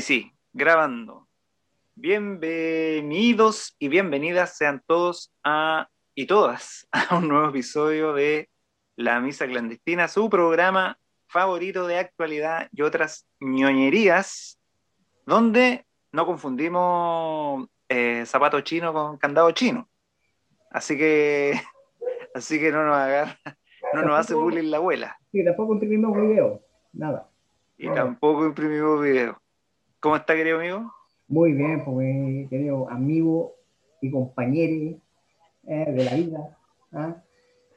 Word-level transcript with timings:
Ahí 0.00 0.04
sí, 0.04 0.32
grabando. 0.54 1.28
Bienvenidos 1.94 3.76
y 3.78 3.88
bienvenidas 3.88 4.56
sean 4.56 4.82
todos 4.86 5.30
a, 5.44 5.90
y 6.14 6.26
todas 6.26 6.88
a 6.90 7.18
un 7.18 7.28
nuevo 7.28 7.50
episodio 7.50 8.14
de 8.14 8.48
La 8.96 9.20
Misa 9.20 9.46
Clandestina, 9.46 10.08
su 10.08 10.30
programa 10.30 10.98
favorito 11.26 11.86
de 11.86 11.98
actualidad 11.98 12.70
y 12.72 12.80
otras 12.80 13.26
ñoñerías, 13.40 14.58
donde 15.26 15.84
no 16.12 16.24
confundimos 16.24 17.68
eh, 17.90 18.24
zapato 18.24 18.58
chino 18.62 18.94
con 18.94 19.18
candado 19.18 19.50
chino. 19.50 19.86
Así 20.70 20.96
que, 20.96 21.60
así 22.34 22.58
que 22.58 22.72
no 22.72 22.86
nos 22.86 22.96
agarra, 22.96 23.38
no 23.92 24.00
nos 24.00 24.18
hace 24.18 24.32
bullying 24.32 24.70
la 24.70 24.78
abuela. 24.78 25.18
Sí, 25.30 25.44
tampoco 25.44 25.74
imprimimos 25.74 26.16
video, 26.16 26.62
nada. 26.94 27.28
Y 27.76 27.86
tampoco 27.90 28.46
imprimimos 28.46 29.02
video. 29.02 29.38
¿Cómo 30.00 30.16
está, 30.16 30.34
querido 30.34 30.58
amigo? 30.58 30.94
Muy 31.28 31.52
bien, 31.52 31.84
pues, 31.84 32.48
querido 32.48 32.88
amigo 32.88 33.54
y 34.00 34.10
compañero 34.10 34.98
eh, 35.68 35.92
de 35.92 36.04
la 36.04 36.14
vida. 36.14 36.58
¿ah? 36.92 37.16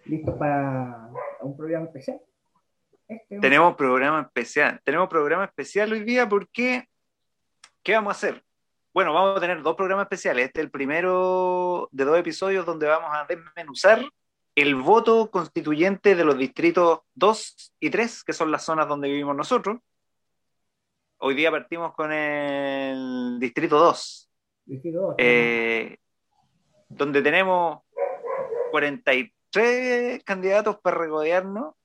¿Listos 0.05 0.33
para 0.35 1.09
un 1.41 1.57
programa 1.57 1.85
especial? 1.85 2.21
Este, 3.09 3.39
Tenemos 3.39 3.75
programa 3.75 4.21
especial. 4.21 4.79
Tenemos 4.85 5.09
programa 5.09 5.43
especial 5.43 5.91
hoy 5.91 6.05
día 6.05 6.29
porque, 6.29 6.87
¿qué 7.83 7.93
vamos 7.93 8.11
a 8.11 8.15
hacer? 8.15 8.41
Bueno, 8.93 9.13
vamos 9.13 9.35
a 9.35 9.41
tener 9.41 9.61
dos 9.61 9.75
programas 9.75 10.05
especiales. 10.05 10.45
Este 10.45 10.61
es 10.61 10.65
el 10.65 10.71
primero 10.71 11.89
de 11.91 12.05
dos 12.05 12.17
episodios 12.17 12.65
donde 12.65 12.87
vamos 12.87 13.09
a 13.11 13.25
desmenuzar 13.25 14.01
el 14.55 14.75
voto 14.75 15.29
constituyente 15.29 16.15
de 16.15 16.23
los 16.23 16.37
distritos 16.37 17.01
2 17.15 17.73
y 17.81 17.89
3, 17.89 18.23
que 18.23 18.31
son 18.31 18.49
las 18.49 18.63
zonas 18.63 18.87
donde 18.87 19.09
vivimos 19.09 19.35
nosotros. 19.35 19.79
Hoy 21.25 21.35
día 21.35 21.49
partimos 21.51 21.93
con 21.93 22.11
el 22.11 23.39
Distrito 23.39 23.79
2. 23.79 24.29
Distrito 24.65 24.99
2. 24.99 25.15
Eh, 25.19 25.95
donde 26.89 27.21
tenemos 27.21 27.79
43 28.71 30.21
candidatos 30.25 30.81
para 30.81 30.97
regodearnos. 30.97 31.75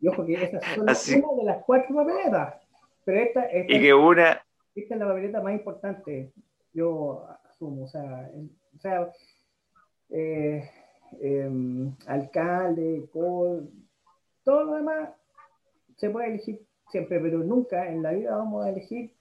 Y 0.00 0.08
ojo 0.08 0.26
que 0.26 0.34
esas 0.34 0.62
son 0.74 0.90
Así. 0.90 1.14
una 1.14 1.34
de 1.34 1.44
las 1.44 1.64
cuatro 1.64 1.96
papeletas. 1.96 2.62
Pero 3.06 3.20
esta, 3.20 3.44
esta, 3.44 3.72
y 3.72 3.80
que 3.80 3.94
una... 3.94 4.44
esta 4.74 4.94
es 4.94 5.00
la 5.00 5.06
papeleta 5.06 5.40
más 5.40 5.54
importante, 5.54 6.32
yo 6.74 7.26
asumo. 7.48 7.84
O 7.84 7.88
sea, 7.88 8.30
o 8.74 8.78
sea 8.78 9.10
eh, 10.10 10.70
eh, 11.22 11.50
alcalde, 12.06 13.08
todo 13.14 13.64
lo 14.44 14.74
demás 14.74 15.08
se 15.96 16.10
puede 16.10 16.28
elegir 16.28 16.65
siempre, 16.90 17.20
pero 17.20 17.38
nunca 17.38 17.88
en 17.88 18.02
la 18.02 18.12
vida 18.12 18.36
vamos 18.36 18.64
a 18.64 18.70
elegir, 18.70 19.12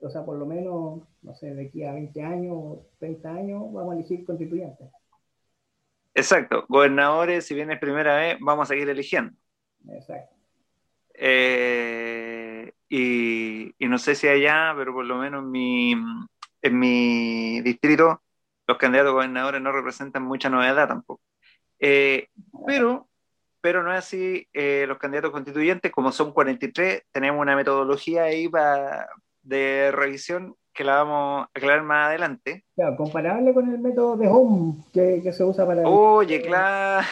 o 0.00 0.10
sea, 0.10 0.24
por 0.24 0.36
lo 0.36 0.46
menos, 0.46 1.02
no 1.22 1.34
sé, 1.34 1.54
de 1.54 1.66
aquí 1.66 1.84
a 1.84 1.92
20 1.92 2.22
años, 2.22 2.78
30 2.98 3.30
años, 3.30 3.72
vamos 3.72 3.92
a 3.92 3.98
elegir 3.98 4.24
constituyentes. 4.24 4.88
Exacto, 6.14 6.64
gobernadores, 6.68 7.46
si 7.46 7.54
bien 7.54 7.70
es 7.70 7.78
primera 7.78 8.16
vez, 8.16 8.38
vamos 8.40 8.68
a 8.68 8.74
seguir 8.74 8.88
eligiendo. 8.88 9.32
Exacto. 9.90 10.34
Eh, 11.14 12.72
y, 12.88 13.74
y, 13.78 13.88
no 13.88 13.98
sé 13.98 14.14
si 14.14 14.28
allá, 14.28 14.72
pero 14.76 14.92
por 14.92 15.04
lo 15.04 15.16
menos 15.16 15.42
en 15.42 15.50
mi, 15.50 15.92
en 16.62 16.78
mi 16.78 17.60
distrito, 17.60 18.22
los 18.66 18.78
candidatos 18.78 19.10
a 19.10 19.14
gobernadores 19.14 19.60
no 19.60 19.72
representan 19.72 20.22
mucha 20.22 20.48
novedad 20.48 20.86
tampoco. 20.86 21.22
Eh, 21.80 22.28
pero 22.66 23.08
pero 23.60 23.82
no 23.82 23.92
es 23.92 23.98
así 23.98 24.46
eh, 24.52 24.84
los 24.86 24.98
candidatos 24.98 25.30
constituyentes, 25.30 25.90
como 25.92 26.12
son 26.12 26.32
43, 26.32 27.02
tenemos 27.10 27.40
una 27.40 27.56
metodología 27.56 28.24
ahí 28.24 28.48
para, 28.48 29.08
de 29.42 29.90
revisión 29.92 30.54
que 30.72 30.84
la 30.84 31.02
vamos 31.02 31.46
a 31.46 31.50
aclarar 31.54 31.82
más 31.82 32.08
adelante. 32.08 32.64
Claro, 32.76 32.96
comparable 32.96 33.52
con 33.52 33.68
el 33.68 33.78
método 33.78 34.16
de 34.16 34.28
Home 34.28 34.84
que, 34.92 35.20
que 35.22 35.32
se 35.32 35.42
usa 35.42 35.66
para... 35.66 35.82
Oye, 35.82 36.40
claro. 36.42 37.06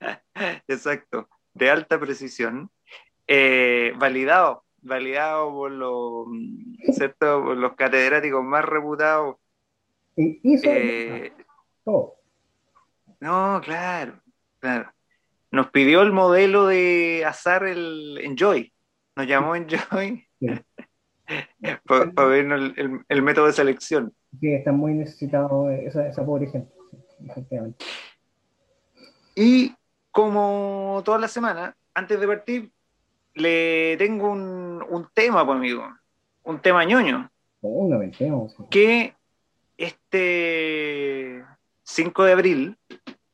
Exacto, 0.66 1.28
de 1.54 1.70
alta 1.70 1.98
precisión. 2.00 2.70
Eh, 3.28 3.92
validado, 3.96 4.64
validado 4.82 5.52
por 5.52 5.70
los, 5.70 6.26
¿cierto? 6.92 7.44
por 7.44 7.56
los 7.56 7.74
catedráticos 7.74 8.42
más 8.42 8.64
reputados. 8.64 9.36
Y 10.16 10.40
hizo 10.42 10.68
eh, 10.68 11.32
todo. 11.84 12.16
No, 13.20 13.60
claro, 13.62 14.14
claro 14.58 14.92
nos 15.50 15.70
pidió 15.70 16.02
el 16.02 16.12
modelo 16.12 16.66
de 16.66 17.24
azar 17.26 17.64
el 17.64 18.18
Enjoy. 18.22 18.72
Nos 19.16 19.26
llamó 19.26 19.56
Enjoy 19.56 20.26
para 21.86 22.24
ver 22.24 22.46
el, 23.08 23.22
método 23.22 23.46
de 23.46 23.52
selección. 23.52 24.12
Sí, 24.40 24.52
está 24.52 24.72
muy 24.72 24.94
necesitado 24.94 25.70
esa, 25.70 26.06
esa 26.06 26.24
pobre 26.24 26.46
gente, 26.46 26.72
efectivamente. 27.28 27.84
Y 29.34 29.74
como 30.10 31.02
toda 31.04 31.18
la 31.18 31.28
semana, 31.28 31.76
antes 31.94 32.20
de 32.20 32.26
partir, 32.26 32.70
le 33.34 33.96
tengo 33.96 34.30
un, 34.30 34.84
un 34.88 35.08
tema, 35.14 35.44
pues, 35.44 35.56
amigo. 35.56 35.84
Un 36.44 36.60
tema 36.60 36.84
ñoño. 36.84 37.30
Que 38.70 39.14
este 39.76 41.44
5 41.84 42.24
de 42.24 42.32
abril, 42.32 42.78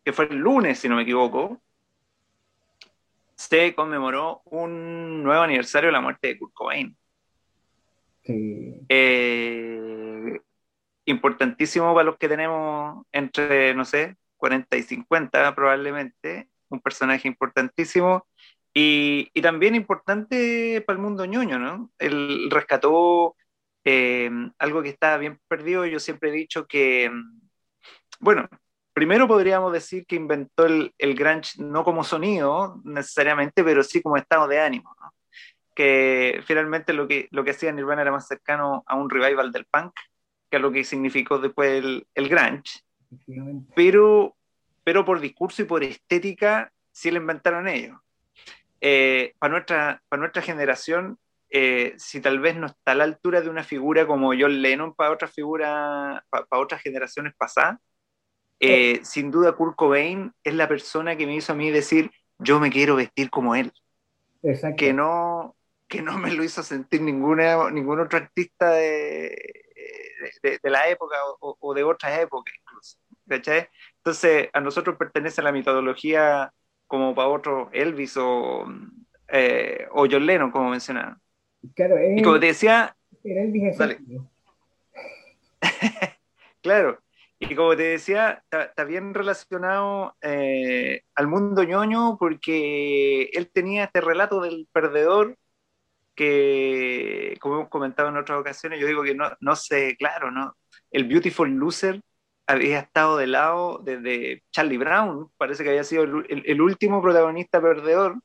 que 0.05 0.13
fue 0.13 0.27
el 0.27 0.37
lunes, 0.37 0.79
si 0.79 0.89
no 0.89 0.97
me 0.97 1.03
equivoco, 1.03 1.61
se 3.37 3.75
conmemoró 3.75 4.43
un 4.47 5.23
nuevo 5.23 5.43
aniversario 5.43 5.89
de 5.89 5.93
la 5.93 6.01
muerte 6.01 6.29
de 6.29 6.39
Kurt 6.39 6.55
Cobain. 6.55 6.97
Eh, 8.89 10.41
importantísimo 11.05 11.95
para 11.95 12.05
los 12.05 12.17
que 12.17 12.29
tenemos 12.29 13.05
entre, 13.13 13.75
no 13.75 13.85
sé, 13.85 14.17
40 14.37 14.77
y 14.77 14.83
50 14.83 15.55
probablemente, 15.55 16.49
un 16.69 16.81
personaje 16.81 17.29
importantísimo 17.29 18.27
y, 18.75 19.31
y 19.33 19.43
también 19.43 19.75
importante 19.75 20.83
para 20.87 20.97
el 20.97 21.03
mundo 21.03 21.25
ñoño, 21.25 21.59
¿no? 21.59 21.91
Él 21.99 22.49
rescató 22.51 23.37
eh, 23.85 24.31
algo 24.59 24.83
que 24.83 24.89
estaba 24.89 25.17
bien 25.17 25.39
perdido, 25.47 25.87
yo 25.87 26.01
siempre 26.01 26.31
he 26.31 26.33
dicho 26.33 26.67
que, 26.67 27.11
bueno, 28.19 28.49
primero 28.97 29.29
podríamos 29.29 29.75
decir 29.75 30.07
que 30.07 30.17
inventó 30.17 30.65
el, 30.65 30.95
el 30.97 31.15
grunge 31.15 31.63
no 31.63 31.85
como 31.85 32.03
sonido 32.03 32.81
necesariamente, 32.83 33.63
pero 33.63 33.83
sí 33.83 34.01
como 34.01 34.17
estado 34.17 34.49
de 34.49 34.59
ánimo, 34.59 34.97
¿no? 34.99 35.13
que 35.75 36.41
finalmente 36.47 36.95
lo 36.95 37.07
que, 37.07 37.29
lo 37.31 37.45
que 37.45 37.51
hacía 37.51 37.73
Nirvana 37.73 38.01
era 38.01 38.11
más 38.11 38.27
cercano 38.27 38.85
a 38.87 38.97
un 38.97 39.11
revival 39.11 39.53
del 39.53 39.67
punk 39.67 39.93
que 40.51 40.57
a 40.57 40.61
lo 40.61 40.73
que 40.73 40.83
significó 40.83 41.39
después 41.39 41.85
el, 41.85 42.07
el 42.15 42.31
grunge, 42.31 42.81
pero, 43.75 44.35
pero 44.83 45.05
por 45.05 45.21
discurso 45.21 45.61
y 45.61 45.67
por 45.67 45.85
estética 45.85 46.73
sí 46.91 47.11
lo 47.11 47.19
inventaron 47.19 47.69
ellos. 47.69 47.99
Eh, 48.81 49.35
para, 49.39 49.53
nuestra, 49.53 50.03
para 50.09 50.21
nuestra 50.21 50.41
generación, 50.41 51.19
eh, 51.51 51.93
si 51.99 52.23
tal 52.23 52.41
vez 52.41 52.57
no 52.57 52.69
está 52.69 52.93
a 52.93 52.95
la 52.95 53.05
altura 53.05 53.43
de 53.43 53.51
una 53.51 53.63
figura 53.63 54.07
como 54.07 54.29
John 54.29 54.63
Lennon 54.63 54.95
para 54.95 55.11
otras 55.11 55.35
figuras, 55.35 56.23
para, 56.31 56.47
para 56.47 56.63
otras 56.63 56.81
generaciones 56.81 57.35
pasadas, 57.37 57.79
eh, 58.61 59.01
sin 59.03 59.31
duda 59.31 59.53
Kurt 59.53 59.77
Cobain 59.77 60.33
es 60.45 60.55
la 60.55 60.69
persona 60.69 61.17
que 61.17 61.27
me 61.27 61.37
hizo 61.37 61.53
a 61.53 61.57
mí 61.57 61.71
decir, 61.71 62.11
yo 62.39 62.61
me 62.61 62.71
quiero 62.71 62.97
vestir 62.97 63.31
como 63.31 63.55
él. 63.55 63.73
Exacto. 64.43 64.77
Que 64.77 64.93
no, 64.93 65.57
que 65.89 66.03
no 66.03 66.19
me 66.19 66.33
lo 66.33 66.43
hizo 66.45 66.63
sentir 66.63 67.03
ninguna, 67.03 67.71
ningún 67.71 68.01
otro 68.01 68.19
artista 68.19 68.71
de, 68.71 69.37
de, 70.43 70.71
la 70.71 70.89
época 70.89 71.17
o, 71.41 71.75
de 71.75 71.85
otras 71.85 72.19
épocas 72.19 72.55
incluso. 72.61 72.99
Entonces, 73.29 74.49
a 74.53 74.61
nosotros 74.61 74.97
pertenece 74.97 75.43
la 75.43 75.53
mitología 75.53 76.53
como 76.87 77.15
para 77.15 77.29
otro 77.29 77.69
Elvis 77.73 78.17
o, 78.17 78.67
eh, 79.29 79.87
o 79.91 80.07
John 80.11 80.27
Lennon, 80.27 80.51
como 80.51 80.71
mencionaba. 80.71 81.19
Claro, 81.75 81.97
y 82.01 82.23
como 82.23 82.39
te 82.39 82.47
decía... 82.47 82.97
Elvis 83.25 83.77
claro, 86.63 87.01
y 87.39 87.55
como 87.55 87.77
te 87.77 87.83
decía, 87.85 88.43
está, 88.51 88.85
bien 88.85 89.13
relacionado 89.15 90.17
eh, 90.23 91.03
al 91.15 91.27
mundo 91.29 91.63
ñoño 91.65 92.17
porque 92.19 93.25
él 93.33 93.51
tenía 93.53 93.85
este 93.85 94.01
relato 94.01 94.41
del 94.41 94.69
perdedor 94.73 95.37
que, 96.15 97.37
como 97.41 97.57
hemos 97.57 97.69
comentado 97.69 98.09
en 98.09 98.17
otras 98.17 98.41
ocasiones, 98.41 98.81
yo 98.81 98.87
digo 98.87 99.03
que 99.03 99.15
no, 99.15 99.31
no 99.41 99.55
sé, 99.57 99.97
claro, 99.99 100.31
¿no? 100.31 100.57
El 100.91 101.05
Beautiful 101.05 101.51
Loser 101.51 102.01
había 102.47 102.79
estado 102.81 103.19
de 103.19 103.27
lado 103.27 103.81
desde 103.85 104.43
Charlie 104.51 104.79
Brown, 104.79 105.31
parece 105.37 105.63
que 105.63 105.71
había 105.71 105.85
sido 105.85 106.05
el, 106.05 106.61
último 106.61 107.03
protagonista 107.03 107.61
perdedor, 107.61 108.21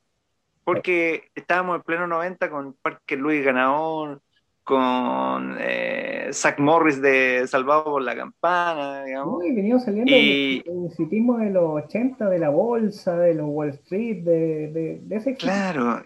porque 0.63 1.29
estábamos 1.35 1.77
en 1.77 1.81
pleno 1.83 2.07
90 2.07 2.49
con 2.49 2.73
Parker 2.81 3.19
Luis 3.19 3.43
Ganador, 3.43 4.21
con 4.63 5.57
eh, 5.59 6.29
Zach 6.31 6.59
Morris 6.59 7.01
de 7.01 7.45
Salvado 7.47 7.85
por 7.85 8.01
la 8.01 8.15
Campana, 8.15 9.03
digamos. 9.03 9.41
Uy, 9.41 9.53
venimos 9.53 9.83
saliendo 9.83 10.11
y... 10.11 10.61
del 10.61 10.91
citismo 10.91 11.37
de 11.39 11.49
los 11.49 11.83
80, 11.85 12.29
de 12.29 12.39
la 12.39 12.49
bolsa, 12.49 13.17
de 13.17 13.33
los 13.33 13.47
Wall 13.47 13.69
Street, 13.69 14.23
de, 14.23 14.99
de, 15.01 15.15
ese 15.15 15.35
Claro. 15.35 16.03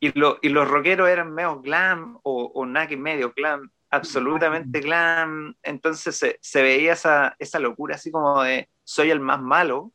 y, 0.00 0.18
lo, 0.18 0.38
y 0.42 0.48
los 0.48 0.68
rockeros 0.68 1.08
eran 1.08 1.32
medio 1.32 1.60
glam 1.60 2.18
o, 2.22 2.50
o 2.54 2.66
nada 2.66 2.88
que 2.88 2.96
medio 2.96 3.32
glam, 3.34 3.70
absolutamente 3.90 4.80
glam. 4.80 5.54
Entonces 5.62 6.16
se, 6.16 6.38
se, 6.40 6.62
veía 6.62 6.94
esa, 6.94 7.36
esa 7.38 7.58
locura 7.60 7.94
así 7.94 8.10
como 8.10 8.42
de 8.42 8.68
soy 8.84 9.10
el 9.10 9.20
más 9.20 9.40
malo. 9.40 9.92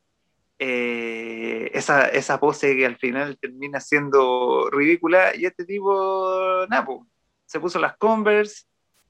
Eh, 0.58 1.70
esa, 1.74 2.08
esa 2.08 2.40
pose 2.40 2.78
que 2.78 2.86
al 2.86 2.96
final 2.96 3.38
termina 3.38 3.82
siendo 3.82 4.70
ridícula 4.72 5.36
y 5.36 5.46
este 5.46 5.66
tipo, 5.66 6.66
Napo, 6.70 7.06
se 7.46 7.60
puso 7.60 7.80
las 7.80 7.98
Converse, 7.98 8.66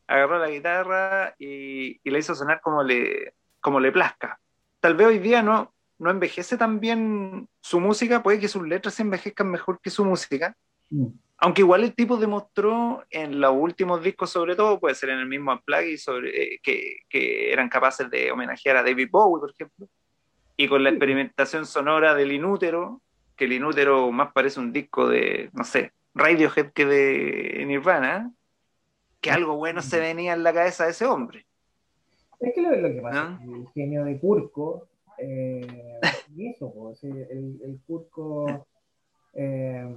agarró 0.08 0.40
la 0.40 0.50
guitarra 0.50 1.36
y, 1.40 2.00
y, 2.04 2.12
le 2.12 2.20
hizo 2.20 2.36
sonar 2.36 2.62
como 2.62 2.84
le, 2.84 3.34
como 3.60 3.80
le 3.80 3.92
plazca. 3.92 4.40
Tal 4.80 4.96
vez 4.96 5.08
hoy 5.08 5.20
día 5.20 5.42
no, 5.42 5.74
no 5.98 6.10
envejece 6.10 6.58
tan 6.58 6.80
bien 6.80 7.48
su 7.62 7.80
música, 7.80 8.22
puede 8.22 8.40
que 8.40 8.48
sus 8.48 8.68
letras 8.68 8.96
se 8.96 9.04
envejezcan 9.04 9.50
mejor 9.50 9.80
que 9.82 9.90
su 9.90 10.04
música, 10.04 10.56
mm. 10.90 11.08
aunque 11.38 11.62
igual 11.62 11.84
el 11.84 11.96
tipo 11.96 12.18
demostró 12.18 13.04
en 13.10 13.40
los 13.40 13.54
últimos 13.56 14.04
discos 14.04 14.30
sobre 14.30 14.56
todo, 14.56 14.80
puede 14.80 14.96
ser 14.96 15.10
en 15.10 15.20
el 15.20 15.28
mismo 15.28 15.54
Unplugged, 15.54 15.98
sobre, 15.98 16.56
eh, 16.56 16.60
que, 16.62 16.98
que, 17.10 17.52
eran 17.52 17.70
capaces 17.70 18.10
de 18.10 18.32
homenajear 18.32 18.78
a 18.78 18.84
David 18.84 19.10
Bowie, 19.12 19.40
por 19.40 19.52
ejemplo, 19.52 19.88
y 20.58 20.68
con 20.68 20.84
la 20.84 20.90
experimentación 20.90 21.66
sonora 21.66 22.14
del 22.14 22.32
Inútero, 22.32 23.02
que 23.36 23.46
el 23.46 23.54
Inútero 23.54 24.12
más 24.12 24.32
parece 24.32 24.60
un 24.60 24.72
disco 24.72 25.08
de, 25.08 25.50
no 25.54 25.64
sé, 25.64 25.92
Radiohead 26.16 26.72
que 26.72 26.86
de 26.86 27.66
Nirvana, 27.68 28.34
que 29.22 29.32
algo 29.32 29.58
bueno 29.58 29.82
se 29.82 30.00
venía 30.00 30.34
en 30.34 30.44
la 30.44 30.54
cabeza 30.54 30.86
de 30.86 30.92
ese 30.92 31.06
hombre. 31.06 31.46
Es 32.40 32.54
que 32.54 32.62
lo, 32.62 32.76
lo 32.76 32.88
que 32.90 33.02
pasa, 33.02 33.40
¿No? 33.44 33.56
el 33.56 33.68
genio 33.74 34.06
de 34.06 34.18
Curco, 34.20 34.88
eh, 35.18 36.00
y 36.36 36.48
eso, 36.48 36.74
pues, 36.74 37.04
el, 37.04 37.60
el 37.64 37.80
Curco... 37.86 38.66
Eh, 39.34 39.94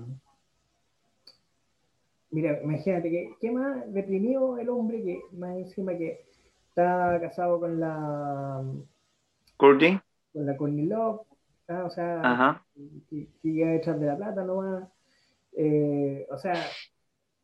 mira, 2.31 2.61
imagínate 2.63 3.11
que 3.11 3.37
qué 3.41 3.51
más 3.51 3.93
deprimido 3.93 4.59
el 4.59 4.69
hombre 4.69 5.03
que 5.03 5.23
más 5.33 5.57
encima 5.57 5.97
que 5.97 6.25
está 6.69 7.19
casado 7.21 7.61
con 7.61 7.81
la 7.81 8.63
Courtney 9.57 10.01
con 10.33 10.47
la 10.47 10.57
Courtney 10.57 10.87
Love 10.87 11.23
¿ah? 11.69 11.85
o 11.87 11.91
sea 11.91 12.63
sigue 13.43 13.67
detrás 13.67 13.99
de 13.99 14.07
la 14.07 14.17
plata 14.17 14.45
nomás 14.45 14.89
eh, 15.61 16.27
o 16.31 16.39
sea 16.39 16.55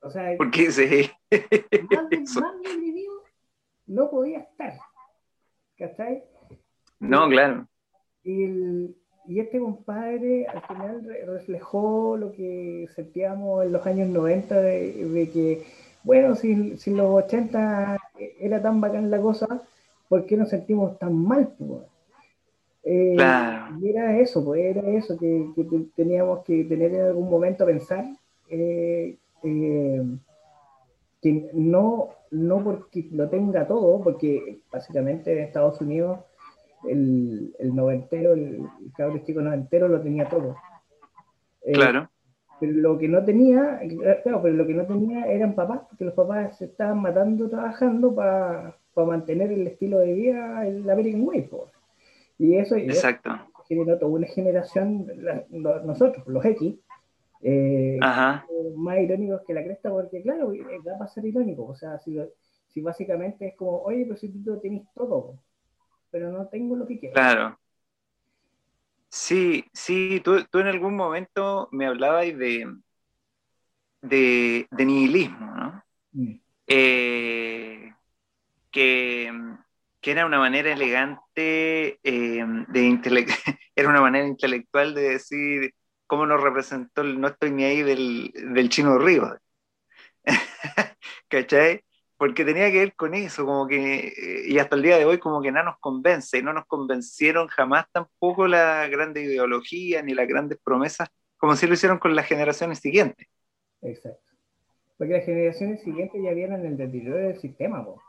o 0.01 0.09
sea 0.09 0.37
¿por 0.37 0.51
qué 0.53 0.71
sí? 0.71 1.11
más, 1.91 2.37
más 2.41 2.63
deprimido 2.63 3.13
no 3.87 4.09
podía 4.09 4.39
estar 4.39 4.79
¿cachai? 5.77 6.23
no 7.01 7.29
claro 7.29 7.69
y 8.23 8.45
el, 8.45 8.97
y 9.27 9.41
este 9.41 9.59
compadre 9.59 10.47
al 10.47 10.63
final 10.63 11.19
reflejó 11.27 12.17
lo 12.17 12.33
que 12.33 12.87
sentíamos 12.95 13.65
en 13.65 13.73
los 13.73 13.87
años 13.87 14.09
90 14.09 14.61
de, 14.61 15.31
que, 15.33 15.67
bueno, 16.03 16.35
si, 16.35 16.77
si, 16.77 16.95
los 16.95 17.25
80 17.25 17.99
era 18.39 18.63
tan 18.63 18.81
bacán 18.81 19.11
la 19.11 19.21
cosa, 19.21 19.63
¿por 20.09 20.27
qué 20.27 20.37
nos 20.37 20.51
sentimos 20.51 20.99
tan 20.99 21.17
mal? 21.17 21.55
Eh, 22.85 23.17
Y 23.81 23.89
era 23.89 24.19
eso, 24.19 24.45
pues 24.45 24.61
era 24.63 24.89
eso, 24.91 25.17
que, 25.19 25.51
que, 25.57 25.65
teníamos 25.97 26.45
que 26.45 26.65
tener 26.65 26.93
en 26.95 27.07
algún 27.07 27.31
momento 27.31 27.65
pensar 27.65 28.05
eh, 28.51 29.17
eh, 29.43 30.03
que 31.23 31.51
no, 31.55 32.11
no 32.31 32.63
porque 32.63 33.09
lo 33.11 33.29
tenga 33.31 33.67
todo, 33.67 34.03
porque 34.03 34.61
básicamente 34.71 35.33
en 35.33 35.45
Estados 35.45 35.81
Unidos 35.81 36.21
el, 36.87 37.55
el 37.59 37.75
noventero, 37.75 38.35
el, 38.35 38.57
el 38.57 38.93
cabro 38.95 39.19
chico 39.25 39.41
noventero 39.41 39.89
lo 39.89 40.03
tenía 40.03 40.29
todo. 40.29 40.57
Eh, 41.63 41.73
claro. 41.73 42.11
Pero 42.61 42.73
lo 42.73 42.99
que 42.99 43.09
no 43.09 43.25
tenía, 43.25 43.81
claro, 44.23 44.41
pero 44.43 44.55
lo 44.55 44.67
que 44.67 44.75
no 44.75 44.87
tenía 44.87 45.27
eran 45.27 45.55
papás, 45.55 45.81
porque 45.89 46.05
los 46.05 46.15
papás 46.15 46.59
se 46.59 46.67
estaban 46.67 47.01
matando 47.01 47.49
trabajando 47.49 48.15
para 48.15 48.77
mantener 48.95 49.51
el 49.51 49.67
estilo 49.67 49.99
de 49.99 50.13
vida, 50.13 50.67
el 50.67 50.89
American 50.89 51.27
Way. 51.27 51.51
Y 52.39 52.57
eso, 52.57 52.77
Exacto. 52.77 53.31
generó 53.69 53.99
toda 53.99 54.13
una 54.13 54.27
generación, 54.27 55.07
la, 55.17 55.45
nosotros, 55.85 56.27
los 56.27 56.45
X, 56.45 56.77
eh, 57.43 57.99
más 58.77 58.99
irónicos 58.99 59.43
que 59.47 59.55
la 59.55 59.63
cresta, 59.63 59.91
porque 59.91 60.23
claro, 60.23 60.53
va 60.87 61.05
a 61.05 61.09
ser 61.09 61.25
irónico. 61.27 61.67
O 61.67 61.75
sea, 61.75 61.99
si, 61.99 62.19
si 62.69 62.81
básicamente 62.81 63.49
es 63.49 63.57
como, 63.57 63.83
oye, 63.83 64.05
pero 64.05 64.17
si 64.17 64.29
tú 64.31 64.59
tenés 64.61 64.83
todo, 64.95 65.39
pero 66.11 66.31
no 66.33 66.47
tengo 66.49 66.77
lo 66.77 66.87
que 66.87 66.99
quiero. 66.99 67.15
Claro. 67.15 67.59
Sí, 69.09 69.65
sí, 69.73 70.21
tú, 70.25 70.45
tú 70.51 70.59
en 70.59 70.67
algún 70.67 70.97
momento 70.97 71.69
me 71.71 71.87
hablabas 71.87 72.27
de, 72.37 72.67
de, 74.03 74.67
de 74.71 74.85
nihilismo, 74.85 75.55
¿no? 75.55 75.85
Mm. 76.13 76.35
Eh, 76.67 77.95
que, 78.73 79.31
que, 80.05 80.11
era 80.13 80.27
una 80.27 80.39
manera 80.39 80.73
elegante, 80.73 81.99
eh, 82.03 82.45
de 82.69 82.81
era 83.77 83.89
una 83.89 84.01
manera 84.01 84.27
intelectual 84.27 84.95
de 84.95 85.11
decir 85.11 85.75
cómo 86.07 86.27
nos 86.27 86.43
representó 86.43 87.03
el 87.03 87.21
no 87.21 87.29
estoy 87.29 87.51
ni 87.51 87.65
ahí 87.65 87.83
del, 87.83 88.31
del 88.55 88.69
chino 88.69 88.99
Río. 88.99 89.39
¿Cachai? 91.29 91.83
porque 92.17 92.45
tenía 92.45 92.71
que 92.71 92.79
ver 92.79 92.95
con 92.95 93.15
eso, 93.15 93.45
como 93.45 93.67
que, 93.67 94.09
eh, 94.09 94.45
y 94.47 94.59
hasta 94.59 94.77
el 94.77 94.83
día 94.83 94.97
de 94.97 95.05
hoy 95.05 95.19
como 95.19 95.43
que 95.43 95.53
no 95.53 95.63
nos 95.63 95.79
convence, 95.79 96.39
y 96.39 96.43
no 96.43 96.53
nos 96.53 96.65
convencieron 96.67 97.49
jamás 97.49 97.87
tampoco 97.93 98.47
la 98.47 98.89
grande 98.89 99.23
ideología 99.23 100.03
ni 100.03 100.15
las 100.15 100.29
grandes 100.29 100.59
promesas, 100.65 101.09
como 101.37 101.57
si 101.57 101.67
lo 101.67 101.75
hicieron 101.75 101.99
con 101.99 102.15
las 102.15 102.27
generaciones 102.27 102.79
siguientes. 102.79 103.27
Exacto. 103.83 104.23
Porque 104.97 105.15
las 105.15 105.25
generaciones 105.25 105.83
siguientes 105.83 106.23
ya 106.23 106.33
vieron 106.33 106.65
el 106.65 106.77
deterioro 106.77 107.19
del 107.19 107.39
sistema, 107.39 107.81
O 107.81 108.01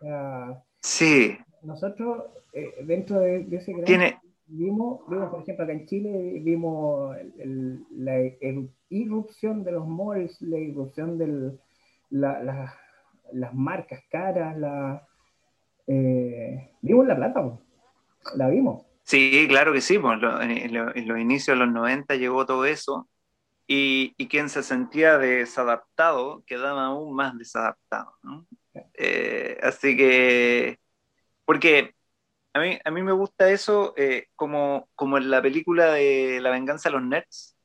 sea, 0.00 0.62
sí. 0.84 1.38
Nosotros, 1.62 2.24
eh, 2.52 2.74
dentro 2.84 3.20
de, 3.20 3.46
ese 3.50 3.72
gran... 3.72 3.84
Tiene... 3.84 4.20
Vimos, 4.46 5.00
vimos, 5.08 5.30
por 5.30 5.40
ejemplo, 5.42 5.64
acá 5.64 5.72
en 5.72 5.86
Chile, 5.86 6.38
vimos 6.42 7.16
el, 7.38 7.82
la 7.90 8.20
irrupción 8.90 9.64
de 9.64 9.72
los 9.72 9.88
malls, 9.88 10.40
la 10.42 10.58
irrupción 10.58 11.16
de 11.16 11.58
la, 12.10 12.42
la 12.42 12.74
las 13.32 13.54
marcas 13.54 14.02
caras, 14.10 14.56
la, 14.56 15.06
eh, 15.86 16.72
vimos 16.80 17.06
la 17.06 17.16
plata, 17.16 17.58
la 18.36 18.48
vimos. 18.48 18.84
Sí, 19.02 19.46
claro 19.48 19.72
que 19.72 19.80
sí, 19.80 19.98
pues, 19.98 20.18
en, 20.40 21.08
los 21.08 21.18
inicios 21.18 21.58
de 21.58 21.64
los 21.64 21.74
90 21.74 22.16
llegó 22.16 22.46
todo 22.46 22.64
eso 22.64 23.08
y, 23.66 24.14
y, 24.16 24.28
quien 24.28 24.48
se 24.48 24.62
sentía 24.62 25.18
desadaptado 25.18 26.42
quedaba 26.46 26.86
aún 26.86 27.14
más 27.14 27.36
desadaptado. 27.36 28.14
¿no? 28.22 28.46
Eh, 28.94 29.58
así 29.62 29.96
que, 29.96 30.78
porque 31.44 31.94
a 32.52 32.60
mí, 32.60 32.78
a 32.84 32.90
mí 32.90 33.02
me 33.02 33.12
gusta 33.12 33.50
eso 33.50 33.94
eh, 33.96 34.28
como, 34.36 34.88
como 34.94 35.18
en 35.18 35.30
la 35.30 35.42
película 35.42 35.92
de 35.92 36.40
La 36.40 36.50
venganza 36.50 36.88
de 36.88 36.94
los 36.94 37.02
nerds, 37.02 37.56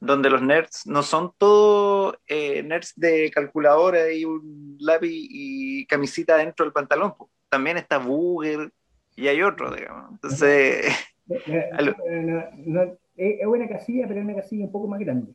donde 0.00 0.30
los 0.30 0.42
nerds 0.42 0.86
no 0.86 1.02
son 1.02 1.32
todos 1.38 2.16
eh, 2.26 2.62
nerds 2.62 2.92
de 2.96 3.30
calculadora 3.30 4.12
y 4.12 4.24
un 4.24 4.76
lápiz 4.78 5.10
y 5.10 5.86
camisita 5.86 6.36
dentro 6.36 6.64
del 6.64 6.72
pantalón. 6.72 7.14
También 7.48 7.78
está 7.78 7.98
Booger 7.98 8.70
y 9.14 9.28
hay 9.28 9.42
otro, 9.42 9.74
digamos. 9.74 10.12
Entonces... 10.12 10.86
es 13.16 13.46
una 13.46 13.68
casilla, 13.68 14.06
pero 14.06 14.20
es 14.20 14.24
una 14.26 14.36
casilla 14.36 14.64
un 14.66 14.72
poco 14.72 14.86
más 14.86 15.00
grande. 15.00 15.34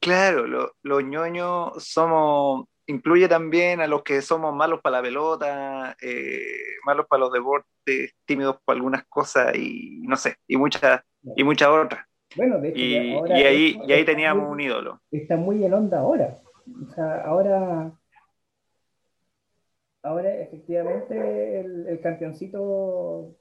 Claro, 0.00 0.72
los 0.82 1.04
ñoños 1.04 1.84
somos, 1.84 2.66
incluye 2.88 3.28
también 3.28 3.80
a 3.80 3.86
los 3.86 4.02
que 4.02 4.20
somos 4.22 4.54
malos 4.54 4.80
para 4.80 4.96
la 4.96 5.02
pelota, 5.02 5.96
eh, 6.00 6.42
malos 6.84 7.06
para 7.06 7.20
los 7.20 7.32
deportes, 7.32 8.14
tímidos 8.24 8.56
para 8.64 8.76
algunas 8.76 9.04
cosas 9.06 9.54
y 9.54 10.00
no 10.06 10.16
sé, 10.16 10.36
y 10.46 10.56
muchas, 10.56 11.02
y 11.36 11.44
muchas 11.44 11.68
otras. 11.68 12.06
Bueno, 12.34 12.58
de 12.58 12.68
hecho, 12.70 12.78
y, 12.78 13.14
ahora 13.14 13.38
y 13.38 13.42
ahí, 13.44 13.80
y 13.86 13.92
ahí 13.92 14.04
teníamos 14.04 14.50
un 14.50 14.60
ídolo. 14.60 15.00
Está 15.10 15.36
muy 15.36 15.64
en 15.64 15.72
onda 15.72 16.00
ahora. 16.00 16.38
O 16.86 16.94
sea, 16.94 17.22
ahora, 17.22 17.92
ahora 20.02 20.34
efectivamente 20.34 21.60
el, 21.60 21.86
el 21.88 22.00
campeoncito 22.00 23.34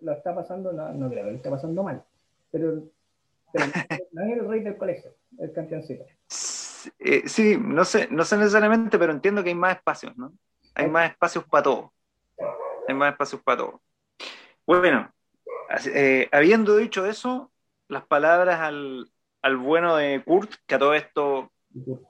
lo 0.00 0.12
está 0.12 0.34
pasando, 0.34 0.72
no, 0.72 0.92
no 0.92 1.10
creo 1.10 1.24
lo 1.24 1.36
está 1.36 1.50
pasando 1.50 1.82
mal, 1.82 2.02
pero, 2.50 2.84
pero 3.52 3.66
no 4.12 4.22
es 4.22 4.38
el 4.38 4.48
rey 4.48 4.60
del 4.60 4.76
colegio, 4.78 5.14
el 5.38 5.52
campeoncito. 5.52 6.04
Eh, 6.98 7.28
sí, 7.28 7.56
no 7.60 7.84
sé, 7.84 8.08
no 8.10 8.24
sé 8.24 8.36
necesariamente, 8.36 8.98
pero 8.98 9.12
entiendo 9.12 9.42
que 9.42 9.50
hay 9.50 9.54
más 9.54 9.76
espacios, 9.76 10.16
¿no? 10.16 10.32
Hay 10.74 10.88
más 10.88 11.10
espacios 11.10 11.44
para 11.44 11.62
todo. 11.64 11.92
Hay 12.86 12.94
más 12.94 13.12
espacios 13.12 13.42
para 13.42 13.58
todo. 13.58 13.82
Bueno, 14.66 15.10
eh, 15.86 16.28
habiendo 16.32 16.76
dicho 16.76 17.06
eso, 17.06 17.50
las 17.88 18.04
palabras 18.04 18.60
al, 18.60 19.10
al, 19.42 19.56
bueno 19.56 19.96
de 19.96 20.22
Kurt, 20.24 20.54
que 20.66 20.74
a 20.74 20.78
todo 20.78 20.94
esto 20.94 21.50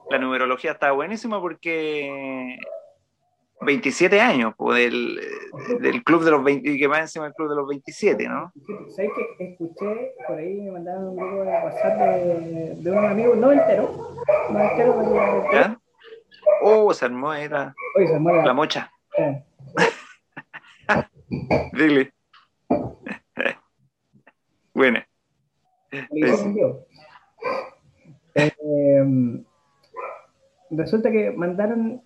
la 0.09 0.19
numerología 0.19 0.71
está 0.71 0.91
buenísima 0.91 1.39
porque 1.41 2.57
27 3.61 4.21
años, 4.21 4.53
pues, 4.57 4.77
del, 4.85 5.19
del 5.81 6.03
club 6.03 6.23
de 6.23 6.31
los 6.31 6.43
20, 6.43 6.77
que 6.77 6.87
va 6.87 6.99
encima 6.99 7.25
del 7.25 7.33
club 7.33 7.49
de 7.49 7.55
los 7.55 7.67
27, 7.67 8.27
¿no? 8.27 8.51
¿Sabes 8.95 9.11
que 9.37 9.43
escuché 9.51 10.13
por 10.27 10.37
ahí, 10.37 10.61
me 10.61 10.71
mandaron 10.71 11.09
un 11.09 11.15
grupo 11.17 11.43
de 11.43 11.49
WhatsApp 11.51 11.97
de, 11.99 12.75
de 12.77 12.91
unos 12.91 13.05
amigos, 13.05 13.37
no 13.37 13.51
entero, 13.51 14.15
no 14.51 14.59
entero, 14.59 14.95
pero. 14.97 15.51
¿Ya? 15.51 15.79
Oh, 16.61 16.93
se 16.93 17.05
armó, 17.05 17.33
era 17.33 17.73
Oye, 17.97 18.07
se 18.07 18.15
armó 18.15 18.31
la, 18.31 18.45
la 18.45 18.53
mocha. 18.53 18.91
eh, 19.17 19.43
Dile. 21.73 22.13
Buena. 24.73 25.05
Eh, 28.35 29.43
resulta 30.71 31.11
que 31.11 31.31
mandaron. 31.31 32.01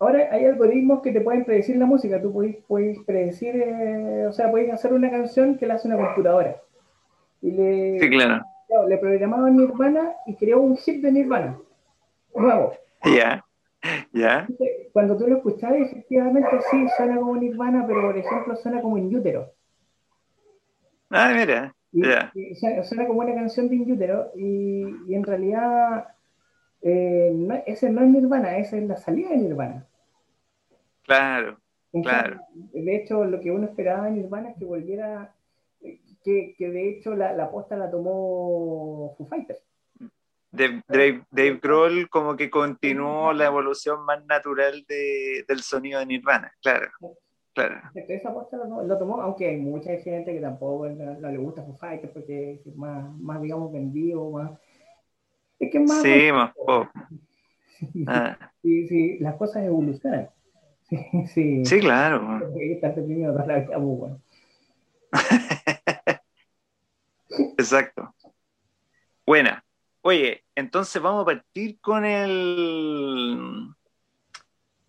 Ahora 0.00 0.28
hay 0.32 0.46
algoritmos 0.46 1.02
que 1.02 1.12
te 1.12 1.20
pueden 1.20 1.44
predecir 1.44 1.76
la 1.76 1.84
música. 1.86 2.20
Tú 2.20 2.32
puedes, 2.32 2.56
puedes 2.66 2.98
predecir, 3.04 3.54
eh, 3.54 4.26
o 4.26 4.32
sea, 4.32 4.50
puedes 4.50 4.72
hacer 4.72 4.92
una 4.94 5.10
canción 5.10 5.56
que 5.58 5.66
la 5.66 5.74
hace 5.74 5.88
una 5.88 5.98
computadora. 5.98 6.56
Y 7.42 7.50
le, 7.52 8.00
Sí, 8.00 8.08
claro. 8.10 8.42
le 8.88 8.98
programaban 8.98 9.56
Nirvana 9.56 10.12
y 10.26 10.34
creó 10.36 10.60
un 10.62 10.76
hit 10.78 11.02
de 11.02 11.12
Nirvana. 11.12 11.58
Nuevo. 12.34 12.72
Ya. 13.04 13.44
Ya. 14.12 14.46
Cuando 14.92 15.16
tú 15.16 15.26
lo 15.26 15.36
escuchabas, 15.36 15.80
efectivamente 15.80 16.48
sí 16.70 16.86
suena 16.96 17.16
como 17.16 17.36
Nirvana, 17.36 17.84
pero 17.86 18.00
por 18.02 18.16
ejemplo 18.16 18.56
suena 18.56 18.80
como 18.82 18.96
In 18.98 19.14
Utero. 19.14 19.52
Ah, 21.10 21.32
mira. 21.34 21.74
Y, 21.92 22.06
Ya. 22.06 22.30
y 22.34 22.54
suena, 22.54 22.82
suena 22.84 23.06
como 23.06 23.20
una 23.20 23.34
canción 23.34 23.68
de 23.68 23.76
In 23.76 23.92
Utero 23.92 24.30
y, 24.36 24.84
y 25.08 25.14
en 25.14 25.24
realidad 25.24 26.08
eh, 26.82 27.32
no- 27.34 27.62
ese 27.66 27.90
no 27.90 28.02
es 28.02 28.08
Nirvana, 28.08 28.56
esa 28.58 28.76
es 28.78 28.84
la 28.84 28.96
salida 28.96 29.30
de 29.30 29.36
Nirvana. 29.38 29.86
Claro. 31.10 31.58
En 31.92 32.02
Claro. 32.04 32.40
De 32.54 32.96
hecho, 32.96 33.24
lo 33.24 33.40
que 33.40 33.50
uno 33.50 33.66
esperaba 33.66 34.04
de 34.06 34.12
Nirvana 34.12 34.50
es 34.50 34.56
que 34.56 34.64
volviera, 34.64 35.34
que, 36.22 36.54
que 36.56 36.70
de 36.70 36.88
hecho 36.90 37.16
la, 37.16 37.32
la 37.32 37.50
posta 37.50 37.76
la 37.76 37.90
tomó 37.90 39.12
Foo 39.18 39.26
Fighters. 39.26 39.60
Dave, 40.52 40.82
Dave, 40.88 41.24
Dave 41.32 41.58
Grohl 41.60 42.08
como 42.08 42.36
que 42.36 42.48
continuó 42.48 43.32
la 43.32 43.46
evolución 43.46 44.04
más 44.04 44.24
natural 44.26 44.84
de- 44.88 45.44
del 45.48 45.60
sonido 45.62 45.98
de 45.98 46.06
Nirvana. 46.06 46.52
Claro. 46.62 46.88
Claro. 47.54 47.80
Esa 47.94 48.32
posta 48.32 48.56
lo, 48.56 48.64
tomó- 48.68 48.82
lo 48.84 48.96
tomó, 48.98 49.20
aunque 49.20 49.48
hay 49.48 49.56
mucha 49.56 49.96
gente 49.96 50.32
que 50.32 50.40
tampoco 50.40 50.88
no, 50.90 51.14
no 51.14 51.28
le 51.28 51.38
gusta 51.38 51.64
Foo 51.64 51.76
Fighters 51.76 52.12
porque 52.12 52.60
es 52.64 52.76
más, 52.76 53.12
más 53.18 53.42
digamos, 53.42 53.72
vendido, 53.72 54.30
más... 54.30 54.52
Es 55.58 55.70
que 55.72 55.78
es 55.78 55.88
más... 55.88 56.02
Sí, 56.02 56.30
más 56.32 56.54
pop. 56.54 56.86
Ah, 58.06 58.36
Sí, 58.62 58.86
sí, 58.88 59.18
las 59.20 59.34
cosas 59.36 59.64
evolucionan. 59.64 60.28
Sí, 60.90 60.98
sí. 61.34 61.64
sí, 61.64 61.80
claro. 61.80 62.38
Porque 62.40 62.72
estás 62.72 62.96
deprimido 62.96 63.32
toda 63.32 63.46
la 63.46 63.58
vida, 63.60 63.76
bueno. 63.78 64.20
Exacto. 67.58 68.14
Buena. 69.26 69.64
Oye, 70.02 70.44
entonces 70.54 71.00
vamos 71.00 71.22
a 71.22 71.26
partir 71.26 71.78
con 71.80 72.04
el 72.04 73.68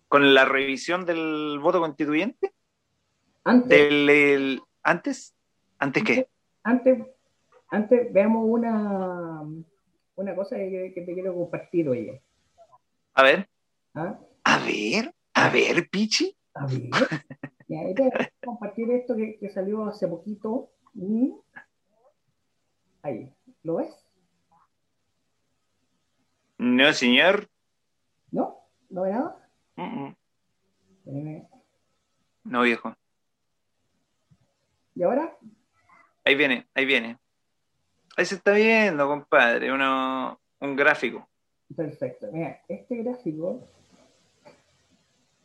con 0.08 0.34
la 0.34 0.44
revisión 0.44 1.06
del 1.06 1.58
voto 1.60 1.80
constituyente. 1.80 2.52
Antes, 3.44 3.68
Del 3.68 4.10
el- 4.10 4.62
antes, 4.82 5.34
antes 5.78 6.02
qué? 6.04 6.28
antes, 6.62 7.06
antes 7.70 8.12
veamos 8.12 8.44
una, 8.46 9.42
una 10.16 10.34
cosa 10.34 10.56
que, 10.56 10.92
que 10.94 11.02
te 11.02 11.14
quiero 11.14 11.34
compartir, 11.34 11.88
oye. 11.88 12.20
A 13.14 13.22
ver, 13.22 13.48
¿Ah? 13.94 14.18
a 14.44 14.58
ver, 14.58 15.14
a 15.42 15.50
ver, 15.50 15.88
Pichi. 15.90 16.36
A 16.54 16.66
ver. 16.66 16.90
Ya, 17.68 17.80
ahí 17.80 17.94
te 17.94 18.02
voy 18.02 18.10
a 18.12 18.32
compartir 18.44 18.90
esto 18.90 19.16
que, 19.16 19.38
que 19.38 19.48
salió 19.50 19.84
hace 19.86 20.06
poquito. 20.06 20.70
Ahí, 23.02 23.32
¿lo 23.62 23.76
ves? 23.76 24.06
No, 26.58 26.92
señor. 26.92 27.48
¿No? 28.30 28.56
¿No 28.90 29.02
ve 29.02 29.10
nada? 29.10 29.48
No, 32.44 32.62
viejo. 32.62 32.94
¿Y 34.94 35.02
ahora? 35.02 35.36
Ahí 36.24 36.34
viene, 36.34 36.68
ahí 36.74 36.84
viene. 36.84 37.18
Ahí 38.16 38.26
se 38.26 38.34
está 38.34 38.52
viendo, 38.52 39.08
compadre, 39.08 39.72
uno, 39.72 40.38
un 40.60 40.76
gráfico. 40.76 41.26
Perfecto. 41.74 42.28
Mira, 42.30 42.60
este 42.68 42.96
gráfico 42.96 43.66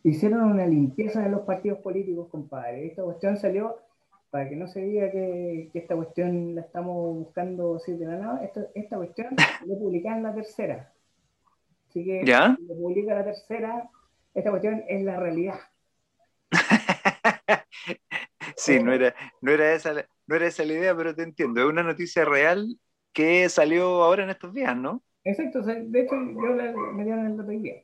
hicieron 0.09 0.43
una 0.43 0.65
limpieza 0.65 1.21
de 1.21 1.29
los 1.29 1.41
partidos 1.41 1.79
políticos, 1.79 2.29
compadre. 2.29 2.87
Esta 2.87 3.03
cuestión 3.03 3.37
salió, 3.37 3.77
para 4.29 4.49
que 4.49 4.55
no 4.55 4.67
se 4.67 4.81
diga 4.81 5.11
que, 5.11 5.69
que 5.71 5.79
esta 5.79 5.95
cuestión 5.95 6.55
la 6.55 6.61
estamos 6.61 7.15
buscando 7.15 7.75
así 7.75 7.93
de 7.93 8.05
la 8.05 8.17
nada, 8.17 8.43
esta, 8.43 8.61
esta 8.75 8.97
cuestión 8.97 9.35
lo 9.65 9.77
publicada 9.79 10.17
en 10.17 10.23
la 10.23 10.33
tercera. 10.35 10.93
Así 11.89 12.03
que 12.03 12.23
¿Ya? 12.25 12.57
lo 12.67 12.75
publica 12.75 13.15
la 13.15 13.23
tercera, 13.23 13.89
esta 14.33 14.49
cuestión 14.51 14.83
es 14.87 15.03
la 15.03 15.19
realidad. 15.19 15.55
Sí, 18.55 18.79
no 18.79 18.91
era, 18.91 19.13
no 19.41 19.51
era 19.51 19.73
esa, 19.73 19.93
la- 19.93 20.07
no 20.25 20.35
era 20.35 20.47
esa 20.47 20.65
la 20.65 20.73
idea, 20.73 20.95
pero 20.95 21.15
te 21.15 21.23
entiendo. 21.23 21.61
Es 21.61 21.67
una 21.67 21.83
noticia 21.83 22.25
real 22.25 22.77
que 23.13 23.47
salió 23.49 24.03
ahora 24.03 24.23
en 24.23 24.29
estos 24.29 24.53
días, 24.53 24.75
¿no? 24.75 25.03
Exacto, 25.23 25.61
de 25.61 26.01
hecho 26.01 26.15
yo 26.15 26.55
la- 26.55 26.71
me 26.93 27.03
dieron 27.03 27.25
el 27.27 27.37
dato 27.37 27.49
hoy 27.49 27.59
día. 27.59 27.75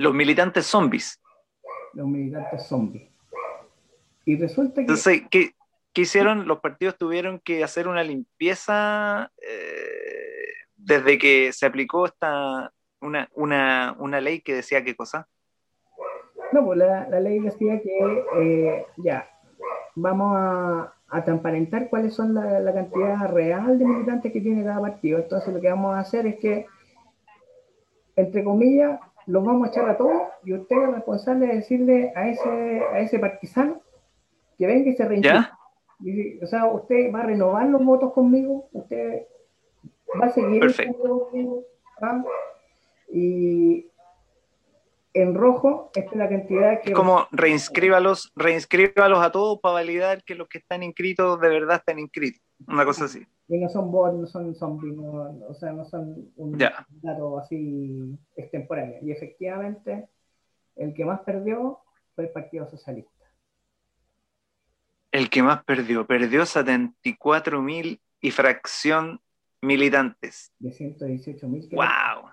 Los 0.00 0.14
militantes 0.14 0.64
zombies. 0.64 1.20
Los 1.92 2.06
militantes 2.06 2.66
zombies. 2.66 3.10
Y 4.24 4.36
resulta 4.36 4.76
que 4.76 4.80
Entonces, 4.80 5.22
¿qué, 5.30 5.50
qué 5.92 6.00
hicieron? 6.00 6.48
Los 6.48 6.60
partidos 6.60 6.96
tuvieron 6.96 7.38
que 7.40 7.62
hacer 7.62 7.86
una 7.86 8.02
limpieza 8.02 9.30
eh, 9.42 10.54
desde 10.76 11.18
que 11.18 11.52
se 11.52 11.66
aplicó 11.66 12.06
esta 12.06 12.72
una, 13.02 13.28
una, 13.34 13.94
una 13.98 14.20
ley 14.22 14.40
que 14.40 14.54
decía 14.54 14.82
qué 14.82 14.96
cosa. 14.96 15.28
No, 16.52 16.64
pues 16.64 16.78
la, 16.78 17.06
la 17.08 17.20
ley 17.20 17.38
decía 17.38 17.80
que 17.82 18.24
eh, 18.38 18.86
ya, 18.96 19.28
vamos 19.94 20.34
a, 20.34 20.94
a 21.08 21.24
transparentar 21.24 21.90
cuáles 21.90 22.14
son 22.14 22.32
la, 22.32 22.58
la 22.60 22.72
cantidad 22.72 23.28
real 23.28 23.78
de 23.78 23.84
militantes 23.84 24.32
que 24.32 24.40
tiene 24.40 24.64
cada 24.64 24.80
partido. 24.80 25.18
Entonces 25.18 25.52
lo 25.52 25.60
que 25.60 25.68
vamos 25.68 25.94
a 25.94 26.00
hacer 26.00 26.26
es 26.26 26.36
que, 26.38 26.66
entre 28.16 28.42
comillas, 28.42 28.98
los 29.26 29.44
vamos 29.44 29.66
a 29.66 29.70
echar 29.70 29.88
a 29.88 29.96
todos 29.96 30.22
y 30.44 30.54
usted 30.54 30.76
es 30.76 30.94
responsable 30.94 31.46
de 31.46 31.56
decirle 31.56 32.12
a 32.14 32.28
ese, 32.28 32.82
a 32.92 33.00
ese 33.00 33.18
partisano 33.18 33.80
que 34.58 34.66
venga 34.66 34.90
y 34.90 34.94
se 34.94 35.04
reinscriba. 35.04 35.58
O 36.42 36.46
sea, 36.46 36.66
usted 36.66 37.12
va 37.12 37.20
a 37.20 37.26
renovar 37.26 37.66
los 37.68 37.84
votos 37.84 38.12
conmigo, 38.12 38.68
usted 38.72 39.26
va 40.20 40.26
a 40.26 40.30
seguir 40.30 40.60
conmigo, 40.98 41.64
¿ah? 42.00 42.24
y 43.12 43.89
en 45.12 45.34
rojo 45.34 45.90
esta 45.94 46.10
es 46.12 46.16
la 46.16 46.28
cantidad 46.28 46.80
que 46.82 46.90
Es 46.90 46.94
como 46.96 47.26
reinscríbalos, 47.32 48.32
reinscríbalos 48.36 49.18
a 49.18 49.32
todos 49.32 49.58
para 49.60 49.74
validar 49.74 50.22
que 50.24 50.34
los 50.34 50.48
que 50.48 50.58
están 50.58 50.82
inscritos 50.82 51.40
de 51.40 51.48
verdad 51.48 51.76
están 51.78 51.98
inscritos. 51.98 52.40
Una 52.66 52.84
cosa 52.84 53.06
así. 53.06 53.26
y 53.48 53.58
no 53.58 53.68
son 53.68 53.90
bots, 53.90 54.16
no 54.16 54.26
son 54.28 54.54
zombies, 54.54 54.94
no- 54.96 55.46
o 55.48 55.54
sea, 55.54 55.72
no 55.72 55.84
son 55.84 56.30
un 56.36 56.56
Ya. 56.56 56.86
dato 57.02 57.36
así 57.40 58.16
extemporáneo. 58.36 58.98
Y 59.02 59.10
efectivamente, 59.10 60.08
el 60.76 60.94
que 60.94 61.04
más 61.04 61.20
perdió 61.22 61.80
fue 62.14 62.24
el 62.26 62.30
Partido 62.30 62.68
Socialista. 62.68 63.10
El 65.10 65.28
que 65.28 65.42
más 65.42 65.64
perdió, 65.64 66.06
perdió 66.06 66.46
74 66.46 67.60
mil 67.60 68.00
y 68.20 68.30
fracción 68.30 69.20
militantes. 69.60 70.52
De 70.60 70.70
118 70.72 71.48
mil. 71.48 71.68
¡Wow! 71.72 72.30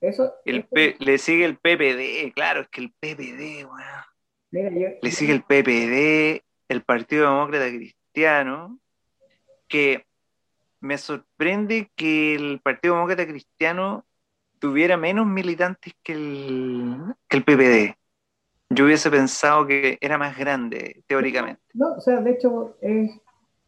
Eso, 0.00 0.34
El 0.44 0.58
eso- 0.58 0.68
P- 0.72 0.96
le 0.98 1.18
sigue 1.18 1.44
el 1.44 1.56
PPD, 1.58 2.32
claro, 2.34 2.60
es 2.62 2.68
que 2.68 2.80
el 2.82 2.92
PPD, 2.92 3.64
weón. 3.64 3.80
mira, 4.50 4.70
yo- 4.70 4.96
Le 5.02 5.10
sigue 5.10 5.32
el 5.32 5.42
PPD, 5.42 6.42
el 6.68 6.82
Partido 6.82 7.24
Demócrata 7.30 7.68
Cristiano, 7.68 8.78
que 9.68 10.04
me 10.80 10.98
sorprende 10.98 11.90
que 11.96 12.34
el 12.34 12.60
Partido 12.62 12.94
Demócrata 12.94 13.26
Cristiano 13.26 14.04
tuviera 14.58 14.96
menos 14.96 15.26
militantes 15.26 15.94
que 16.02 16.12
el, 16.12 16.96
que 17.28 17.36
el 17.38 17.44
PPD. 17.44 17.96
Yo 18.70 18.84
hubiese 18.84 19.10
pensado 19.10 19.66
que 19.66 19.96
era 20.00 20.18
más 20.18 20.36
grande, 20.36 21.02
teóricamente. 21.06 21.62
No, 21.74 21.94
o 21.94 22.00
sea, 22.00 22.20
de 22.20 22.30
hecho, 22.32 22.76
es, 22.80 23.10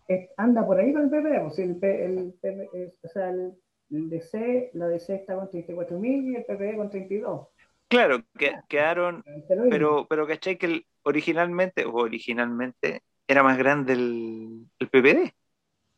es- 0.08 0.30
anda 0.36 0.66
por 0.66 0.78
ahí 0.78 0.92
con 0.92 1.02
el 1.02 1.10
PP. 1.10 1.40
pues, 1.40 1.58
el, 1.58 1.78
el, 1.82 2.34
es- 2.72 2.94
o 3.02 3.08
sea, 3.08 3.30
el, 3.30 3.52
el 3.90 4.10
DC, 4.10 4.70
la 4.74 4.88
DC 4.88 5.14
está 5.14 5.34
con 5.34 5.48
34.000 5.50 6.30
y 6.30 6.36
el 6.36 6.44
PP 6.44 6.76
con 6.76 6.90
32. 6.90 7.48
Claro, 7.88 8.22
que, 8.38 8.54
quedaron, 8.68 9.24
Pero, 9.70 10.06
pero, 10.08 10.26
¿cachai? 10.26 10.58
Que 10.58 10.66
el- 10.66 10.86
originalmente, 11.02 11.86
o 11.86 11.94
originalmente, 11.94 13.02
era 13.26 13.42
más 13.42 13.56
grande 13.56 13.94
el, 13.94 14.66
el 14.78 14.88
PPD. 14.88 15.32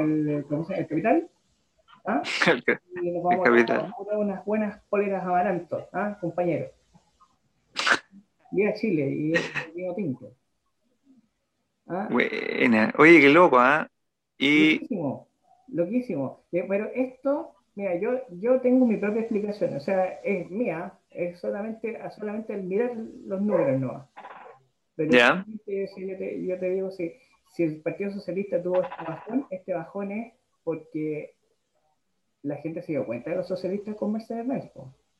el, 0.00 0.28
el, 0.28 0.44
el 0.76 0.86
capital 0.86 1.30
¿ah? 2.04 2.22
y 3.02 3.10
nos 3.10 3.22
vamos 3.22 3.46
a 3.70 3.92
poner 3.96 4.16
unas 4.16 4.44
buenas 4.44 4.82
poleras 4.88 5.24
amarantos, 5.24 5.84
¿ah? 5.92 6.16
compañero. 6.20 6.70
a 8.68 8.74
Chile 8.74 9.08
y 9.08 9.32
vino 9.74 9.94
tinto. 9.94 10.32
¿Ah? 11.88 12.08
Buena. 12.10 12.92
Oye, 12.98 13.20
qué 13.20 13.28
loco, 13.28 13.58
¿ah? 13.58 13.88
Y... 14.38 14.74
Loquísimo, 14.74 15.28
loquísimo. 15.68 16.44
Eh, 16.52 16.64
pero 16.68 16.90
esto, 16.94 17.54
mira, 17.74 17.96
yo, 17.96 18.20
yo 18.30 18.60
tengo 18.60 18.86
mi 18.86 18.96
propia 18.96 19.22
explicación, 19.22 19.76
o 19.76 19.80
sea, 19.80 20.20
es 20.22 20.50
mía, 20.50 20.92
es 21.10 21.38
solamente, 21.40 21.98
solamente 22.16 22.54
el 22.54 22.64
mirar 22.64 22.92
los 23.26 23.40
números, 23.40 23.80
¿no? 23.80 24.08
Pero 24.96 25.10
¿Ya? 25.10 25.44
yo, 25.66 26.18
te, 26.18 26.46
yo 26.46 26.58
te 26.58 26.70
digo, 26.70 26.90
si, 26.90 27.14
si 27.52 27.64
el 27.64 27.80
Partido 27.80 28.12
Socialista 28.12 28.62
tuvo 28.62 28.82
este 28.82 29.04
bajón, 29.06 29.46
este 29.50 29.74
bajón 29.74 30.12
es 30.12 30.32
porque 30.64 31.34
la 32.42 32.56
gente 32.56 32.82
se 32.82 32.92
dio 32.92 33.06
cuenta 33.06 33.30
de 33.30 33.36
los 33.36 33.48
socialistas 33.48 33.96
con 33.96 34.12
Mercedes 34.12 34.46
Benz. 34.46 34.70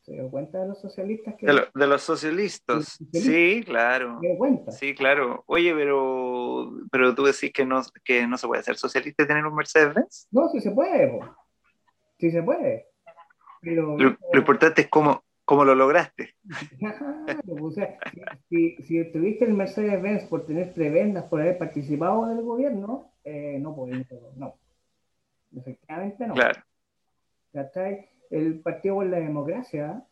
Se 0.02 0.12
dio 0.12 0.28
cuenta 0.30 0.58
de 0.58 0.68
los 0.68 0.80
socialistas 0.80 1.36
que... 1.36 1.46
De, 1.46 1.86
los 1.86 2.02
socialistas, 2.02 2.98
sí, 3.12 3.62
claro. 3.64 4.18
Se 4.20 4.26
dio 4.26 4.36
cuenta. 4.36 4.72
Sí, 4.72 4.94
claro. 4.94 5.44
Oye, 5.46 5.72
pero, 5.74 6.72
pero 6.90 7.14
tú 7.14 7.24
decís 7.24 7.52
que 7.52 7.64
no, 7.64 7.82
que 8.04 8.26
no 8.26 8.36
se 8.36 8.48
puede 8.48 8.64
ser 8.64 8.76
socialista 8.76 9.22
y 9.22 9.26
tener 9.28 9.46
un 9.46 9.54
Mercedes 9.54 9.94
Benz. 9.94 10.28
No, 10.32 10.48
sí 10.48 10.60
se 10.60 10.72
puede, 10.72 11.20
sí 12.18 12.32
se 12.32 12.42
puede. 12.42 12.88
Pero, 13.60 13.96
lo, 13.96 14.16
importante 14.34 14.82
es 14.82 14.88
cómo, 14.88 15.22
cómo 15.44 15.64
lo 15.64 15.76
lograste. 15.76 16.34
o 17.62 17.70
sea, 17.70 17.96
si, 18.48 18.74
si, 18.82 19.04
tuviste 19.12 19.44
el 19.44 19.54
Mercedes 19.54 20.02
Benz 20.02 20.24
por 20.24 20.46
tener 20.46 20.74
prebendas, 20.74 21.26
por 21.26 21.40
haber 21.40 21.58
participado 21.58 22.26
del 22.26 22.42
gobierno, 22.42 23.12
eh, 23.22 23.58
no 23.60 23.76
podemos, 23.76 24.06
no. 24.34 24.56
Efectivamente 25.54 26.26
no. 26.26 26.34
Claro. 26.34 26.60
El 28.30 28.60
Partido 28.60 28.96
por 28.96 29.06
la 29.06 29.18
Democracia, 29.18 30.02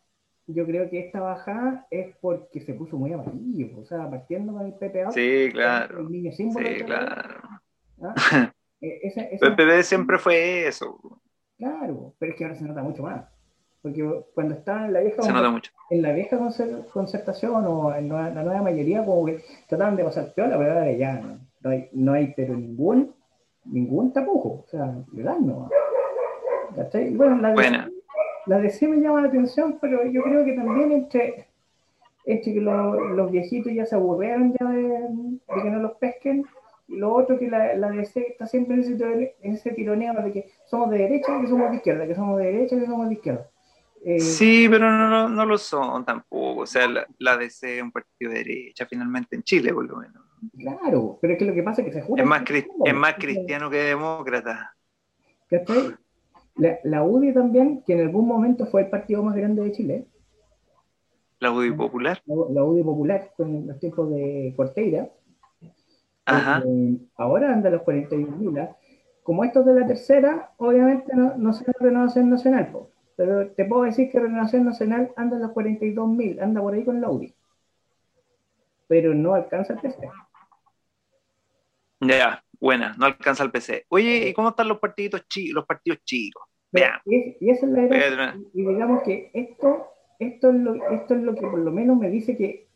yo 0.47 0.65
creo 0.65 0.89
que 0.89 0.99
esta 0.99 1.19
bajada 1.19 1.87
es 1.89 2.15
porque 2.21 2.61
se 2.61 2.73
puso 2.73 2.97
muy 2.97 3.13
amarillo, 3.13 3.79
o 3.79 3.85
sea, 3.85 4.09
partiendo 4.09 4.53
con 4.53 4.65
el 4.65 4.73
PPA. 4.73 5.11
Sí, 5.11 5.49
claro. 5.51 6.07
El 6.07 6.33
sí, 6.33 6.49
claro. 6.85 7.41
¿Ah? 8.01 8.13
E, 8.83 9.13
el 9.33 9.37
PPD 9.37 9.83
siempre 9.83 10.17
fue 10.17 10.67
eso. 10.67 10.97
Claro, 11.55 12.15
pero 12.17 12.31
es 12.31 12.37
que 12.37 12.45
ahora 12.45 12.55
se 12.55 12.63
nota 12.63 12.81
mucho 12.81 13.03
más. 13.03 13.25
Porque 13.83 14.03
cuando 14.33 14.55
estaba 14.55 14.87
en 14.87 14.93
la 14.93 15.01
vieja, 15.01 15.21
se 15.21 15.31
nota 15.31 15.51
mucho. 15.51 15.71
En 15.91 16.01
la 16.01 16.11
vieja 16.13 16.39
concertación 16.91 17.63
o 17.67 17.93
en 17.93 18.09
la, 18.09 18.31
nueva 18.31 18.63
mayoría, 18.63 19.05
como 19.05 19.25
que 19.25 19.43
trataban 19.67 19.95
de 19.95 20.03
pasar 20.03 20.33
peor, 20.33 20.49
pero 20.49 20.71
ahora 20.71 20.91
ya 20.93 21.21
no, 21.61 21.69
hay, 21.69 21.89
no 21.91 22.13
hay 22.13 22.33
pero 22.35 22.55
ningún, 22.55 23.13
ningún 23.65 24.11
tapujo. 24.13 24.65
O 24.65 24.67
sea, 24.67 24.95
le 25.13 25.21
dan 25.21 25.45
no. 26.75 27.17
Bueno, 27.17 27.37
la, 27.37 27.53
de, 27.53 27.91
la 28.45 28.59
DC 28.59 28.87
me 28.87 28.97
llama 28.97 29.21
la 29.21 29.27
atención, 29.27 29.77
pero 29.79 30.05
yo 30.05 30.23
creo 30.23 30.45
que 30.45 30.53
también 30.53 30.91
entre, 30.91 31.47
entre 32.25 32.53
que 32.53 32.61
los 32.61 33.31
viejitos 33.31 33.73
ya 33.73 33.85
se 33.85 33.95
aburrieron 33.95 34.53
ya 34.59 34.69
de, 34.69 35.61
que 35.63 35.69
no 35.69 35.79
los 35.79 35.93
pesquen, 35.93 36.45
y 36.87 36.97
lo 36.97 37.13
otro 37.13 37.39
que 37.39 37.49
la, 37.49 37.75
la 37.75 37.89
DC 37.89 38.19
está 38.19 38.47
siempre 38.47 38.75
en 38.75 38.81
ese, 38.81 39.35
en 39.41 39.53
ese 39.53 39.71
tironeo 39.71 40.13
de 40.21 40.31
que 40.31 40.51
somos 40.65 40.89
de 40.89 40.97
derecha 40.97 41.37
y 41.37 41.41
que 41.41 41.47
somos 41.47 41.69
de 41.71 41.77
izquierda, 41.77 42.07
que 42.07 42.15
somos 42.15 42.37
de 42.39 42.45
derecha 42.45 42.75
y 42.75 42.79
que 42.79 42.85
somos 42.85 43.07
de 43.07 43.13
izquierda. 43.13 43.47
Eh, 44.03 44.19
sí, 44.19 44.67
pero 44.67 44.89
no, 44.89 45.07
no, 45.07 45.29
no, 45.29 45.45
lo 45.45 45.57
son 45.59 46.03
tampoco. 46.03 46.61
O 46.61 46.65
sea, 46.65 46.87
la, 46.87 47.05
la, 47.19 47.37
DC 47.37 47.77
es 47.77 47.83
un 47.83 47.91
partido 47.91 48.31
de 48.31 48.39
derecha 48.39 48.87
finalmente 48.87 49.35
en 49.35 49.43
Chile, 49.43 49.71
por 49.71 49.85
lo 49.85 49.97
menos. 49.97 50.23
Claro, 50.57 51.19
pero 51.21 51.33
es 51.33 51.39
que 51.39 51.45
lo 51.45 51.53
que 51.53 51.61
pasa 51.61 51.81
es 51.81 51.87
que 51.87 51.93
se 51.93 52.01
jura. 52.01 52.23
Es 52.23 52.27
más, 52.27 52.41
es 52.49 52.95
más 52.95 53.13
cristiano 53.15 53.69
que 53.69 53.77
demócrata. 53.77 54.75
¿Cachai? 55.47 55.95
La, 56.55 57.03
UDI 57.03 57.33
también, 57.33 57.83
que 57.85 57.93
en 57.93 58.01
algún 58.01 58.27
momento 58.27 58.65
fue 58.65 58.81
el 58.81 58.89
partido 58.89 59.23
más 59.23 59.35
grande 59.35 59.63
de 59.63 59.71
Chile. 59.71 60.07
La 61.39 61.51
UDI 61.51 61.71
Popular. 61.71 62.21
La, 62.25 62.63
UDI 62.63 62.83
Popular, 62.83 63.31
con 63.35 63.67
los 63.67 63.79
tiempos 63.79 64.09
de 64.11 64.53
Corteira. 64.55 65.09
Eh, 66.27 66.97
ahora 67.15 67.51
anda 67.51 67.69
a 67.69 67.71
los 67.71 67.81
41 67.81 68.37
mil. 68.37 68.59
¿ah? 68.59 68.75
Como 69.23 69.43
estos 69.43 69.65
de 69.65 69.79
la 69.79 69.87
tercera, 69.87 70.51
obviamente 70.57 71.15
no, 71.15 71.35
no 71.37 71.53
son 71.53 71.73
Renovación 71.79 72.29
Nacional, 72.29 72.71
pero 73.15 73.51
te 73.51 73.65
puedo 73.65 73.83
decir 73.83 74.11
que 74.11 74.19
Renovación 74.19 74.65
Nacional 74.65 75.11
anda 75.15 75.37
a 75.37 75.39
los 75.39 75.51
42 75.51 76.09
mil, 76.09 76.39
anda 76.39 76.61
por 76.61 76.73
ahí 76.73 76.83
con 76.83 77.01
la 77.01 77.09
UDI. 77.09 77.33
Pero 78.87 79.13
no 79.13 79.33
alcanza 79.33 79.73
el 79.73 79.79
PC. 79.79 80.09
Ya, 82.01 82.43
buena, 82.61 82.95
no 82.97 83.07
alcanza 83.07 83.43
el 83.43 83.51
PC. 83.51 83.85
Oye, 83.89 84.29
¿y 84.29 84.33
cómo 84.33 84.49
están 84.49 84.67
los 84.67 84.79
partidos 84.79 85.27
chicos, 85.27 85.55
los 85.55 85.65
partidos 85.65 85.99
chicos? 86.05 86.43
Y, 87.05 87.49
esa 87.49 87.65
es 87.65 87.71
la 87.71 88.35
Y 88.53 88.65
digamos 88.65 89.03
que 89.03 89.29
esto, 89.33 89.87
esto, 90.19 90.49
es 90.51 90.55
lo, 90.55 90.75
esto 90.91 91.15
es 91.15 91.21
lo 91.23 91.35
que 91.35 91.41
por 91.41 91.59
lo 91.59 91.71
menos 91.71 91.97
me 91.97 92.09
dice 92.09 92.37
que 92.37 92.67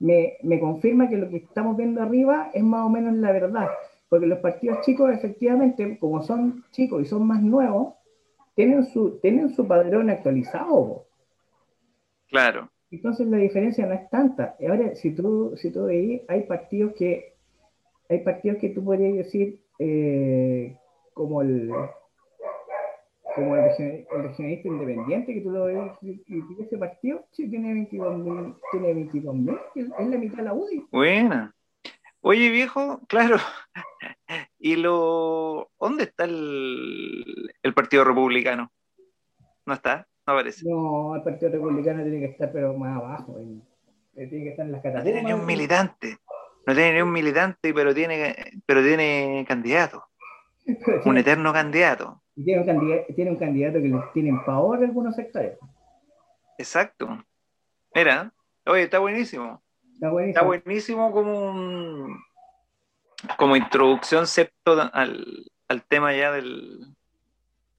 me, 0.00 0.34
me 0.42 0.60
confirma 0.60 1.08
que 1.08 1.16
lo 1.16 1.30
que 1.30 1.36
estamos 1.36 1.76
viendo 1.76 2.02
arriba 2.02 2.50
es 2.52 2.62
más 2.62 2.84
o 2.84 2.90
menos 2.90 3.14
la 3.14 3.32
verdad. 3.32 3.68
Porque 4.08 4.26
los 4.26 4.40
partidos 4.40 4.82
chicos, 4.82 5.10
efectivamente, 5.12 5.98
como 5.98 6.22
son 6.22 6.64
chicos 6.72 7.02
y 7.02 7.06
son 7.06 7.26
más 7.26 7.42
nuevos, 7.42 7.94
tienen 8.54 8.84
su, 8.86 9.18
tienen 9.20 9.54
su 9.54 9.66
padrón 9.66 10.10
actualizado. 10.10 11.06
Claro. 12.28 12.70
Entonces 12.90 13.26
la 13.28 13.38
diferencia 13.38 13.86
no 13.86 13.94
es 13.94 14.08
tanta. 14.10 14.56
Ahora, 14.68 14.94
si 14.94 15.14
tú, 15.14 15.54
si 15.56 15.70
tú 15.70 15.86
veis, 15.86 16.22
hay 16.28 16.42
partidos 16.42 16.92
que 16.94 17.35
hay 18.08 18.20
partidos 18.20 18.58
que 18.58 18.70
tú 18.70 18.84
podrías 18.84 19.14
decir 19.14 19.60
eh, 19.78 20.76
como 21.14 21.42
el 21.42 21.70
como 23.34 23.54
el, 23.54 23.64
regionalista 24.08 24.68
independiente 24.68 25.34
que 25.34 25.42
tú 25.42 25.50
lo 25.50 25.66
ves 25.66 25.92
y, 26.00 26.22
ese 26.58 26.78
partido 26.78 27.26
sí, 27.32 27.48
tiene 27.50 27.74
22 27.74 28.56
tiene 28.72 28.94
22 28.94 29.36
es 29.74 29.88
la 30.08 30.16
mitad 30.16 30.38
de 30.38 30.42
la 30.42 30.54
UDI 30.54 30.86
buena. 30.90 31.54
Oye 32.22 32.50
viejo 32.50 33.00
claro. 33.06 33.36
Y 34.58 34.76
lo 34.76 35.70
dónde 35.78 36.04
está 36.04 36.24
el, 36.24 37.54
el 37.62 37.74
partido 37.74 38.02
republicano 38.04 38.72
no 39.64 39.74
está 39.74 40.08
no 40.26 40.32
aparece 40.32 40.68
no 40.68 41.14
el 41.14 41.22
partido 41.22 41.52
republicano 41.52 42.02
tiene 42.02 42.20
que 42.20 42.32
estar 42.32 42.50
pero 42.50 42.76
más 42.76 42.96
abajo 42.96 43.38
tiene 44.14 44.30
que 44.30 44.48
estar 44.48 44.66
en 44.66 44.72
las 44.72 44.82
catacumbas 44.82 45.04
no 45.04 45.20
tiene 45.20 45.22
ni 45.22 45.32
un 45.40 45.46
militante 45.46 46.16
no 46.66 46.74
tiene 46.74 46.94
ni 46.94 47.02
un 47.02 47.12
militante 47.12 47.72
pero 47.72 47.94
tiene 47.94 48.60
pero 48.66 48.82
tiene 48.82 49.44
candidato 49.48 50.04
un 51.04 51.18
eterno 51.18 51.52
candidato 51.52 52.22
y 52.36 52.44
tiene 52.44 52.60
un, 52.60 52.66
candidato, 52.66 53.14
tiene 53.14 53.30
un 53.30 53.36
candidato 53.38 53.80
que 53.80 53.88
le 53.88 53.98
tienen 54.12 54.44
pavor 54.44 54.84
algunos 54.84 55.16
sectores. 55.16 55.58
Exacto. 56.58 57.24
Mira, 57.94 58.30
oye, 58.66 58.82
está 58.82 58.98
buenísimo. 58.98 59.62
Está 59.94 60.10
buenísimo. 60.10 60.38
Está 60.38 60.46
buenísimo 60.46 61.12
como 61.12 62.06
como 63.38 63.56
introducción 63.56 64.26
septo 64.26 64.78
al, 64.92 65.50
al 65.68 65.82
tema 65.84 66.14
ya 66.14 66.30
del, 66.30 66.94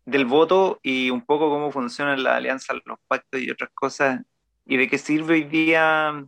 del 0.05 0.25
voto 0.25 0.79
y 0.81 1.11
un 1.11 1.21
poco 1.21 1.49
cómo 1.49 1.71
funcionan 1.71 2.23
las 2.23 2.37
alianzas, 2.37 2.77
los 2.85 2.97
pactos 3.07 3.39
y 3.39 3.51
otras 3.51 3.69
cosas, 3.75 4.21
y 4.65 4.77
de 4.77 4.89
qué 4.89 4.97
sirve 4.97 5.35
hoy 5.35 5.43
día 5.43 6.25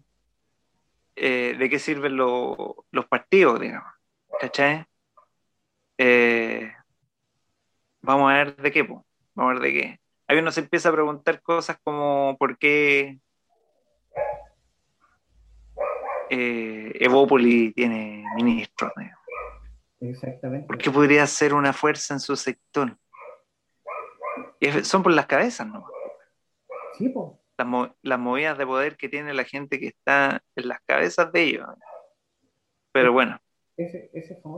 eh, 1.21 1.55
de 1.57 1.69
qué 1.69 1.79
sirven 1.79 2.15
los 2.15 3.05
partidos, 3.09 3.59
digamos. 3.59 3.91
¿Cachai? 4.39 4.85
Eh, 5.97 6.71
vamos 8.01 8.31
a 8.31 8.35
ver 8.35 8.55
de 8.55 8.71
qué, 8.71 8.83
vamos 8.83 9.05
a 9.35 9.45
ver 9.47 9.59
de 9.59 9.73
qué. 9.73 9.99
Ahí 10.27 10.37
uno 10.37 10.51
se 10.51 10.61
empieza 10.61 10.87
a 10.87 10.93
preguntar 10.93 11.41
cosas 11.41 11.77
como 11.83 12.37
por 12.39 12.57
qué 12.57 13.19
eh, 16.29 16.91
Evópoli 16.95 17.73
tiene 17.73 18.23
ministros. 18.35 18.93
Exactamente. 19.99 20.67
¿Por 20.67 20.77
qué 20.77 20.89
podría 20.89 21.27
ser 21.27 21.53
una 21.53 21.73
fuerza 21.73 22.13
en 22.13 22.21
su 22.21 22.35
sector? 22.37 22.97
son 24.83 25.03
por 25.03 25.13
las 25.13 25.25
cabezas, 25.25 25.67
¿no? 25.67 25.85
Sí, 26.97 27.09
pues. 27.09 27.38
Las, 28.01 28.19
movidas 28.19 28.57
de 28.57 28.65
poder 28.65 28.97
que 28.97 29.09
tiene 29.09 29.33
la 29.33 29.43
gente 29.43 29.79
que 29.79 29.87
está 29.87 30.41
en 30.55 30.67
las 30.67 30.79
cabezas 30.81 31.31
de 31.31 31.43
ellos. 31.43 31.67
Pero 32.91 33.13
bueno. 33.13 33.39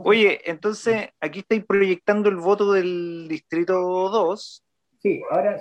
Oye, 0.04 0.40
entonces 0.50 1.10
aquí 1.20 1.40
estáis 1.40 1.64
proyectando 1.64 2.28
el 2.28 2.36
voto 2.36 2.72
del 2.72 3.28
distrito 3.28 3.74
2. 3.74 4.64
Sí, 5.00 5.22
ahora 5.30 5.58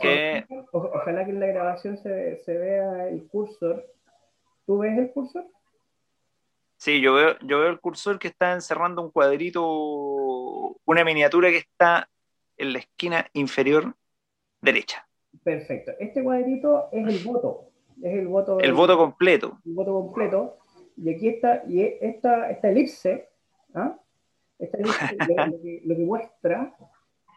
ojalá 0.72 1.26
que 1.26 1.32
en 1.32 1.40
la 1.40 1.48
grabación 1.48 1.98
se, 1.98 2.38
se 2.44 2.58
vea 2.58 3.08
el 3.10 3.28
cursor. 3.28 3.86
¿Tú 4.66 4.80
ves 4.80 4.98
el 4.98 5.12
cursor? 5.12 5.46
Sí, 6.78 7.00
yo 7.02 7.14
veo, 7.14 7.38
yo 7.42 7.60
veo 7.60 7.70
el 7.70 7.80
cursor 7.80 8.18
que 8.18 8.28
está 8.30 8.54
encerrando 8.54 9.04
un 9.04 9.12
cuadrito, 9.12 9.62
una 9.64 11.04
miniatura 11.04 11.50
que 11.50 11.58
está 11.58 12.10
en 12.58 12.74
la 12.74 12.80
esquina 12.80 13.28
inferior 13.34 13.96
derecha. 14.62 15.08
Perfecto. 15.44 15.92
Este 16.00 16.24
cuadrito 16.24 16.90
es 16.92 17.08
el 17.08 17.24
voto. 17.24 17.70
Es 18.02 18.14
el 18.18 18.28
voto. 18.28 18.60
El 18.60 18.74
voto 18.74 18.98
completo. 18.98 19.60
El 19.66 19.74
voto 19.74 19.94
completo. 19.94 20.58
Y 20.98 21.14
aquí 21.14 21.30
está, 21.30 21.64
y 21.68 21.82
esta, 21.82 22.50
esta 22.52 22.70
elipse, 22.70 23.30
¿ah? 23.74 23.98
esta 24.60 24.78
elipse 24.78 25.18
lo, 25.86 25.96
que, 25.96 26.02
muestra 26.04 26.76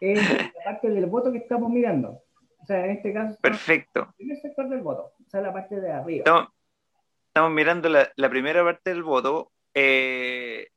es 0.01 0.19
la 0.29 0.63
parte 0.63 0.89
del 0.89 1.05
voto 1.05 1.31
que 1.31 1.39
estamos 1.39 1.69
mirando. 1.69 2.21
O 2.61 2.65
sea, 2.65 2.85
en 2.85 2.91
este 2.91 3.13
caso. 3.13 3.37
Perfecto. 3.41 4.01
El 4.01 4.13
primer 4.15 4.37
sector 4.41 4.69
del 4.69 4.81
voto. 4.81 5.13
O 5.25 5.29
sea, 5.29 5.41
la 5.41 5.53
parte 5.53 5.79
de 5.79 5.91
arriba 5.91 6.51
estamos 7.35 7.51
mirando 7.51 7.89
la, 7.89 8.29
primera 8.29 8.63
parte 8.63 8.91
del 8.91 9.03
voto. 9.03 9.51
Eh, 9.73 10.69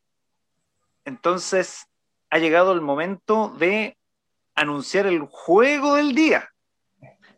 entonces, 1.04 1.86
ha 2.30 2.38
llegado 2.38 2.72
el 2.72 2.80
momento 2.80 3.54
de 3.60 3.96
anunciar 4.56 5.06
el 5.06 5.20
juego 5.20 5.94
del 5.94 6.16
día. 6.16 6.50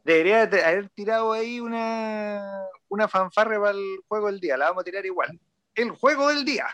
Debería 0.04 0.42
haber 0.42 0.88
tirado 0.90 1.32
ahí 1.32 1.60
una, 1.60 2.64
una 2.88 3.08
fanfarra 3.08 3.60
para 3.60 3.72
el 3.72 3.98
juego 4.08 4.26
del 4.26 4.40
día. 4.40 4.56
La 4.56 4.66
vamos 4.66 4.82
a 4.82 4.84
tirar 4.84 5.04
igual. 5.04 5.38
El 5.74 5.90
juego 5.90 6.28
del 6.28 6.44
día. 6.44 6.66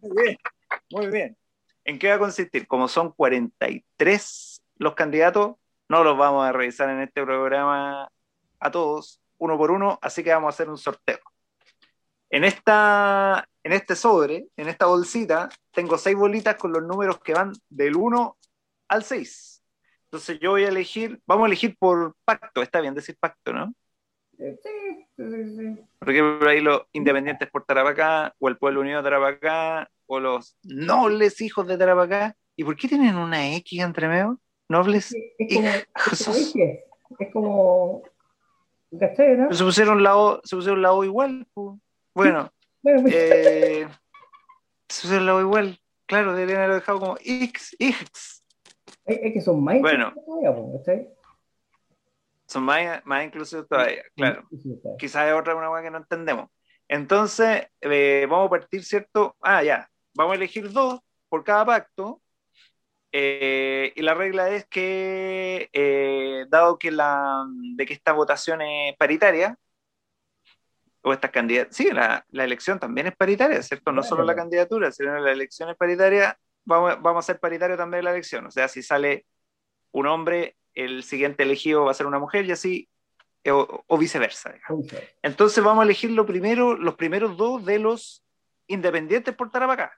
Muy 0.00 0.22
bien, 0.22 0.38
muy 0.90 1.06
bien. 1.08 1.36
¿En 1.84 1.98
qué 1.98 2.08
va 2.08 2.14
a 2.14 2.18
consistir? 2.18 2.66
Como 2.66 2.88
son 2.88 3.12
43 3.12 4.62
los 4.76 4.94
candidatos, 4.94 5.56
no 5.88 6.04
los 6.04 6.16
vamos 6.16 6.46
a 6.46 6.52
revisar 6.52 6.88
en 6.90 7.00
este 7.02 7.24
programa 7.24 8.10
a 8.60 8.70
todos, 8.70 9.20
uno 9.38 9.58
por 9.58 9.70
uno, 9.70 9.98
así 10.02 10.22
que 10.22 10.32
vamos 10.32 10.48
a 10.48 10.54
hacer 10.54 10.70
un 10.70 10.78
sorteo. 10.78 11.18
En, 12.30 12.44
esta, 12.44 13.46
en 13.62 13.72
este 13.72 13.94
sobre, 13.94 14.46
en 14.56 14.68
esta 14.68 14.86
bolsita, 14.86 15.48
tengo 15.70 15.98
seis 15.98 16.16
bolitas 16.16 16.56
con 16.56 16.72
los 16.72 16.82
números 16.82 17.20
que 17.20 17.34
van 17.34 17.52
del 17.68 17.96
1 17.96 18.36
al 18.92 19.04
6. 19.04 19.62
Entonces 20.04 20.38
yo 20.40 20.50
voy 20.50 20.64
a 20.64 20.68
elegir, 20.68 21.20
vamos 21.26 21.44
a 21.44 21.46
elegir 21.46 21.76
por 21.78 22.14
pacto, 22.24 22.62
está 22.62 22.80
bien 22.80 22.94
decir 22.94 23.16
pacto, 23.18 23.52
¿no? 23.52 23.74
Sí, 24.36 24.46
sí, 25.16 25.56
sí. 25.56 25.78
Porque 25.98 26.22
por 26.22 26.48
ahí 26.48 26.60
los 26.60 26.82
independientes 26.92 27.48
por 27.50 27.64
Tarapacá, 27.64 28.34
o 28.38 28.48
el 28.48 28.58
pueblo 28.58 28.80
unido 28.80 28.98
de 28.98 29.04
Tarapacá, 29.04 29.90
o 30.06 30.20
los 30.20 30.56
nobles 30.64 31.40
hijos 31.40 31.66
de 31.66 31.78
Tarapacá. 31.78 32.36
¿Y 32.56 32.64
por 32.64 32.76
qué 32.76 32.88
tienen 32.88 33.16
una 33.16 33.54
X 33.56 33.80
entre 33.80 34.08
medio? 34.08 34.40
Nobles. 34.68 35.14
es, 35.38 35.86
es 37.18 37.32
como 37.32 38.02
se 38.92 39.64
pusieron 39.64 40.02
la 40.02 40.16
O, 40.16 40.40
se 40.44 40.56
pusieron 40.56 40.82
la 40.82 40.92
O 40.92 41.04
igual. 41.04 41.46
Bueno, 42.14 42.52
pues. 42.82 43.02
eh, 43.06 43.88
se 44.86 45.02
pusieron 45.02 45.24
la 45.24 45.36
O 45.36 45.40
igual. 45.40 45.80
Claro, 46.04 46.34
deberían 46.34 46.58
haberlo 46.58 46.74
dejado 46.74 47.00
como 47.00 47.16
X, 47.24 47.74
X. 47.78 48.41
Es, 49.04 49.32
que 49.32 49.40
son 49.40 49.62
más 49.62 49.80
bueno, 49.80 50.12
Son 52.46 52.62
más, 52.62 53.04
más 53.04 53.24
inclusivos 53.24 53.66
todavía, 53.68 54.02
claro. 54.14 54.48
Quizás 54.98 55.28
es 55.28 55.34
otra 55.34 55.56
una 55.56 55.68
cosa 55.68 55.82
que 55.82 55.90
no 55.90 55.98
entendemos. 55.98 56.50
Entonces, 56.88 57.66
eh, 57.80 58.26
vamos 58.28 58.46
a 58.46 58.50
partir, 58.50 58.84
¿cierto? 58.84 59.36
Ah, 59.40 59.62
ya. 59.62 59.88
Vamos 60.14 60.32
a 60.32 60.36
elegir 60.36 60.70
dos 60.70 61.00
por 61.28 61.42
cada 61.42 61.64
pacto 61.64 62.20
eh, 63.12 63.92
y 63.94 64.02
la 64.02 64.14
regla 64.14 64.48
es 64.50 64.66
que, 64.66 65.68
eh, 65.72 66.46
dado 66.48 66.78
que, 66.78 66.90
la, 66.90 67.44
de 67.76 67.84
que 67.84 67.92
esta 67.92 68.12
votación 68.12 68.62
es 68.62 68.96
paritaria, 68.96 69.58
o 71.02 71.12
estas 71.12 71.30
candidatas, 71.30 71.76
sí, 71.76 71.90
la, 71.90 72.24
la, 72.30 72.44
elección 72.44 72.78
también 72.78 73.08
es 73.08 73.16
paritaria, 73.16 73.60
¿cierto? 73.62 73.92
No 73.92 74.02
solo 74.02 74.24
la 74.24 74.36
candidatura, 74.36 74.90
sino 74.92 75.18
la 75.18 75.32
elección 75.32 75.68
es 75.68 75.76
paritaria, 75.76 76.38
vamos, 76.64 77.00
vamos 77.02 77.24
a 77.24 77.26
ser 77.26 77.40
paritario 77.40 77.76
también 77.76 78.04
la 78.04 78.12
elección. 78.12 78.46
O 78.46 78.50
sea, 78.50 78.68
si 78.68 78.82
sale 78.82 79.26
un 79.92 80.06
hombre, 80.06 80.56
el 80.74 81.02
siguiente 81.02 81.42
elegido 81.42 81.84
va 81.84 81.90
a 81.90 81.94
ser 81.94 82.06
una 82.06 82.18
mujer 82.18 82.46
y 82.46 82.52
así, 82.52 82.88
eh, 83.44 83.50
o, 83.50 83.98
viceversa. 83.98 84.54
Entonces 85.22 85.62
vamos 85.62 85.82
a 85.82 85.84
elegir 85.84 86.10
lo 86.10 86.24
primero, 86.26 86.76
los 86.76 86.94
primeros 86.94 87.36
dos 87.36 87.64
de 87.64 87.78
los 87.78 88.24
independientes 88.68 89.34
por 89.34 89.50
Tarapacá. 89.50 89.92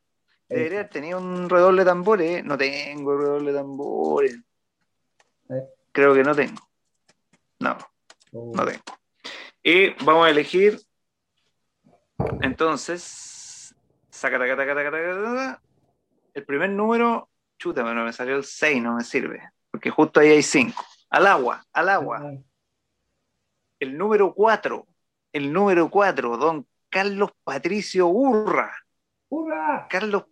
Debería 0.48 0.81
haber 0.81 0.90
tenido 0.90 1.18
un 1.18 1.48
redoble 1.48 1.83
de 1.83 1.90
tambores. 1.90 2.44
No 2.44 2.57
tengo 2.57 3.16
redoble 3.16 3.53
de 3.53 3.59
tambores. 3.59 4.38
¿Eh? 5.50 5.68
Creo 5.92 6.14
que 6.14 6.22
no 6.22 6.35
tengo. 6.35 6.61
No, 7.61 7.77
no 8.33 8.62
oh. 8.62 8.64
tengo. 8.64 8.83
Y 9.62 9.90
vamos 10.05 10.27
a 10.27 10.31
elegir. 10.31 10.79
Entonces, 12.42 13.74
saca, 14.11 14.38
taca, 14.38 14.57
taca, 14.57 14.74
taca, 14.74 15.62
El 16.35 16.44
primer 16.44 16.70
número, 16.70 17.31
chuta, 17.59 17.85
pero 17.85 18.05
me 18.05 18.12
salió 18.12 18.37
el 18.37 18.44
6, 18.44 18.83
no 18.83 18.97
me 18.97 19.05
sirve. 19.05 19.51
Porque 19.70 19.90
justo 19.90 20.20
ahí 20.20 20.31
hay 20.31 20.42
5. 20.42 20.75
Al 21.11 21.27
agua, 21.27 21.64
al 21.73 21.88
agua. 21.88 22.33
El 23.79 23.97
número 23.97 24.35
4, 24.35 24.87
el 25.33 25.53
número 25.53 25.88
4, 25.88 26.37
don 26.37 26.66
Carlos 26.88 27.31
Patricio 27.44 28.09
Urra. 28.09 28.75
Carlos, 29.88 30.25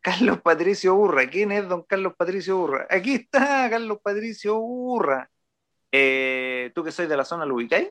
Carlos 0.00 0.40
Patricio 0.40 0.94
Urra. 0.94 1.28
¿Quién 1.28 1.52
es 1.52 1.68
don 1.68 1.82
Carlos 1.82 2.14
Patricio 2.16 2.58
Urra? 2.58 2.86
Aquí 2.88 3.14
está 3.14 3.68
Carlos 3.70 3.98
Patricio 4.02 4.58
Urra. 4.58 5.30
Eh, 5.90 6.70
¿Tú 6.74 6.84
que 6.84 6.92
soy 6.92 7.06
de 7.06 7.16
la 7.16 7.24
zona, 7.24 7.46
lo 7.46 7.54
ubicáis? 7.54 7.90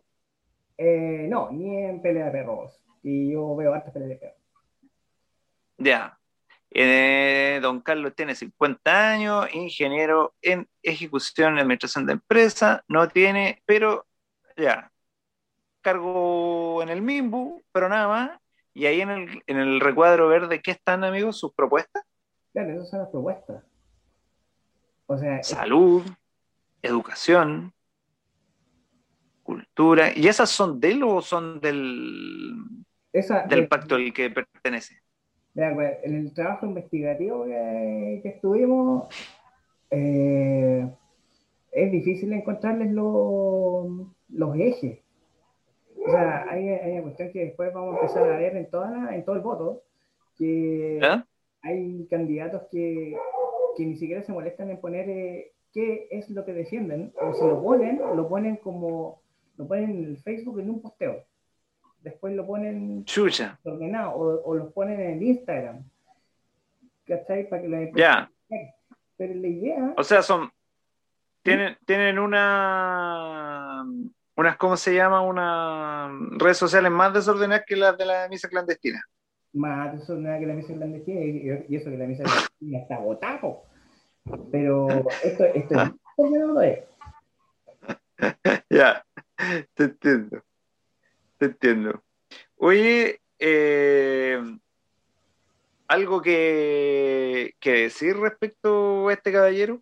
Eh, 0.77 1.27
no, 1.29 1.51
ni 1.51 1.77
en 1.77 2.01
pelea 2.01 2.25
de 2.25 2.31
perros. 2.31 2.79
Y 3.01 3.31
yo 3.31 3.55
veo 3.55 3.73
hartas 3.73 3.93
peleas 3.93 4.09
de 4.09 4.15
perros. 4.17 4.37
Ya. 5.77 6.17
Eh, 6.77 7.59
don 7.61 7.79
Carlos 7.79 8.13
tiene 8.15 8.35
50 8.35 9.11
años, 9.11 9.47
ingeniero 9.53 10.35
en 10.41 10.67
ejecución 10.83 11.55
y 11.55 11.61
administración 11.61 12.05
de 12.05 12.13
empresa, 12.13 12.83
no 12.89 13.07
tiene, 13.07 13.63
pero 13.65 14.05
ya, 14.57 14.91
cargo 15.79 16.83
en 16.83 16.89
el 16.89 17.01
MIMBU, 17.01 17.63
pero 17.71 17.87
nada 17.87 18.09
más, 18.09 18.39
y 18.73 18.87
ahí 18.87 18.99
en 18.99 19.09
el, 19.09 19.43
en 19.47 19.57
el 19.57 19.79
recuadro 19.79 20.27
verde, 20.27 20.61
¿qué 20.61 20.71
están, 20.71 21.05
amigos? 21.05 21.39
¿Sus 21.39 21.53
propuestas? 21.53 22.03
Claro, 22.51 22.71
esas 22.73 22.89
son 22.89 22.99
las 22.99 23.07
propuestas. 23.07 23.63
O 25.05 25.17
sea, 25.17 25.41
Salud, 25.43 26.03
educación, 26.81 27.73
cultura. 29.43 30.11
¿Y 30.13 30.27
esas 30.27 30.49
son 30.49 30.81
de 30.81 30.91
él 30.91 31.03
o 31.03 31.21
son 31.21 31.61
del, 31.61 32.53
del 33.47 33.67
pacto 33.69 33.95
al 33.95 34.11
que 34.11 34.29
pertenece? 34.29 35.04
Pues, 35.55 35.99
en 36.03 36.15
el 36.15 36.33
trabajo 36.33 36.65
investigativo 36.65 37.45
que, 37.45 38.21
estuvimos, 38.25 39.07
eh, 39.89 40.85
es 41.71 41.91
difícil 41.91 42.33
encontrarles 42.33 42.91
los 42.91 44.55
ejes. 44.57 44.99
O 46.05 46.11
sea, 46.11 46.45
hay, 46.49 46.67
hay, 46.67 46.91
una 46.91 47.03
cuestión 47.03 47.31
que 47.31 47.45
después 47.45 47.73
vamos 47.73 47.95
a 47.95 48.01
empezar 48.01 48.29
a 48.29 48.37
ver 48.37 48.57
en, 48.57 48.69
toda 48.69 49.15
en 49.15 49.23
todo 49.23 49.35
el 49.37 49.41
voto, 49.41 49.83
que 50.37 50.99
hay 51.61 52.07
candidatos 52.09 52.63
que, 52.69 53.15
que, 53.77 53.85
ni 53.85 53.95
siquiera 53.95 54.23
se 54.23 54.33
molestan 54.33 54.69
en 54.69 54.81
poner 54.81 55.09
eh, 55.09 55.53
qué 55.71 56.09
es 56.11 56.29
lo 56.29 56.43
que 56.43 56.53
defienden, 56.53 57.13
o 57.19 57.33
si 57.33 57.45
lo 57.45 57.63
ponen, 57.63 58.01
lo 58.13 58.27
ponen 58.27 58.57
como, 58.57 59.21
lo 59.55 59.67
ponen 59.67 59.91
en 59.91 60.03
el 60.03 60.17
Facebook 60.17 60.59
en 60.59 60.69
un 60.69 60.81
posteo. 60.81 61.23
Después 62.05 62.35
lo 62.35 62.45
ponen 62.45 63.03
Chucha. 63.03 63.59
ordenado, 63.63 64.11
o, 64.11 64.43
o 64.43 64.53
lo 64.53 64.69
ponen 64.69 65.01
en 65.01 65.23
Instagram. 65.23 65.83
¿Cachai? 67.03 67.49
Para 67.49 67.63
que 67.63 67.67
lo 67.67 67.97
Ya. 67.97 68.29
Pero 69.17 69.33
la 69.33 69.47
idea... 69.47 69.93
O 69.97 70.03
sea, 70.03 70.21
son... 70.21 70.51
Tienen, 71.41 71.75
tienen 71.83 72.19
una 72.19 73.83
unas, 74.35 74.57
¿cómo 74.57 74.77
se 74.77 74.93
llama? 74.93 75.21
Unas 75.21 76.11
redes 76.37 76.57
sociales 76.57 76.91
más 76.91 77.11
desordenadas 77.11 77.65
que 77.65 77.75
las 77.75 77.97
de 77.97 78.05
la 78.05 78.27
misa 78.29 78.49
clandestina. 78.49 79.03
Más 79.53 79.97
desordenadas 79.97 80.41
que 80.41 80.45
la 80.45 80.53
misa 80.53 80.73
clandestina, 80.75 81.21
y, 81.21 81.75
eso 81.75 81.89
que 81.89 81.97
la 81.97 82.05
misa 82.05 82.23
clandestina 82.23 82.79
está 82.79 82.99
botado. 82.99 83.63
Pero 84.51 84.87
esto, 85.23 85.45
esto 85.45 85.81
es 85.81 85.91
no 86.17 86.61
es. 86.61 86.79
ya, 88.69 89.03
te 89.73 89.83
entiendo. 89.85 90.43
Te 91.37 91.47
entiendo. 91.47 92.01
Oye, 92.57 93.19
eh, 93.39 94.39
¿algo 95.87 96.21
que, 96.21 97.53
que, 97.59 97.71
decir 97.71 98.15
respecto 98.17 99.09
a 99.09 99.13
este 99.13 99.31
caballero? 99.31 99.81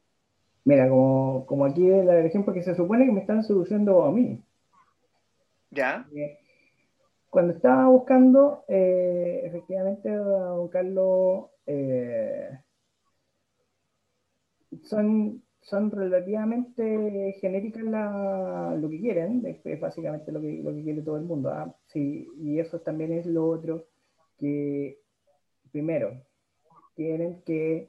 Mira, 0.66 0.90
como, 0.90 1.46
como 1.46 1.66
aquí 1.66 1.88
el 1.88 2.10
ejemplo 2.26 2.54
que 2.54 2.64
se 2.64 2.76
supone 2.76 3.06
que 3.06 3.12
me 3.12 3.22
están 3.22 3.44
solucionando 3.44 4.04
a 4.04 4.12
mí. 4.12 4.42
Ya. 5.70 6.08
Eh, 6.16 6.40
cuando 7.30 7.54
estaba 7.54 7.88
buscando, 7.88 8.64
eh, 8.68 9.42
efectivamente, 9.46 10.10
a 10.10 10.18
don 10.18 10.68
Carlos, 10.70 11.50
son 14.84 15.44
son 15.64 15.92
relativamente 15.92 17.36
genéricas 17.40 17.84
lo 17.84 18.90
que 18.90 19.00
quieren, 19.00 19.62
es 19.64 19.80
básicamente 19.80 20.32
lo 20.32 20.42
que, 20.42 20.62
lo 20.62 20.74
que 20.74 20.84
quiere 20.84 21.02
todo 21.02 21.18
el 21.18 21.24
mundo. 21.24 21.50
¿ah? 21.50 21.74
Sí, 21.88 22.28
y 22.38 22.60
eso 22.60 22.80
también 22.80 23.14
es 23.14 23.26
lo 23.26 23.48
otro 23.48 23.86
que, 24.38 25.00
primero, 25.72 26.22
tienen 26.96 27.42
que 27.46 27.88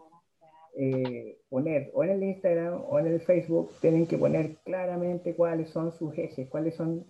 eh, 0.76 1.38
poner, 1.48 1.90
o 1.94 2.04
en 2.04 2.10
el 2.10 2.22
Instagram 2.22 2.82
o 2.88 2.98
en 2.98 3.06
el 3.08 3.20
Facebook, 3.20 3.72
tienen 3.80 4.06
que 4.06 4.18
poner 4.18 4.56
claramente 4.64 5.34
cuáles 5.34 5.70
son 5.70 5.92
sus 5.92 6.16
ejes, 6.16 6.48
cuáles 6.48 6.76
son, 6.76 7.04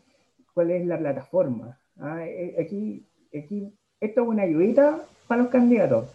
cuál 0.54 0.70
es 0.70 0.86
la 0.86 0.98
plataforma. 0.98 1.78
¿ah? 2.00 2.26
Eh, 2.26 2.56
aquí, 2.58 3.06
aquí, 3.36 3.70
esto 4.00 4.22
es 4.22 4.28
una 4.28 4.44
ayudita 4.44 5.04
para 5.28 5.42
los 5.42 5.50
candidatos. 5.50 6.08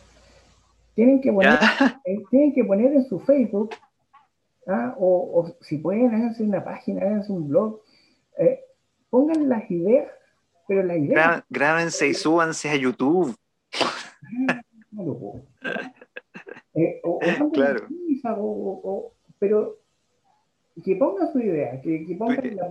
Tienen 0.95 1.21
que 1.21 1.31
poner, 1.31 1.53
eh, 2.05 2.17
tienen 2.31 2.53
que 2.53 2.63
poner 2.63 2.93
en 2.93 3.05
su 3.05 3.19
Facebook 3.19 3.69
¿ah? 4.69 4.95
o, 4.97 5.51
si 5.61 5.77
pueden, 5.77 6.13
háganse 6.13 6.43
una 6.43 6.63
página, 6.63 7.01
háganse 7.01 7.31
un 7.31 7.49
blog, 7.49 7.81
eh, 8.37 8.61
pongan 9.09 9.49
las 9.49 9.69
ideas, 9.69 10.07
pero 10.67 10.83
las 10.83 10.97
ideas... 10.97 11.43
grábense 11.49 12.07
y 12.07 12.13
súbanse 12.13 12.69
a 12.69 12.75
YouTube. 12.75 13.35
Eh, 16.75 17.01
o, 17.03 17.19
claro. 17.53 17.87
pero 19.39 19.77
que 20.83 20.95
pongan 20.95 21.31
su 21.31 21.39
idea, 21.39 21.81
que, 21.81 22.05
que 22.05 22.15
pongan 22.15 22.55
la 22.55 22.67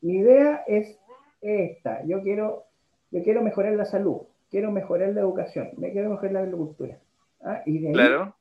Mi 0.00 0.16
idea 0.16 0.64
es 0.66 0.98
esta, 1.40 2.04
yo 2.04 2.22
quiero, 2.22 2.64
yo 3.10 3.22
quiero 3.22 3.42
mejorar 3.42 3.74
la 3.74 3.84
salud, 3.84 4.22
quiero 4.50 4.70
mejorar 4.70 5.10
la 5.10 5.20
educación, 5.20 5.70
me 5.76 5.92
quiero 5.92 6.10
mejorar 6.10 6.32
la 6.32 6.40
agricultura. 6.40 6.98
¿ah? 7.42 7.62
Y 7.66 7.78
de 7.78 7.92
claro 7.92 8.39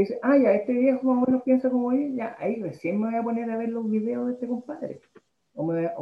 dice, 0.00 0.18
ah, 0.22 0.36
ya, 0.36 0.52
este 0.52 0.72
viejo 0.72 1.02
más 1.04 1.22
o 1.22 1.26
menos 1.26 1.42
piensa 1.42 1.70
como 1.70 1.92
él, 1.92 2.14
ya, 2.16 2.36
ahí 2.38 2.60
recién 2.60 3.00
me 3.00 3.10
voy 3.10 3.16
a 3.16 3.22
poner 3.22 3.50
a 3.50 3.56
ver 3.56 3.68
los 3.68 3.88
videos 3.88 4.26
de 4.26 4.32
este 4.34 4.48
compadre. 4.48 5.00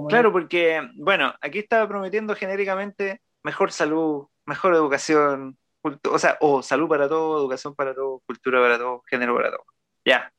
claro, 0.09 0.33
porque, 0.33 0.81
bueno, 0.97 1.33
aquí 1.41 1.59
estaba 1.59 1.87
prometiendo 1.87 2.35
genéricamente 2.35 3.21
mejor 3.43 3.71
salud, 3.71 4.27
mejor 4.47 4.75
educación, 4.75 5.59
o 5.83 6.19
sea, 6.19 6.39
o 6.41 6.63
salud 6.63 6.89
para 6.89 7.09
todo, 7.09 7.39
educación 7.39 7.75
para 7.75 7.95
todo, 7.95 8.23
cultura 8.27 8.61
para 8.61 8.79
todo, 8.79 9.03
género 9.07 9.35
para 9.35 9.51
todo. 9.51 9.65
Ya. 10.05 10.33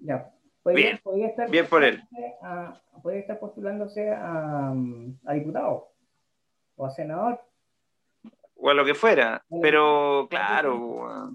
Ya. 0.00 0.30
bien, 0.64 1.00
estar 1.16 1.50
bien 1.50 1.66
por 1.66 1.84
él. 1.84 2.02
podría 3.02 3.20
estar 3.20 3.38
postulándose 3.38 4.10
a, 4.10 4.72
a, 5.26 5.34
diputado 5.34 5.92
o 6.76 6.86
a 6.86 6.90
senador. 6.90 7.40
O 8.56 8.70
a 8.70 8.74
lo 8.74 8.84
que 8.84 8.94
fuera, 8.94 9.44
pero 9.60 10.26
claro, 10.30 11.30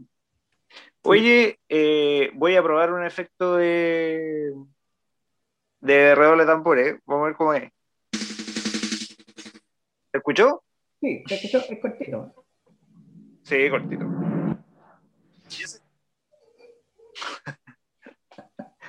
Oye, 1.03 1.59
eh, 1.67 2.31
voy 2.35 2.55
a 2.55 2.63
probar 2.63 2.93
un 2.93 3.03
efecto 3.03 3.55
de, 3.55 4.53
de 5.79 6.15
redoble 6.15 6.43
de 6.43 6.51
tambores. 6.51 6.99
Vamos 7.05 7.23
a 7.23 7.27
ver 7.27 7.35
cómo 7.35 7.53
es. 7.53 7.71
¿Se 10.11 10.17
escuchó? 10.17 10.63
Sí, 10.99 11.23
se 11.27 11.35
escuchó, 11.35 11.59
es 11.69 11.79
cortito. 11.79 12.45
Sí, 13.43 13.69
cortito. 13.69 14.05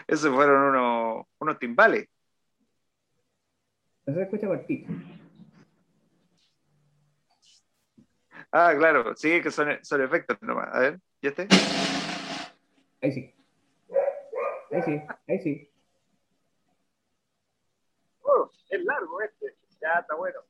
Esos 0.07 0.35
fueron 0.35 0.75
unos, 0.75 1.27
unos 1.39 1.59
timbales. 1.59 2.09
Eso 4.05 4.17
se 4.17 4.23
escucha 4.23 4.47
cortito. 4.47 4.93
Ah, 8.51 8.75
claro, 8.77 9.15
sí, 9.17 9.41
que 9.41 9.51
son, 9.51 9.79
son 9.83 10.03
efectos 10.03 10.37
nomás. 10.43 10.69
A 10.75 10.81
ver, 10.81 11.01
¿ya 11.23 11.29
está? 11.29 11.47
Ahí 13.01 13.13
sí. 13.13 13.35
Ahí 14.73 14.83
sí, 14.83 15.03
ahí 15.29 15.39
sí. 15.39 15.71
Oh, 18.23 18.51
es 18.69 18.85
largo 18.85 19.21
este. 19.23 19.57
Ya 19.81 20.01
está 20.01 20.17
bueno. 20.17 20.41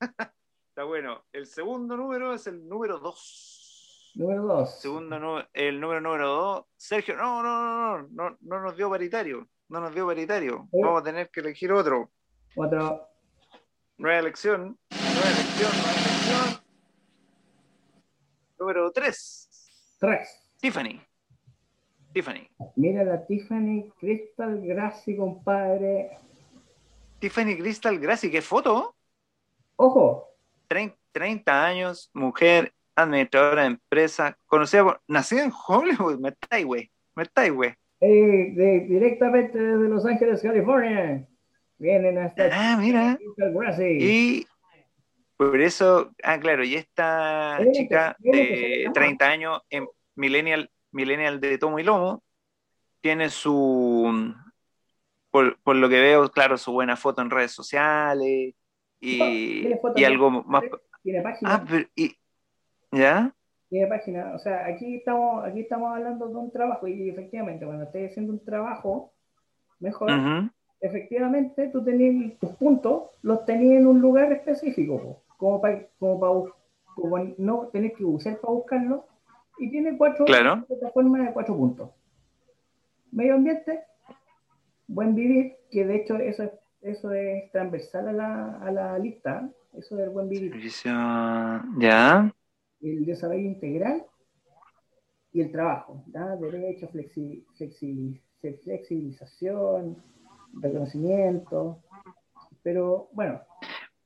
está 0.68 0.84
bueno. 0.84 1.24
El 1.32 1.46
segundo 1.46 1.96
número 1.96 2.32
es 2.32 2.46
el 2.46 2.68
número 2.68 2.98
2. 2.98 4.12
Número 4.14 4.42
2. 4.44 4.80
Segundo, 4.80 5.48
el 5.52 5.80
número 5.80 6.00
número 6.00 6.28
2. 6.28 6.64
Sergio, 6.76 7.16
no, 7.16 7.42
no, 7.42 7.98
no, 7.98 8.08
no, 8.10 8.38
no, 8.40 8.60
nos 8.60 8.76
dio 8.76 8.88
paritario. 8.88 9.48
No 9.68 9.80
nos 9.80 9.94
dio 9.94 10.06
paritario. 10.06 10.68
Vamos 10.72 11.00
a 11.00 11.04
tener 11.04 11.30
que 11.30 11.40
elegir 11.40 11.72
otro. 11.72 12.10
Otro. 12.54 13.08
Nueva 13.98 14.18
elección. 14.18 14.78
Nueva 14.90 15.30
elección, 15.30 15.72
nueva 15.72 15.92
elección. 15.92 16.64
Número 18.58 18.92
3. 18.92 19.49
3. 20.00 20.28
Tiffany. 20.60 21.00
Tiffany. 22.12 22.48
Mira 22.76 23.04
la 23.04 23.24
Tiffany 23.26 23.92
Crystal 24.00 24.60
Grassy, 24.66 25.16
compadre. 25.16 26.10
Tiffany 27.18 27.56
Crystal 27.56 27.98
Grassy, 27.98 28.30
¿qué 28.30 28.40
foto? 28.40 28.94
Ojo. 29.76 30.26
30, 31.12 31.66
años, 31.66 32.10
mujer, 32.14 32.72
administradora 32.96 33.62
de 33.62 33.68
empresa, 33.68 34.38
conocida 34.46 34.84
por. 34.84 35.02
Nacida 35.06 35.44
en 35.44 35.52
Hollywood, 35.66 36.18
me 36.18 36.30
está 36.30 36.62
güey. 36.62 36.90
Me 37.14 37.24
está 37.24 37.48
güey. 37.50 37.74
Eh, 38.00 38.86
directamente 38.88 39.58
desde 39.58 39.88
Los 39.88 40.06
Ángeles, 40.06 40.40
California. 40.40 41.26
Vienen 41.78 42.18
hasta. 42.18 42.48
Ah, 42.52 42.76
mira. 42.78 43.18
Y 43.78 44.46
por 45.40 45.58
eso, 45.58 46.10
ah, 46.22 46.38
claro, 46.38 46.62
y 46.64 46.74
esta 46.74 47.58
chica 47.72 48.14
de 48.18 48.90
30 48.92 49.26
años 49.26 49.62
en 49.70 49.88
Millennial 50.14 50.70
millennial 50.92 51.40
de 51.40 51.56
tomo 51.56 51.78
y 51.78 51.82
lomo, 51.82 52.22
tiene 53.00 53.30
su, 53.30 54.34
por, 55.30 55.56
lo 55.64 55.88
que 55.88 55.98
veo, 55.98 56.28
claro, 56.30 56.58
su 56.58 56.72
buena 56.72 56.94
foto 56.94 57.22
en 57.22 57.30
redes 57.30 57.52
sociales 57.52 58.54
y, 59.00 59.66
y 59.96 60.04
algo 60.04 60.30
más... 60.30 60.62
Tiene 61.02 61.22
página. 61.22 61.54
Ah, 61.54 61.64
y, 61.96 62.14
¿Ya? 62.92 63.34
Tiene 63.70 63.86
página. 63.86 64.34
O 64.34 64.38
sea, 64.38 64.66
aquí 64.66 64.96
estamos, 64.96 65.42
aquí 65.46 65.60
estamos 65.60 65.96
hablando 65.96 66.28
de 66.28 66.34
un 66.34 66.52
trabajo 66.52 66.86
y 66.86 67.08
efectivamente 67.08 67.64
cuando 67.64 67.84
estés 67.84 68.10
haciendo 68.10 68.34
un 68.34 68.44
trabajo 68.44 69.14
mejor, 69.78 70.10
efectivamente 70.82 71.68
tú 71.68 71.82
tenés 71.82 72.38
tus 72.38 72.50
puntos, 72.56 73.04
los 73.22 73.46
tenías 73.46 73.80
en 73.80 73.86
un 73.86 74.02
lugar 74.02 74.30
específico, 74.32 75.22
como 75.40 75.60
para 75.60 75.88
como 75.98 76.20
para 76.20 76.32
como 76.94 77.18
no 77.38 77.68
tenés 77.72 77.96
que 77.96 78.04
usar 78.04 78.38
para 78.40 78.52
buscarlo, 78.52 79.06
y 79.58 79.70
tiene 79.70 79.96
cuatro 79.96 80.26
plataformas 80.26 81.26
de 81.26 81.32
cuatro 81.32 81.56
puntos. 81.56 81.90
Medio 83.10 83.34
ambiente, 83.34 83.80
buen 84.86 85.14
vivir, 85.14 85.56
que 85.70 85.86
de 85.86 85.96
hecho 85.96 86.16
eso 86.16 86.44
es, 86.44 86.50
eso 86.82 87.12
es 87.12 87.50
transversal 87.52 88.08
a 88.08 88.12
la, 88.12 88.58
a 88.60 88.70
la 88.70 88.98
lista, 88.98 89.50
eso 89.72 89.96
del 89.96 90.10
buen 90.10 90.28
vivir. 90.28 90.52
Ya. 90.84 92.32
El 92.82 93.06
desarrollo 93.06 93.40
integral 93.40 94.04
y 95.32 95.40
el 95.40 95.50
trabajo, 95.50 96.04
¿ya? 96.08 96.36
derecho, 96.36 96.88
flexi, 96.88 97.44
flexibilización, 98.62 99.96
reconocimiento, 100.60 101.82
pero 102.62 103.08
bueno. 103.12 103.40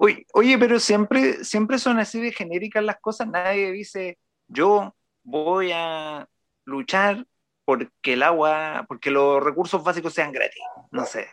Oye, 0.04 0.26
oye, 0.34 0.58
pero 0.58 0.78
siempre, 0.78 1.44
siempre 1.44 1.78
son 1.78 1.98
así 1.98 2.20
de 2.20 2.30
genéricas 2.30 2.84
las 2.84 3.00
cosas, 3.00 3.26
nadie 3.26 3.72
dice 3.72 4.18
yo 4.48 4.94
voy 5.22 5.70
a 5.72 6.28
luchar 6.66 7.26
porque 7.64 8.12
el 8.12 8.22
agua, 8.22 8.84
porque 8.86 9.10
los 9.10 9.42
recursos 9.42 9.82
básicos 9.82 10.12
sean 10.12 10.30
gratis. 10.30 10.62
No 10.90 11.06
sé. 11.06 11.26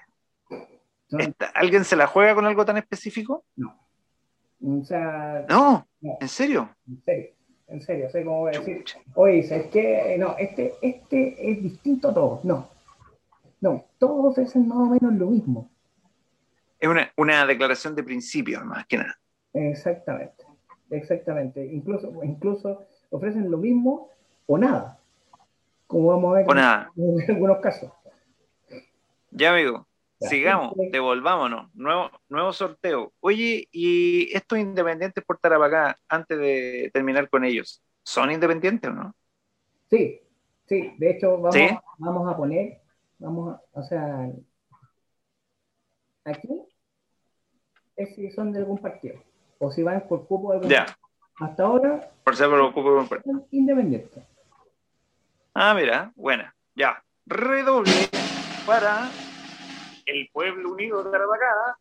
¿Alguien 1.53 1.83
se 1.83 1.97
la 1.97 2.07
juega 2.07 2.33
con 2.33 2.45
algo 2.45 2.63
tan 2.63 2.77
específico? 2.77 3.43
No. 3.57 3.77
O 4.63 4.85
sea, 4.85 5.45
no, 5.49 5.85
¿en 6.21 6.29
serio? 6.29 6.73
En 6.87 7.03
serio, 7.03 7.29
en 7.67 7.81
serio, 7.81 8.09
sé 8.09 8.23
cómo 8.23 8.39
voy 8.41 8.55
a 8.55 8.59
decir. 8.59 8.85
Oye, 9.15 9.39
es 9.39 9.67
que 9.67 10.15
no, 10.17 10.37
este, 10.37 10.75
este 10.81 11.51
es 11.51 11.61
distinto 11.61 12.09
a 12.09 12.13
todos. 12.13 12.45
No, 12.45 12.69
no, 13.59 13.83
todos 13.97 14.31
ofrecen 14.31 14.69
más 14.69 14.77
o 14.77 14.85
menos 14.85 15.13
lo 15.15 15.25
mismo. 15.25 15.70
Es 16.81 16.89
una, 16.89 17.13
una 17.15 17.45
declaración 17.45 17.95
de 17.95 18.03
principios, 18.03 18.65
más 18.65 18.87
que 18.87 18.97
nada. 18.97 19.19
Exactamente, 19.53 20.43
exactamente. 20.89 21.63
Incluso, 21.63 22.11
incluso 22.23 22.87
ofrecen 23.11 23.51
lo 23.51 23.57
mismo 23.57 24.09
o 24.47 24.57
nada, 24.57 24.99
como 25.85 26.07
vamos 26.07 26.33
a 26.33 26.37
ver 26.39 26.49
O 26.49 26.55
nada. 26.55 26.91
en 26.97 27.35
algunos 27.35 27.59
casos. 27.59 27.91
Ya, 29.29 29.53
amigo. 29.53 29.87
Sigamos, 30.19 30.73
devolvámonos. 30.91 31.73
Nuevo, 31.75 32.09
nuevo 32.29 32.51
sorteo. 32.51 33.13
Oye, 33.19 33.67
¿y 33.71 34.35
estos 34.35 34.57
independientes 34.57 35.23
por 35.23 35.37
Tarapacá, 35.37 35.97
antes 36.07 36.37
de 36.37 36.89
terminar 36.93 37.29
con 37.29 37.43
ellos, 37.43 37.81
son 38.03 38.31
independientes 38.31 38.89
o 38.89 38.93
no? 38.93 39.15
Sí, 39.89 40.19
sí, 40.67 40.93
de 40.97 41.11
hecho 41.11 41.37
vamos, 41.37 41.55
¿Sí? 41.55 41.67
vamos 41.97 42.31
a 42.31 42.37
poner, 42.37 42.81
vamos 43.19 43.55
a, 43.55 43.61
o 43.79 43.83
sea, 43.83 44.31
aquí 46.23 46.49
es 47.95 48.15
si 48.15 48.31
son 48.31 48.51
de 48.51 48.59
algún 48.59 48.77
partido 48.77 49.15
o 49.59 49.71
si 49.71 49.83
van 49.83 50.07
por 50.07 50.27
cupo 50.27 50.51
de 50.51 50.57
algún 50.57 50.69
Ya, 50.69 50.85
Hasta 51.39 51.63
ahora 51.63 52.11
por 52.23 52.35
ser 52.35 52.49
por 52.49 53.23
son 53.23 53.45
independientes. 53.51 54.23
Ah, 55.53 55.73
mira, 55.73 56.11
buena. 56.15 56.55
Ya. 56.75 57.03
Redoble 57.25 57.91
para 58.65 59.09
el 60.05 60.29
Pueblo 60.31 60.71
Unido 60.71 61.03
de 61.03 61.11
Tarapacá. 61.11 61.77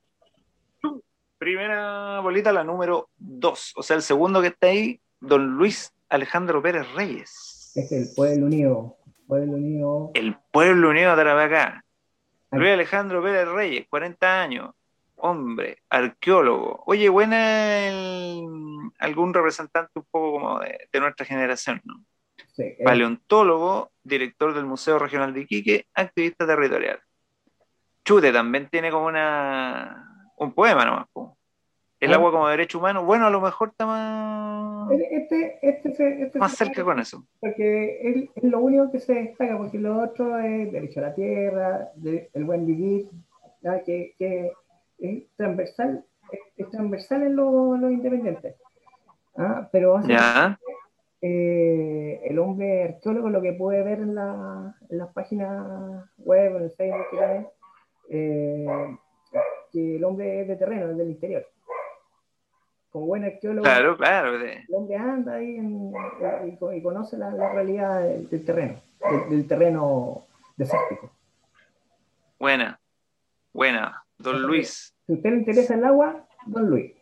¡Tum! 0.81 1.01
Primera 1.39 2.21
bolita, 2.21 2.53
la 2.53 2.65
número 2.65 3.11
2. 3.19 3.75
O 3.77 3.83
sea, 3.83 3.97
el 3.97 4.03
segundo 4.03 4.41
que 4.41 4.49
está 4.49 4.69
ahí, 4.69 5.01
don 5.21 5.57
Luis 5.57 5.93
Alejandro 6.09 6.61
Pérez 6.61 6.93
Reyes. 6.95 7.73
Es 7.77 7.93
el 7.93 8.09
Pueblo 8.15 8.47
Unido, 8.47 8.97
Pueblo 9.27 9.53
Unido. 9.55 10.11
El 10.15 10.37
Pueblo 10.51 10.91
Unido 10.91 11.11
de 11.11 11.17
Tarapacá. 11.17 11.85
Luis 12.51 12.73
Alejandro 12.73 13.23
Pérez 13.23 13.49
Reyes, 13.49 13.87
40 13.89 14.43
años. 14.43 14.75
Hombre, 15.23 15.79
arqueólogo. 15.91 16.83
Oye, 16.87 17.09
buena 17.11 17.87
el- 17.89 18.47
algún 18.99 19.35
representante 19.35 19.91
un 19.97 20.07
poco 20.11 20.33
como 20.33 20.61
de, 20.61 20.89
de 20.91 21.01
nuestra 21.01 21.27
generación, 21.27 21.81
¿no? 21.85 22.03
sí, 22.53 22.63
es- 22.79 22.85
Paleontólogo, 22.85 23.91
director 24.03 24.55
del 24.55 24.65
Museo 24.65 24.99
Regional 24.99 25.35
de 25.35 25.41
Iquique, 25.43 25.87
activista 25.95 26.47
territorial. 26.47 27.01
Chute 28.05 28.33
también 28.33 28.69
tiene 28.71 28.91
como 28.91 29.07
una 29.07 30.07
un 30.39 30.53
poema 30.55 30.85
nomás. 30.87 31.07
po. 31.13 31.37
El 32.01 32.13
Ah. 32.13 32.17
agua 32.17 32.31
como 32.33 32.49
derecho 32.49 32.79
humano. 32.79 33.05
Bueno, 33.05 33.27
a 33.27 33.31
lo 33.31 33.43
mejor 33.43 33.69
está 33.69 33.85
más, 33.85 34.91
Este, 34.91 35.59
este, 35.61 36.23
este 36.23 36.39
más 36.39 36.53
cerca 36.57 36.83
con 36.83 36.99
eso. 36.99 37.27
Porque 37.41 37.99
es, 38.03 38.31
es 38.37 38.43
lo 38.45 38.61
único 38.61 38.91
que 38.91 39.01
se 39.01 39.13
destaca, 39.13 39.59
porque 39.59 39.79
lo 39.79 39.99
otro 40.03 40.39
es 40.39 40.73
derecho 40.73 41.01
a 41.01 41.03
la 41.09 41.15
tierra, 41.15 41.91
de- 41.95 42.31
el 42.33 42.45
buen 42.45 42.65
vivir, 42.67 43.07
que, 43.85 44.15
que 44.19 44.51
es 45.01 45.25
transversal, 45.37 46.05
es, 46.33 46.41
es 46.57 46.71
transversal 46.71 47.23
en 47.23 47.37
los 47.37 47.79
los 47.81 47.91
independientes. 47.93 48.57
¿ah? 49.37 49.69
Pero 49.73 49.97
hace- 49.97 50.13
Ya, 50.13 50.59
eh, 51.23 52.21
el 52.25 52.39
hombre 52.39 52.85
arqueólogo 52.85 53.29
lo 53.31 53.43
que 53.43 53.53
puede 53.53 53.83
ver 53.83 54.01
en, 54.01 54.15
la, 54.15 54.75
en 54.89 54.99
las 54.99 55.09
páginas 55.13 56.05
web, 56.19 56.57
en 56.57 56.63
el 56.65 56.71
Facebook, 56.71 57.07
eh, 58.09 58.67
que 59.73 59.97
el 59.97 60.05
hombre 60.05 60.41
es 60.43 60.49
de 60.49 60.57
terreno, 60.57 60.91
es 60.91 60.97
del 60.97 61.11
interior. 61.11 61.47
Como 62.91 63.07
buen 63.07 63.23
arqueólogo, 63.25 63.63
claro, 63.63 63.97
claro. 63.97 64.39
de- 64.39 64.65
el 64.69 64.75
hombre 64.75 64.97
anda 64.97 65.35
ahí 65.35 65.57
en- 65.57 65.93
y, 66.49 66.57
co- 66.57 66.73
y 66.73 66.83
conoce 66.83 67.17
la, 67.17 67.31
la 67.31 67.53
realidad 67.53 68.01
del, 68.03 68.29
del 68.29 68.45
terreno, 68.45 68.81
del, 69.11 69.31
del 69.31 69.47
terreno 69.49 70.25
desértico. 70.57 71.11
buena, 72.39 72.81
buena. 73.53 74.00
Don 74.21 74.43
Luis, 74.43 74.95
Si 75.07 75.13
usted 75.15 75.31
le 75.31 75.37
interesa 75.37 75.75
el 75.75 75.85
agua, 75.85 76.27
don 76.47 76.69
Luis. 76.69 76.93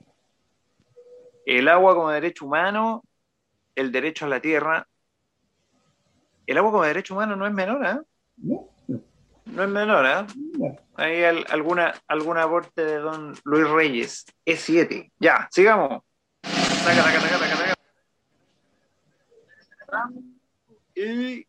el 1.46 1.68
agua 1.68 1.94
como 1.94 2.10
derecho 2.10 2.46
humano, 2.46 3.02
el 3.74 3.90
derecho 3.90 4.26
a 4.26 4.28
la 4.28 4.40
tierra. 4.40 4.86
El 6.46 6.58
agua 6.58 6.70
como 6.70 6.84
derecho 6.84 7.14
humano 7.14 7.34
no 7.36 7.46
es 7.46 7.52
menor, 7.52 7.84
¿eh? 7.86 8.00
¿no? 8.38 8.68
No 9.46 9.62
es 9.64 9.68
menor, 9.68 10.06
¿eh? 10.06 10.26
No. 10.58 10.76
Hay 10.94 11.24
al- 11.24 11.44
alguna, 11.50 11.94
algún 12.06 12.38
aporte 12.38 12.84
de 12.84 12.98
don 12.98 13.34
Luis 13.44 13.68
Reyes. 13.68 14.24
E7. 14.46 15.10
Ya, 15.18 15.48
sigamos. 15.50 16.02
Taca, 16.42 17.02
taca, 17.02 17.38
taca. 17.38 17.74
Y 20.94 21.46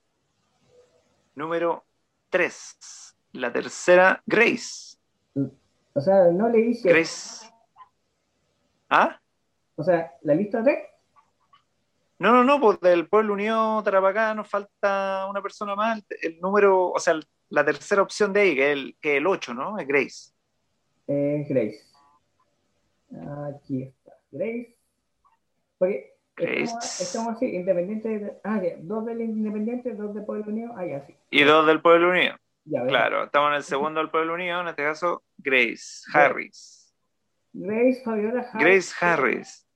número 1.36 1.84
3. 2.30 3.16
La 3.34 3.52
tercera, 3.52 4.22
Grace. 4.26 4.89
O 5.94 6.02
sea, 6.02 6.26
no 6.32 6.50
le 6.50 6.60
hice. 6.60 6.90
Grace. 6.90 7.46
¿Ah? 8.90 9.20
O 9.76 9.84
sea, 9.84 10.14
la 10.24 10.36
lista 10.36 10.64
3, 10.64 10.78
No, 12.20 12.32
no, 12.32 12.44
no, 12.44 12.60
pues 12.60 12.80
del 12.82 13.08
Pueblo 13.08 13.34
Unido 13.34 13.82
Tarapacá 13.84 14.34
nos 14.34 14.50
falta 14.50 15.26
una 15.30 15.42
persona 15.42 15.76
más. 15.76 16.04
El, 16.22 16.40
número, 16.42 16.92
o 16.92 17.00
sea, 17.00 17.20
la 17.50 17.64
tercera 17.64 18.02
opción 18.02 18.34
de 18.34 18.42
ahí, 18.42 18.56
que 18.56 18.72
es 18.72 18.78
el, 18.78 18.98
que 19.00 19.18
el 19.18 19.28
8, 19.28 19.54
¿no? 19.54 19.78
Es 19.80 19.88
Grace. 19.88 20.34
es 21.08 21.48
Grace. 21.48 21.84
Aquí 23.56 23.84
está. 23.84 24.14
Grace. 24.32 24.76
Porque 25.78 26.14
Grace. 26.36 26.64
Estamos, 26.64 27.02
estamos 27.02 27.36
así, 27.36 27.46
independientes. 27.56 28.22
de- 28.22 28.34
ah, 28.44 28.62
ya, 28.62 28.76
dos 28.80 29.06
del 29.06 29.22
Independiente, 29.22 29.94
dos 29.94 30.14
del 30.14 30.26
Pueblo 30.26 30.52
Unido. 30.52 30.74
Ah, 30.76 30.86
ya, 30.86 31.06
sí. 31.06 31.16
Y 31.32 31.44
dos 31.44 31.66
del 31.68 31.82
Pueblo 31.82 32.10
Unido. 32.10 32.36
Claro, 32.70 33.24
estamos 33.24 33.50
en 33.50 33.56
el 33.56 33.64
segundo 33.64 34.00
del 34.00 34.10
Pueblo 34.10 34.36
Unido, 34.36 34.62
en 34.62 34.68
este 34.68 34.84
caso, 34.84 35.24
Grace 35.38 36.04
Harris. 36.14 36.94
Grace 37.52 38.02
Fabiola 38.04 38.42
Harris. 38.42 38.66
Grace 38.66 38.94
Harris, 39.02 39.68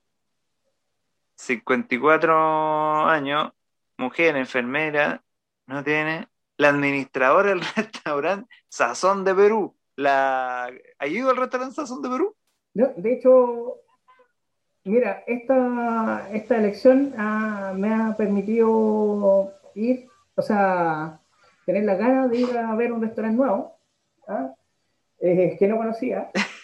54 1.35 3.05
años, 3.05 3.51
mujer, 3.97 4.35
enfermera, 4.35 5.23
no 5.65 5.83
tiene, 5.83 6.27
la 6.57 6.69
administradora 6.69 7.49
del 7.49 7.61
restaurante 7.75 8.53
Sazón 8.69 9.23
de 9.23 9.33
Perú. 9.33 9.75
La... 9.95 10.69
¿Ha 10.99 11.07
ido 11.07 11.31
al 11.31 11.37
restaurante 11.37 11.75
Sazón 11.75 12.01
de 12.01 12.09
Perú? 12.09 12.35
No, 12.75 12.91
de 12.95 13.13
hecho, 13.13 13.79
mira, 14.83 15.23
esta, 15.25 16.29
esta 16.31 16.57
elección 16.57 17.13
ah, 17.17 17.73
me 17.75 17.91
ha 17.93 18.15
permitido 18.15 19.51
ir, 19.73 20.07
o 20.35 20.41
sea, 20.41 21.19
tener 21.65 21.83
la 21.83 21.95
ganas 21.95 22.29
de 22.29 22.37
ir 22.39 22.57
a 22.57 22.75
ver 22.75 22.91
un 22.91 23.01
restaurante 23.01 23.37
nuevo, 23.37 23.77
¿ah? 24.27 24.53
Eh, 25.19 25.55
que 25.57 25.67
no 25.67 25.77
conocía. 25.77 26.29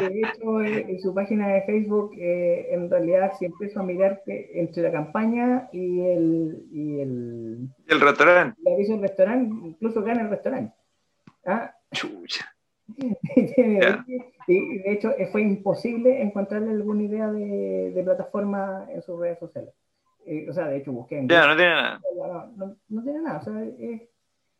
De 0.00 0.20
hecho, 0.20 0.60
eh, 0.60 0.86
en 0.88 1.00
su 1.00 1.14
página 1.14 1.48
de 1.48 1.62
Facebook, 1.62 2.12
eh, 2.18 2.68
en 2.72 2.90
realidad, 2.90 3.32
si 3.38 3.44
empiezo 3.46 3.80
a 3.80 3.82
mirar 3.82 4.22
que 4.24 4.50
entre 4.54 4.82
la 4.82 4.92
campaña 4.92 5.68
y 5.72 6.00
el, 6.00 6.66
y 6.72 7.00
el, 7.00 7.68
El 7.86 8.00
restaurante. 8.00 8.60
la 8.62 8.76
que 8.76 8.82
hizo 8.82 8.94
el 8.94 9.02
restaurante, 9.02 9.68
incluso 9.68 10.02
gana 10.02 10.22
el 10.22 10.30
restaurante. 10.30 10.74
¿ah? 11.46 11.74
Chucha. 11.92 12.50
y 12.96 14.78
de 14.78 14.92
hecho 14.92 15.10
eh, 15.16 15.28
fue 15.32 15.40
imposible 15.40 16.20
encontrarle 16.20 16.70
alguna 16.70 17.02
idea 17.04 17.30
de, 17.30 17.92
de 17.94 18.02
plataforma 18.02 18.86
en 18.90 19.02
sus 19.02 19.18
redes 19.18 19.38
sociales. 19.38 19.72
Eh, 20.26 20.46
o 20.48 20.52
sea, 20.52 20.66
de 20.68 20.78
hecho 20.78 20.92
busqué 20.92 21.18
en 21.18 21.28
Ya, 21.28 21.46
no 21.46 21.56
tiene 21.56 21.70
nada. 21.72 22.00
No, 22.16 22.46
no, 22.56 22.76
no 22.88 23.02
tiene 23.02 23.20
nada. 23.20 23.38
O 23.40 23.44
sea, 23.44 23.62
es, 23.78 24.02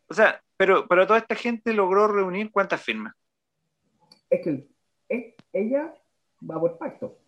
O 0.08 0.14
sea, 0.14 0.40
pero, 0.56 0.86
pero 0.86 1.06
toda 1.06 1.18
esta 1.18 1.34
gente 1.34 1.72
logró 1.72 2.06
reunir 2.08 2.50
cuántas 2.50 2.82
firmas. 2.82 3.14
es 4.30 4.40
que 4.42 4.66
es- 5.08 5.34
ella 5.52 5.94
va 6.48 6.58
por 6.60 6.76
pacto. 6.78 7.18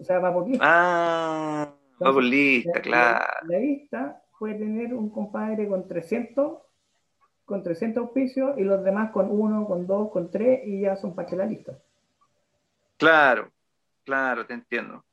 O 0.00 0.02
sea, 0.04 0.18
va 0.18 0.32
por 0.32 0.48
lista. 0.48 0.64
Ah, 0.66 1.74
va 2.02 2.12
por 2.12 2.22
lista, 2.24 2.72
La- 2.76 2.80
claro. 2.82 3.24
La, 3.42 3.48
la 3.48 3.58
lista 3.58 4.22
puede 4.38 4.54
tener 4.54 4.94
un 4.94 5.10
compadre 5.10 5.68
con 5.68 5.86
300 5.86 6.58
con 7.44 7.62
300 7.62 8.02
auspicios 8.04 8.56
y 8.58 8.62
los 8.64 8.82
demás 8.82 9.10
con 9.10 9.30
uno, 9.30 9.66
con 9.66 9.86
dos, 9.86 10.10
con 10.10 10.30
tres 10.30 10.62
y 10.64 10.80
ya 10.80 10.96
son 10.96 11.14
parte 11.14 11.32
de 11.32 11.36
la 11.36 11.46
lista. 11.46 11.78
Claro, 12.96 13.50
claro, 14.04 14.46
te 14.46 14.54
entiendo. 14.54 15.04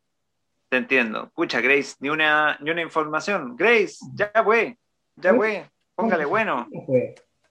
Te 0.72 0.78
entiendo. 0.78 1.30
Pucha, 1.36 1.60
Grace, 1.60 1.96
ni 2.00 2.08
una, 2.08 2.58
ni 2.62 2.72
una 2.72 2.82
información. 2.82 3.58
Grace, 3.58 3.98
ya 4.16 4.32
fue, 4.42 4.78
ya 5.18 5.34
fue. 5.34 5.66
Póngale 5.96 6.24
bueno. 6.24 6.66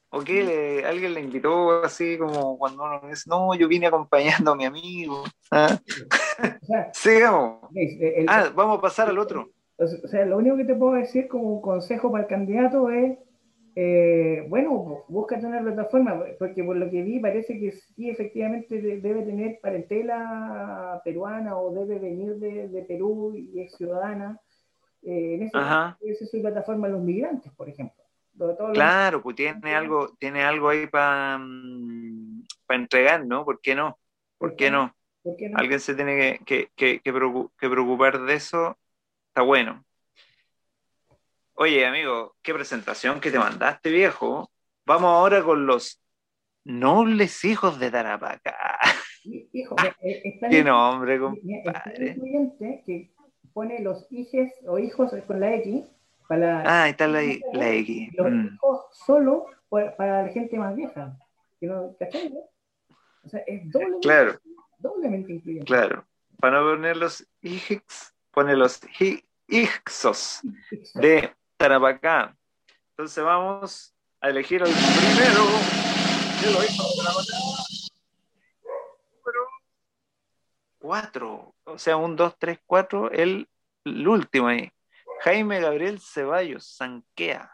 ¿O 0.09 0.21
qué? 0.23 0.43
Le- 0.43 0.87
alguien 0.87 1.12
le 1.12 1.21
invitó 1.21 1.85
así 1.85 2.16
como 2.16 2.57
cuando 2.57 2.83
uno 2.83 3.03
dice, 3.11 3.25
no, 3.29 3.55
yo 3.55 3.68
vine 3.68 3.89
acompañando 3.89 4.53
a 4.53 4.57
mi 4.57 4.64
amigo. 4.64 5.25
¿Ah? 5.51 5.79
o 6.62 6.66
sea, 6.66 6.91
Sigamos. 6.95 7.68
el- 7.75 8.03
el- 8.03 8.27
Ah, 8.27 8.51
vamos 8.55 8.79
a 8.79 8.81
pasar 8.81 9.11
al 9.11 9.18
otro. 9.18 9.51
O 9.77 9.87
sea, 9.87 10.25
lo 10.25 10.39
único 10.39 10.57
que 10.57 10.64
te 10.64 10.75
puedo 10.75 10.95
decir 10.95 11.29
como 11.29 11.61
consejo 11.61 12.11
para 12.11 12.25
el 12.25 12.29
candidato 12.31 12.89
es, 12.89 13.18
eh, 13.75 14.45
bueno, 14.49 15.05
búscate 15.09 15.47
una 15.47 15.61
plataforma, 15.61 16.23
porque 16.39 16.64
por 16.64 16.77
lo 16.77 16.91
que 16.91 17.03
vi 17.03 17.21
parece 17.21 17.59
que 17.59 17.73
sí, 17.73 18.11
efectivamente 18.11 18.81
de- 18.81 19.01
debe 19.01 19.23
tener 19.23 19.59
parentela 19.61 21.01
peruana 21.05 21.57
o 21.57 21.73
debe 21.73 21.99
venir 21.99 22.37
de, 22.37 22.68
de 22.68 22.83
Perú 22.83 23.35
y 23.35 23.61
es 23.61 23.75
ciudadana. 23.77 24.39
Eh, 25.03 25.35
en 25.37 25.43
esa 25.45 25.99
es 26.01 26.31
su 26.31 26.41
plataforma 26.43 26.89
Los 26.89 27.03
Migrantes, 27.03 27.53
por 27.53 27.68
ejemplo. 27.68 28.03
Todos 28.37 28.59
los- 28.59 28.73
Claro, 28.73 29.23
pues 29.23 29.37
tiene 29.37 29.75
algo, 29.75 30.09
tiene 30.18 30.43
algo 30.43 30.68
ahí 30.68 30.87
para 30.87 31.41
para 32.66 32.81
entregar, 32.81 33.27
¿no? 33.27 33.45
¿Por 33.45 33.61
qué 33.61 33.75
no? 33.75 33.99
¿Por 34.39 34.55
qué 34.55 34.71
no? 34.71 34.95
Alguien 35.55 35.81
se 35.81 35.95
tiene 35.95 36.39
que, 36.47 36.71
que, 36.77 37.01
preocupar 37.12 38.21
de 38.21 38.35
eso. 38.35 38.79
Está 39.29 39.43
bueno. 39.43 39.85
Oye, 41.62 41.84
amigo, 41.84 42.36
qué 42.40 42.54
presentación 42.54 43.20
que 43.20 43.30
te 43.30 43.38
mandaste, 43.38 43.90
viejo. 43.90 44.50
Vamos 44.86 45.11
ahora 45.11 45.42
con 45.42 45.66
los 45.66 46.02
nobles 46.64 47.44
hijos 47.44 47.78
de 47.78 47.90
Tarapacá. 47.90 48.78
Hijo, 49.24 49.76
qué 50.50 50.64
nombre, 50.64 51.20
compadre. 51.20 52.16
que 52.86 53.12
pone 53.52 53.80
los 53.80 54.06
hijes 54.11 54.54
o 54.66 54.78
hijos 54.78 55.12
con 55.26 55.38
la 55.38 55.54
X. 55.56 55.84
Para 56.26 56.62
ah, 56.62 56.84
ahí 56.84 56.92
está 56.92 57.06
la, 57.06 57.20
la 57.52 57.70
X. 57.74 58.08
Los 58.14 58.30
mm. 58.30 58.46
hijos 58.54 58.86
solo 58.92 59.44
para 59.68 60.22
la 60.22 60.28
gente 60.30 60.56
más 60.56 60.74
vieja. 60.74 61.14
no, 61.61 61.94
O 63.22 63.28
sea, 63.28 63.40
es 63.46 63.70
doble. 63.70 63.98
Claro 64.00 64.40
doblemente 64.80 65.32
incluyente. 65.32 65.66
Claro. 65.66 66.06
Para 66.38 66.61
no 66.61 66.70
poner 66.70 66.96
los 66.96 67.26
hijos, 67.42 68.14
pone 68.30 68.56
los 68.56 68.80
hijos 69.48 70.40
de 70.94 71.34
Tarapacá. 71.61 72.34
Entonces 72.92 73.22
vamos 73.22 73.94
a 74.22 74.30
elegir 74.30 74.62
el 74.62 74.72
primero 74.72 75.44
de 76.40 76.66
Tarapacá. 76.96 77.36
Número 79.12 79.46
4. 80.78 81.54
O 81.64 81.78
sea, 81.78 81.98
un, 81.98 82.16
dos, 82.16 82.34
tres, 82.38 82.61
cuatro, 82.66 83.11
el, 83.11 83.46
el 83.84 84.08
último 84.08 84.48
ahí. 84.48 84.72
Jaime 85.20 85.61
Gabriel 85.61 86.00
Ceballos, 86.00 86.64
Sanquea. 86.64 87.52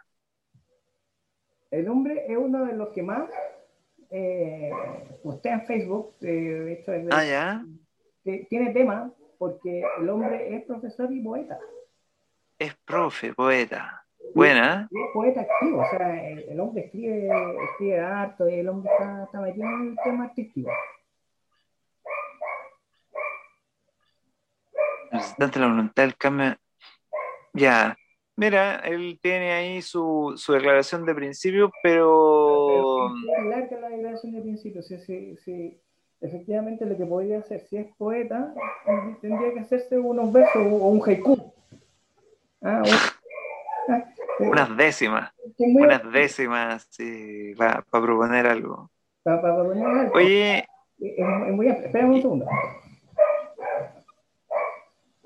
El 1.72 1.88
hombre 1.88 2.26
es 2.28 2.38
uno 2.38 2.64
de 2.64 2.74
los 2.74 2.90
que 2.90 3.02
más 3.02 3.28
eh, 4.10 4.70
usted 5.24 5.50
en 5.50 5.66
Facebook, 5.66 6.16
de 6.20 6.74
hecho, 6.74 6.92
ah, 7.10 7.64
tiene 8.22 8.72
tema 8.72 9.12
porque 9.36 9.82
el 9.98 10.08
hombre 10.08 10.54
es 10.54 10.64
profesor 10.64 11.12
y 11.12 11.20
poeta. 11.24 11.58
Es 12.58 12.74
profe, 12.84 13.34
poeta. 13.34 14.04
Buena. 14.34 14.88
es 14.90 15.12
poeta 15.14 15.40
activo, 15.40 15.80
o 15.80 15.90
sea, 15.90 16.28
el, 16.28 16.60
hombre 16.60 16.84
escribe, 16.84 17.28
escribe 17.70 18.00
harto 18.00 18.48
y 18.48 18.54
el 18.54 18.68
hombre 18.68 18.90
está, 18.92 19.24
está 19.24 19.40
metido 19.40 19.66
en 19.66 19.88
el 19.90 19.96
tema 20.04 20.24
artístico. 20.24 20.70
Representante 25.10 25.60
la 25.60 25.66
voluntad 25.68 26.02
del 26.02 26.16
cambio. 26.16 26.56
Ya, 27.54 27.96
Mira, 28.38 28.80
él 28.80 29.18
tiene 29.22 29.52
ahí 29.52 29.80
su, 29.80 30.34
su 30.36 30.52
declaración 30.52 31.06
de 31.06 31.14
principio, 31.14 31.72
pero... 31.82 33.08
larga 33.48 33.80
la 33.80 33.88
declaración 33.88 34.32
de 34.32 34.42
principio, 34.42 34.82
sí, 34.82 34.98
sí, 34.98 35.36
sí. 35.38 35.80
Efectivamente 36.20 36.84
lo 36.84 36.98
que 36.98 37.06
podría 37.06 37.38
hacer, 37.38 37.60
si 37.60 37.78
es 37.78 37.86
poeta, 37.96 38.52
tendría 39.22 39.54
que 39.54 39.60
hacerse 39.60 39.98
unos 39.98 40.30
versos 40.32 40.66
o 40.66 40.88
un 40.88 41.00
haiku. 41.06 41.54
Ah, 42.62 42.82
unas 44.40 44.76
décimas, 44.76 45.32
unas 45.58 46.12
décimas, 46.12 46.86
sí, 46.90 47.54
para 47.56 47.82
proponer 47.82 48.46
algo. 48.46 48.90
Para 49.22 49.40
proponer 49.40 49.86
algo. 49.86 50.14
Oye... 50.14 50.66
Es, 50.98 51.52
muy, 51.52 51.68
espérame 51.68 52.14
un 52.14 52.22
segundo. 52.22 52.46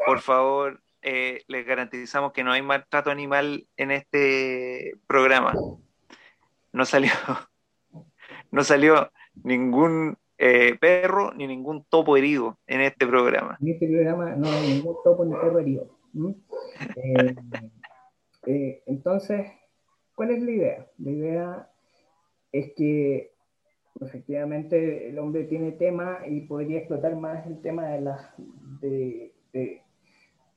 Por 0.05 0.21
favor, 0.21 0.81
eh, 1.03 1.43
les 1.47 1.65
garantizamos 1.65 2.33
que 2.33 2.43
no 2.43 2.53
hay 2.53 2.63
maltrato 2.63 3.11
animal 3.11 3.67
en 3.77 3.91
este 3.91 4.95
programa. 5.07 5.55
No 6.73 6.85
salió, 6.85 7.13
no 8.51 8.65
salió 8.65 9.11
ningún 9.43 10.17
eh, 10.39 10.77
perro 10.81 11.33
ni 11.35 11.47
ningún 11.47 11.85
topo 11.85 12.17
herido 12.17 12.59
en 12.67 12.81
este 12.81 13.07
programa. 13.07 13.59
En 13.61 13.69
este 13.69 13.87
programa 13.87 14.35
no 14.37 14.49
hay 14.49 14.75
ningún 14.75 14.97
topo 15.05 15.25
ni 15.25 15.33
perro 15.33 15.59
herido. 15.59 15.87
Eh, 18.47 18.83
entonces, 18.87 19.47
¿cuál 20.15 20.31
es 20.31 20.43
la 20.43 20.51
idea? 20.51 20.87
La 20.99 21.11
idea 21.11 21.71
es 22.53 22.73
que 22.75 23.33
efectivamente 24.01 25.09
el 25.09 25.19
hombre 25.19 25.45
tiene 25.45 25.73
tema 25.73 26.21
y 26.27 26.43
podría 26.43 26.79
explotar 26.79 27.17
más 27.17 27.47
el 27.47 27.61
tema 27.61 27.89
de 27.89 28.01
las 28.01 28.33
de, 28.81 29.83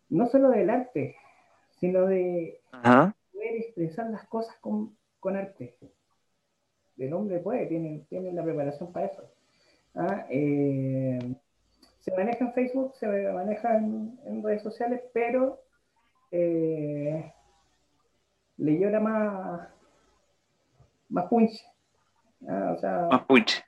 no 0.10 0.28
solo 0.28 0.50
del 0.50 0.70
arte, 0.70 1.16
sino 1.80 2.06
de 2.06 2.62
poder 2.72 3.56
expresar 3.58 4.10
las 4.10 4.26
cosas 4.28 4.56
con, 4.60 4.96
arte. 5.36 5.76
El 6.98 7.14
hombre 7.14 7.40
puede, 7.40 7.66
tiene, 7.66 8.06
tiene 8.10 8.32
la 8.32 8.44
preparación 8.44 8.92
para 8.94 9.08
eso. 9.08 9.24
¿Ah? 9.96 10.26
Eh, 10.30 11.36
se 12.00 12.12
maneja 12.12 12.44
en 12.46 12.54
Facebook, 12.54 12.96
se 12.96 13.08
maneja 13.08 13.78
en, 13.78 14.44
redes 14.44 14.62
sociales, 14.62 15.02
pero 15.14 15.63
eh, 16.36 17.32
le 18.58 18.80
llora 18.80 19.00
más, 19.00 19.70
más 21.10 21.26
punch. 21.26 21.52
¿ah? 22.50 23.08
más 23.12 23.24
punch. 23.26 23.64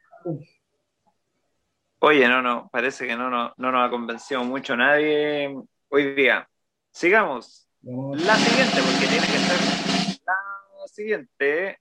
Oye, 1.99 2.28
no, 2.28 2.41
no, 2.41 2.68
parece 2.72 3.05
que 3.07 3.16
no, 3.16 3.30
no, 3.30 3.53
no 3.57 3.72
nos 3.72 3.88
ha 3.88 3.89
convencido 3.91 4.43
mucho 4.43 4.76
nadie 4.76 5.55
hoy 5.89 6.16
día. 6.16 6.49
Sigamos. 6.91 7.70
La 7.84 8.36
siguiente, 8.36 8.78
porque 8.82 9.07
tiene 9.07 9.28
que 9.28 9.38
ser 9.38 10.20
la 10.26 10.88
siguiente. 10.88 11.80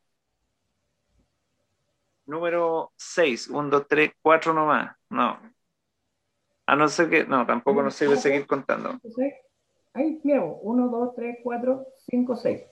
Número 2.27 2.93
6. 2.97 3.49
1, 3.49 3.71
2, 3.71 3.87
3, 3.89 4.13
4 4.21 4.53
nomás. 4.53 4.97
No. 5.09 5.41
A 6.67 6.77
no 6.77 6.89
ser 6.89 7.09
que. 7.09 7.25
No, 7.25 7.47
tampoco 7.47 7.83
nos 7.83 7.95
sirve 7.95 8.17
seguir 8.17 8.47
contando. 8.47 8.99
Ahí, 9.95 10.21
mira, 10.25 10.43
1, 10.43 10.89
2, 10.89 11.15
3, 11.15 11.39
4, 11.43 11.87
5, 12.11 12.37
6. 12.37 12.63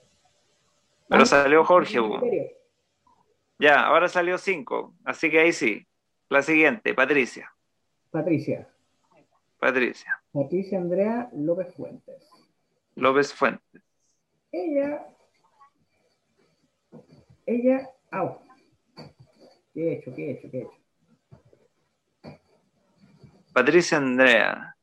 Pero 1.07 1.25
salió 1.25 1.63
Jorge. 1.63 1.99
Ya, 3.57 3.85
ahora 3.85 4.09
salió 4.09 4.37
5. 4.37 4.93
Así 5.05 5.31
que 5.31 5.39
ahí 5.39 5.53
sí. 5.53 5.87
La 6.29 6.41
siguiente, 6.41 6.93
Patricia. 6.93 7.53
Patricia. 8.11 8.67
Patricia. 9.57 10.21
Patricia 10.33 10.77
Andrea 10.77 11.29
López 11.33 11.73
Fuentes. 11.75 12.29
López 12.95 13.33
Fuentes. 13.33 13.81
Ella, 14.51 15.07
ella, 17.45 17.89
au. 18.11 18.39
¿Qué 19.73 19.87
he 19.87 19.93
hecho? 19.93 20.13
¿Qué 20.13 20.27
he 20.27 20.31
hecho? 20.31 20.51
¿Qué 20.51 20.57
he 20.57 20.61
hecho? 20.63 22.37
Patricia 23.53 23.97
Andrea. 23.97 24.75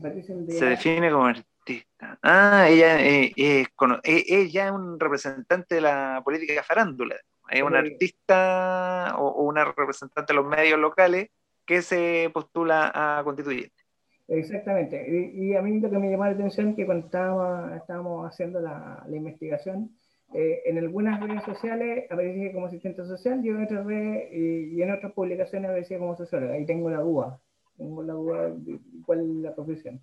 Patricia 0.00 0.34
Andrea. 0.34 0.58
Se 0.58 0.66
define 0.66 1.10
como 1.10 1.26
artista. 1.64 2.18
Ah, 2.22 2.66
ella, 2.68 3.00
eh, 3.00 3.32
eh, 3.36 3.66
ella 4.04 4.66
es 4.66 4.72
un 4.72 5.00
representante 5.00 5.76
de 5.76 5.80
la 5.80 6.20
política 6.24 6.62
farándula. 6.62 7.16
Es 7.50 7.62
una 7.62 7.80
artista 7.80 9.14
o, 9.18 9.28
o 9.28 9.42
una 9.44 9.64
representante 9.64 10.32
de 10.32 10.36
los 10.36 10.46
medios 10.46 10.78
locales 10.78 11.28
que 11.66 11.82
se 11.82 12.30
postula 12.32 12.90
a 12.94 13.22
constituyente. 13.24 13.84
Exactamente. 14.28 15.32
Y, 15.34 15.54
a 15.54 15.62
mí 15.62 15.80
lo 15.80 15.90
que 15.90 15.98
me 15.98 16.10
llamó 16.10 16.24
la 16.24 16.30
atención 16.30 16.70
es 16.70 16.76
que 16.76 16.86
cuando 16.86 17.06
estábamos, 17.06 18.26
haciendo 18.26 18.60
la, 18.60 19.04
investigación, 19.10 19.90
eh, 20.32 20.62
en 20.64 20.78
algunas 20.78 21.20
redes 21.20 21.42
sociales 21.44 22.06
aparecía 22.10 22.52
como 22.52 22.66
asistente 22.66 23.04
social 23.04 23.44
y 23.44 23.50
en 23.50 23.62
otras 23.62 23.84
redes 23.86 24.32
y, 24.32 24.82
en 24.82 24.90
otras 24.90 25.12
publicaciones 25.12 25.68
aparecía 25.68 25.98
como 25.98 26.16
socióloga. 26.16 26.54
Ahí 26.54 26.64
tengo 26.64 26.90
la 26.90 27.00
duda. 27.00 27.38
Tengo 27.76 28.02
la 28.02 28.14
duda 28.14 28.50
de 28.50 28.78
cuál 29.04 29.20
es 29.20 29.26
la 29.26 29.54
profesión. 29.54 30.00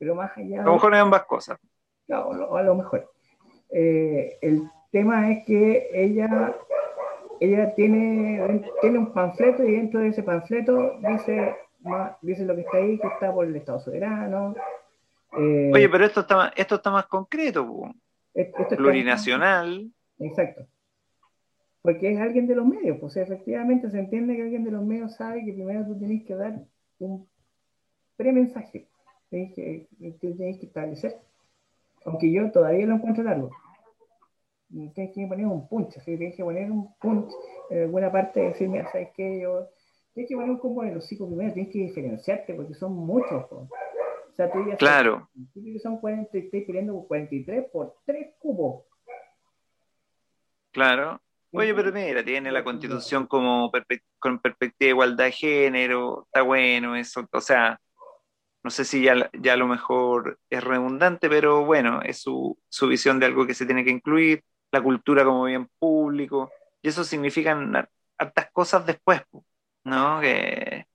Pero 0.00 0.16
más 0.16 0.36
allá. 0.36 0.62
A 0.62 0.64
lo 0.64 0.72
mejor 0.72 0.94
es 0.94 1.00
ambas 1.00 1.24
cosas. 1.26 1.58
Claro, 2.06 2.56
a 2.56 2.62
lo 2.62 2.74
mejor. 2.74 3.08
Eh, 3.70 4.38
el 4.40 4.68
tema 4.90 5.30
es 5.30 5.46
que 5.46 5.90
ella 5.92 6.56
ella 7.40 7.74
tiene, 7.74 8.62
tiene 8.80 8.98
un 8.98 9.12
panfleto 9.12 9.62
y 9.64 9.72
dentro 9.72 10.00
de 10.00 10.08
ese 10.08 10.22
panfleto 10.22 10.98
dice 10.98 11.56
dice 12.20 12.44
lo 12.44 12.54
que 12.54 12.60
está 12.60 12.76
ahí, 12.76 12.98
que 12.98 13.06
está 13.06 13.32
por 13.32 13.46
el 13.46 13.56
Estado 13.56 13.80
soberano. 13.80 14.54
Eh, 15.38 15.70
Oye, 15.72 15.88
pero 15.88 16.04
esto 16.04 16.20
está 16.20 16.36
más, 16.36 16.52
esto 16.56 16.74
está 16.74 16.90
más 16.90 17.06
concreto, 17.06 17.94
plurinacional. 18.76 19.90
exacto. 20.18 20.66
Porque 21.82 22.12
es 22.12 22.20
alguien 22.20 22.46
de 22.46 22.54
los 22.56 22.66
medios, 22.66 22.98
pues 23.00 23.16
efectivamente 23.16 23.90
se 23.90 23.98
entiende 23.98 24.36
que 24.36 24.42
alguien 24.42 24.64
de 24.64 24.70
los 24.70 24.82
medios 24.82 25.16
sabe 25.16 25.42
que 25.44 25.54
primero 25.54 25.86
tú 25.86 25.98
tienes 25.98 26.26
que 26.26 26.34
dar 26.34 26.58
un 26.98 27.26
premensaje, 28.16 28.89
tienes 29.30 29.54
que, 29.54 29.88
tienes 30.20 30.58
que 30.58 30.66
establecer. 30.66 31.16
Aunque 32.04 32.30
yo 32.30 32.50
todavía 32.50 32.86
lo 32.86 32.96
encuentro 32.96 33.24
largo. 33.24 33.50
Tienes 34.68 35.14
que 35.14 35.26
poner 35.26 35.46
un 35.46 35.68
punch, 35.68 36.02
tienes 36.04 36.36
que 36.36 36.44
poner 36.44 36.70
un 36.70 36.94
punch 36.98 37.32
en 37.70 37.82
alguna 37.82 38.12
parte, 38.12 38.40
decirme, 38.40 38.84
¿sabes 38.84 39.08
qué? 39.16 39.40
Yo 39.40 39.68
tienes 40.14 40.28
que 40.28 40.36
poner 40.36 40.50
un 40.50 40.58
combo 40.58 40.84
en 40.84 40.94
los 40.94 41.06
cinco 41.06 41.26
primeros, 41.26 41.54
tienes 41.54 41.72
que 41.72 41.80
diferenciarte 41.80 42.54
porque 42.54 42.74
son 42.74 42.94
muchos. 42.94 43.50
O 43.50 43.68
sea, 44.34 44.50
tú 44.50 44.58
ya 44.68 44.76
claro. 44.76 45.28
son 45.82 45.98
43 45.98 46.64
peleando 46.66 46.94
por 46.94 47.08
43 47.08 47.66
por 47.72 47.96
3 48.06 48.34
cubos. 48.38 48.84
Claro. 50.70 51.20
Oye, 51.52 51.74
pero 51.74 51.92
mira, 51.92 52.24
tiene 52.24 52.52
la 52.52 52.62
constitución 52.62 53.26
como 53.26 53.72
con 54.20 54.38
perspectiva 54.38 54.86
de 54.86 54.90
igualdad 54.90 55.24
de 55.24 55.32
género, 55.32 56.26
está 56.26 56.42
bueno 56.42 56.94
eso, 56.94 57.28
o 57.32 57.40
sea, 57.40 57.80
no 58.62 58.70
sé 58.70 58.84
si 58.84 59.02
ya, 59.02 59.30
ya 59.32 59.54
a 59.54 59.56
lo 59.56 59.66
mejor 59.66 60.38
es 60.50 60.62
redundante, 60.62 61.28
pero 61.28 61.64
bueno, 61.64 62.02
es 62.02 62.20
su, 62.20 62.58
su 62.68 62.88
visión 62.88 63.18
de 63.18 63.26
algo 63.26 63.46
que 63.46 63.54
se 63.54 63.66
tiene 63.66 63.84
que 63.84 63.90
incluir, 63.90 64.44
la 64.72 64.82
cultura 64.82 65.24
como 65.24 65.44
bien 65.44 65.68
público, 65.78 66.50
y 66.82 66.88
eso 66.88 67.04
significan 67.04 67.88
hartas 68.18 68.50
cosas 68.52 68.86
después, 68.86 69.22
¿no? 69.84 70.20
Que 70.20 70.86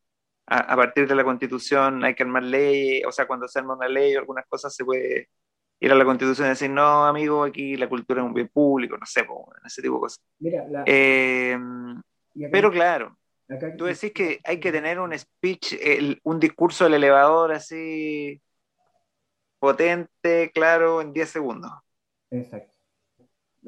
a, 0.47 0.75
partir 0.75 1.07
de 1.07 1.15
la 1.15 1.23
constitución 1.23 2.03
hay 2.03 2.13
que 2.15 2.23
armar 2.23 2.43
leyes, 2.43 3.05
o 3.07 3.11
sea, 3.11 3.27
cuando 3.27 3.47
se 3.47 3.59
arma 3.59 3.75
una 3.75 3.87
ley 3.87 4.15
o 4.15 4.19
algunas 4.19 4.45
cosas 4.47 4.75
se 4.75 4.85
puede 4.85 5.29
ir 5.79 5.91
a 5.91 5.95
la 5.95 6.05
constitución 6.05 6.47
y 6.47 6.49
decir, 6.49 6.69
no, 6.69 7.05
amigo, 7.05 7.43
aquí 7.43 7.75
la 7.77 7.89
cultura 7.89 8.21
es 8.21 8.27
un 8.27 8.33
bien 8.33 8.47
público, 8.49 8.97
no 8.97 9.05
sé, 9.05 9.25
ese 9.65 9.81
tipo 9.81 9.95
de 9.95 9.99
cosas. 9.99 10.21
Eh, 10.85 11.57
pero 12.51 12.71
claro, 12.71 13.17
tú 13.77 13.85
decís 13.85 14.11
que 14.13 14.39
hay 14.43 14.59
que 14.59 14.71
tener 14.71 14.99
un 14.99 15.17
speech, 15.17 15.75
un 16.23 16.39
discurso 16.39 16.85
del 16.85 16.95
elevador 16.95 17.51
así 17.51 18.41
potente, 19.59 20.51
claro, 20.53 21.01
en 21.01 21.13
10 21.13 21.29
segundos. 21.29 21.71
Exacto. 22.31 22.73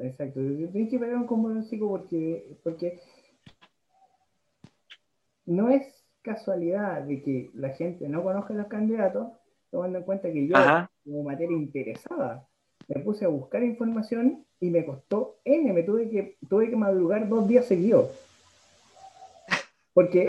Exacto. 0.00 0.40
Hay 0.40 0.88
que 0.88 0.98
ver 0.98 1.14
un 1.16 1.26
porque, 1.26 2.56
porque 2.62 3.00
no 5.46 5.70
es 5.70 5.82
casualidad 6.22 7.02
de 7.02 7.22
que 7.22 7.50
la 7.54 7.70
gente 7.70 8.08
no 8.08 8.22
conozca 8.22 8.54
a 8.54 8.58
los 8.58 8.66
candidatos, 8.66 9.28
tomando 9.70 9.98
en 9.98 10.04
cuenta 10.04 10.32
que 10.32 10.46
yo, 10.46 10.54
como 11.04 11.22
materia 11.24 11.56
interesada, 11.56 12.46
me 12.86 13.00
puse 13.02 13.24
a 13.24 13.28
buscar 13.28 13.62
información 13.62 14.44
y 14.60 14.70
me 14.70 14.84
costó 14.84 15.40
N, 15.44 15.72
me 15.72 15.82
tuve 15.82 16.08
que, 16.08 16.36
tuve 16.48 16.70
que 16.70 16.76
madrugar 16.76 17.28
dos 17.28 17.48
días 17.48 17.66
seguidos. 17.66 18.27
Porque, 19.98 20.28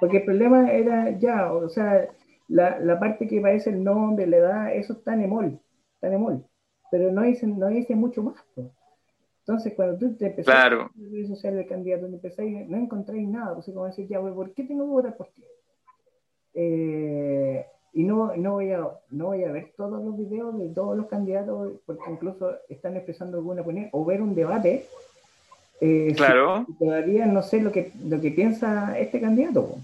porque 0.00 0.18
el 0.18 0.24
problema 0.24 0.70
era 0.70 1.18
ya, 1.18 1.50
o 1.50 1.66
sea, 1.70 2.10
la, 2.48 2.78
la, 2.78 3.00
parte 3.00 3.26
que 3.26 3.40
parece 3.40 3.70
el 3.70 3.82
nombre, 3.82 4.26
la 4.26 4.36
edad, 4.36 4.74
eso 4.74 4.92
está 4.92 5.14
en 5.14 5.22
emol, 5.22 5.58
está 5.94 6.08
en 6.08 6.12
emol. 6.12 6.44
Pero 6.90 7.10
no 7.10 7.22
dice, 7.22 7.46
no 7.46 7.68
dice 7.68 7.94
mucho 7.96 8.22
más. 8.22 8.36
Entonces, 9.38 9.72
cuando 9.74 9.96
tú 9.96 10.14
te 10.14 10.26
empezás 10.26 10.54
claro. 10.54 10.82
a 10.82 10.90
redes 11.10 11.28
sociales 11.28 11.60
del 11.60 11.68
candidato, 11.68 12.06
no 12.06 12.76
encontráis 12.76 13.26
nada, 13.26 13.54
pues 13.54 13.64
como 13.64 13.86
decir, 13.86 14.06
ya, 14.08 14.20
¿por 14.20 14.52
qué 14.52 14.64
tengo 14.64 14.84
que 14.84 14.90
votar 14.90 15.16
por 15.16 15.28
ti? 15.28 15.42
Eh, 16.52 17.64
y 17.94 18.04
no, 18.04 18.36
no, 18.36 18.52
voy 18.52 18.72
a, 18.72 18.90
no 19.08 19.26
voy 19.28 19.44
a 19.44 19.52
ver 19.52 19.72
todos 19.74 20.04
los 20.04 20.18
videos 20.18 20.58
de 20.58 20.68
todos 20.68 20.98
los 20.98 21.06
candidatos, 21.06 21.80
porque 21.86 22.10
incluso 22.10 22.56
están 22.68 22.94
expresando 22.96 23.38
alguna 23.38 23.62
opinión, 23.62 23.88
o 23.92 24.04
ver 24.04 24.20
un 24.20 24.34
debate. 24.34 24.84
Eh, 25.80 26.12
claro. 26.16 26.66
todavía 26.78 27.26
no 27.26 27.42
sé 27.42 27.60
lo 27.60 27.72
que, 27.72 27.92
lo 28.04 28.20
que 28.20 28.30
piensa 28.30 28.98
este 28.98 29.20
candidato. 29.20 29.78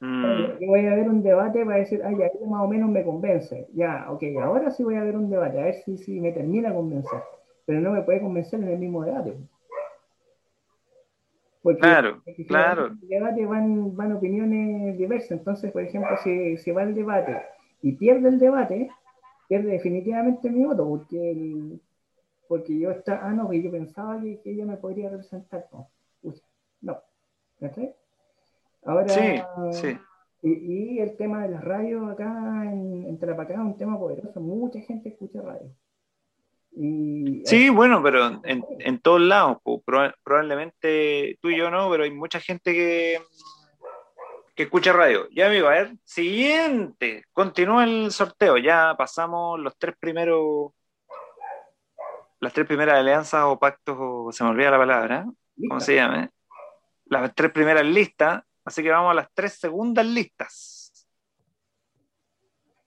Mm. 0.00 0.66
voy 0.66 0.86
a 0.86 0.94
ver 0.94 1.10
un 1.10 1.22
debate 1.22 1.62
para 1.64 1.76
decir, 1.76 2.00
ay, 2.02 2.16
ya, 2.16 2.30
más 2.46 2.62
o 2.62 2.68
menos 2.68 2.88
me 2.88 3.04
convence. 3.04 3.68
Ya, 3.74 4.06
ok, 4.08 4.22
ahora 4.42 4.70
sí 4.70 4.82
voy 4.82 4.94
a 4.94 5.04
ver 5.04 5.14
un 5.14 5.28
debate, 5.28 5.60
a 5.60 5.64
ver 5.64 5.74
si, 5.84 5.98
si 5.98 6.20
me 6.20 6.32
termina 6.32 6.72
convencer. 6.72 7.20
Pero 7.66 7.80
no 7.80 7.92
me 7.92 8.02
puede 8.02 8.20
convencer 8.20 8.60
en 8.60 8.68
el 8.68 8.78
mismo 8.78 9.04
debate. 9.04 9.36
Porque, 11.62 11.80
claro, 11.80 12.22
claro. 12.48 12.86
En 12.86 12.98
el 13.02 13.08
debate 13.08 13.44
van, 13.44 13.94
van 13.94 14.12
opiniones 14.12 14.96
diversas. 14.96 15.32
Entonces, 15.32 15.70
por 15.70 15.82
ejemplo, 15.82 16.16
si, 16.24 16.56
si 16.56 16.70
va 16.70 16.82
el 16.82 16.94
debate 16.94 17.36
y 17.82 17.92
pierde 17.92 18.30
el 18.30 18.38
debate, 18.38 18.90
pierde 19.48 19.72
definitivamente 19.72 20.48
mi 20.48 20.64
voto, 20.64 20.88
porque, 20.88 21.78
porque 22.50 22.76
yo 22.76 22.90
está, 22.90 23.20
ah, 23.22 23.30
no, 23.30 23.48
que 23.48 23.62
yo 23.62 23.70
pensaba 23.70 24.20
que, 24.20 24.40
ella 24.44 24.66
me 24.66 24.76
podría 24.76 25.08
representar. 25.08 25.68
No, 25.70 25.88
no. 26.80 27.00
Ahora, 28.84 29.08
sí, 29.08 29.40
sí. 29.70 29.96
Y, 30.42 30.98
el 30.98 31.16
tema 31.16 31.44
de 31.44 31.50
las 31.50 31.62
radios 31.62 32.10
acá 32.10 32.64
en, 32.64 33.04
en 33.06 33.18
Tarapacá 33.20 33.54
es 33.54 33.60
un 33.60 33.76
tema 33.76 33.96
poderoso. 33.96 34.40
Mucha 34.40 34.80
gente 34.80 35.10
escucha 35.10 35.40
radio. 35.40 35.70
Y, 36.72 37.44
sí, 37.46 37.68
bueno, 37.68 38.02
pero 38.02 38.40
en, 38.42 38.64
en 38.80 38.98
todos 38.98 39.20
lados, 39.20 39.58
probablemente 40.24 41.38
tú 41.40 41.50
y 41.50 41.56
yo 41.56 41.70
no, 41.70 41.88
pero 41.88 42.02
hay 42.02 42.10
mucha 42.10 42.40
gente 42.40 42.72
que, 42.72 43.20
que 44.56 44.64
escucha 44.64 44.92
radio. 44.92 45.28
Ya, 45.30 45.46
amigo, 45.46 45.68
a 45.68 45.70
ver, 45.70 45.92
siguiente, 46.02 47.26
continúa 47.32 47.84
el 47.84 48.10
sorteo, 48.10 48.58
ya 48.58 48.96
pasamos 48.98 49.60
los 49.60 49.78
tres 49.78 49.94
primeros, 50.00 50.72
las 52.40 52.52
tres 52.52 52.66
primeras 52.66 52.98
alianzas 52.98 53.44
o 53.44 53.58
pactos, 53.58 53.96
o 53.98 54.32
se 54.32 54.42
me 54.42 54.50
olvida 54.50 54.70
la 54.70 54.78
palabra, 54.78 55.26
¿cómo 55.68 55.80
se 55.80 55.94
llama? 55.94 56.30
Las 57.06 57.34
tres 57.34 57.52
primeras 57.52 57.84
listas, 57.84 58.42
Así 58.64 58.82
que 58.82 58.90
vamos 58.90 59.10
a 59.10 59.14
las 59.14 59.28
tres 59.32 59.54
segundas 59.54 60.06
listas. 60.06 61.08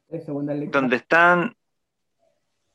Tres 0.08 0.24
segundas 0.24 0.56
listas. 0.56 0.72
¿Dónde 0.72 0.96
están? 0.98 1.56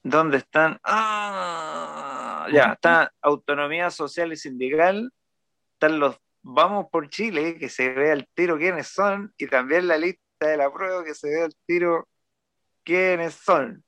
¿Dónde 0.03 0.37
están? 0.39 0.79
Ah, 0.83 2.49
ya, 2.53 2.72
está 2.72 3.12
Autonomía 3.22 3.91
Social 3.91 4.33
y 4.33 4.37
Sindical. 4.37 5.12
Están 5.74 6.01
los 6.01 6.18
Vamos 6.43 6.87
por 6.91 7.11
Chile, 7.11 7.59
que 7.59 7.68
se 7.68 7.91
ve 7.91 8.12
al 8.12 8.26
tiro 8.33 8.57
quiénes 8.57 8.87
son, 8.87 9.35
y 9.37 9.49
también 9.49 9.87
la 9.89 9.99
lista 9.99 10.47
de 10.47 10.57
la 10.57 10.72
prueba, 10.72 11.05
que 11.05 11.14
se 11.14 11.29
ve 11.29 11.43
al 11.43 11.55
tiro 11.66 12.09
quiénes 12.85 13.35
son. 13.35 13.85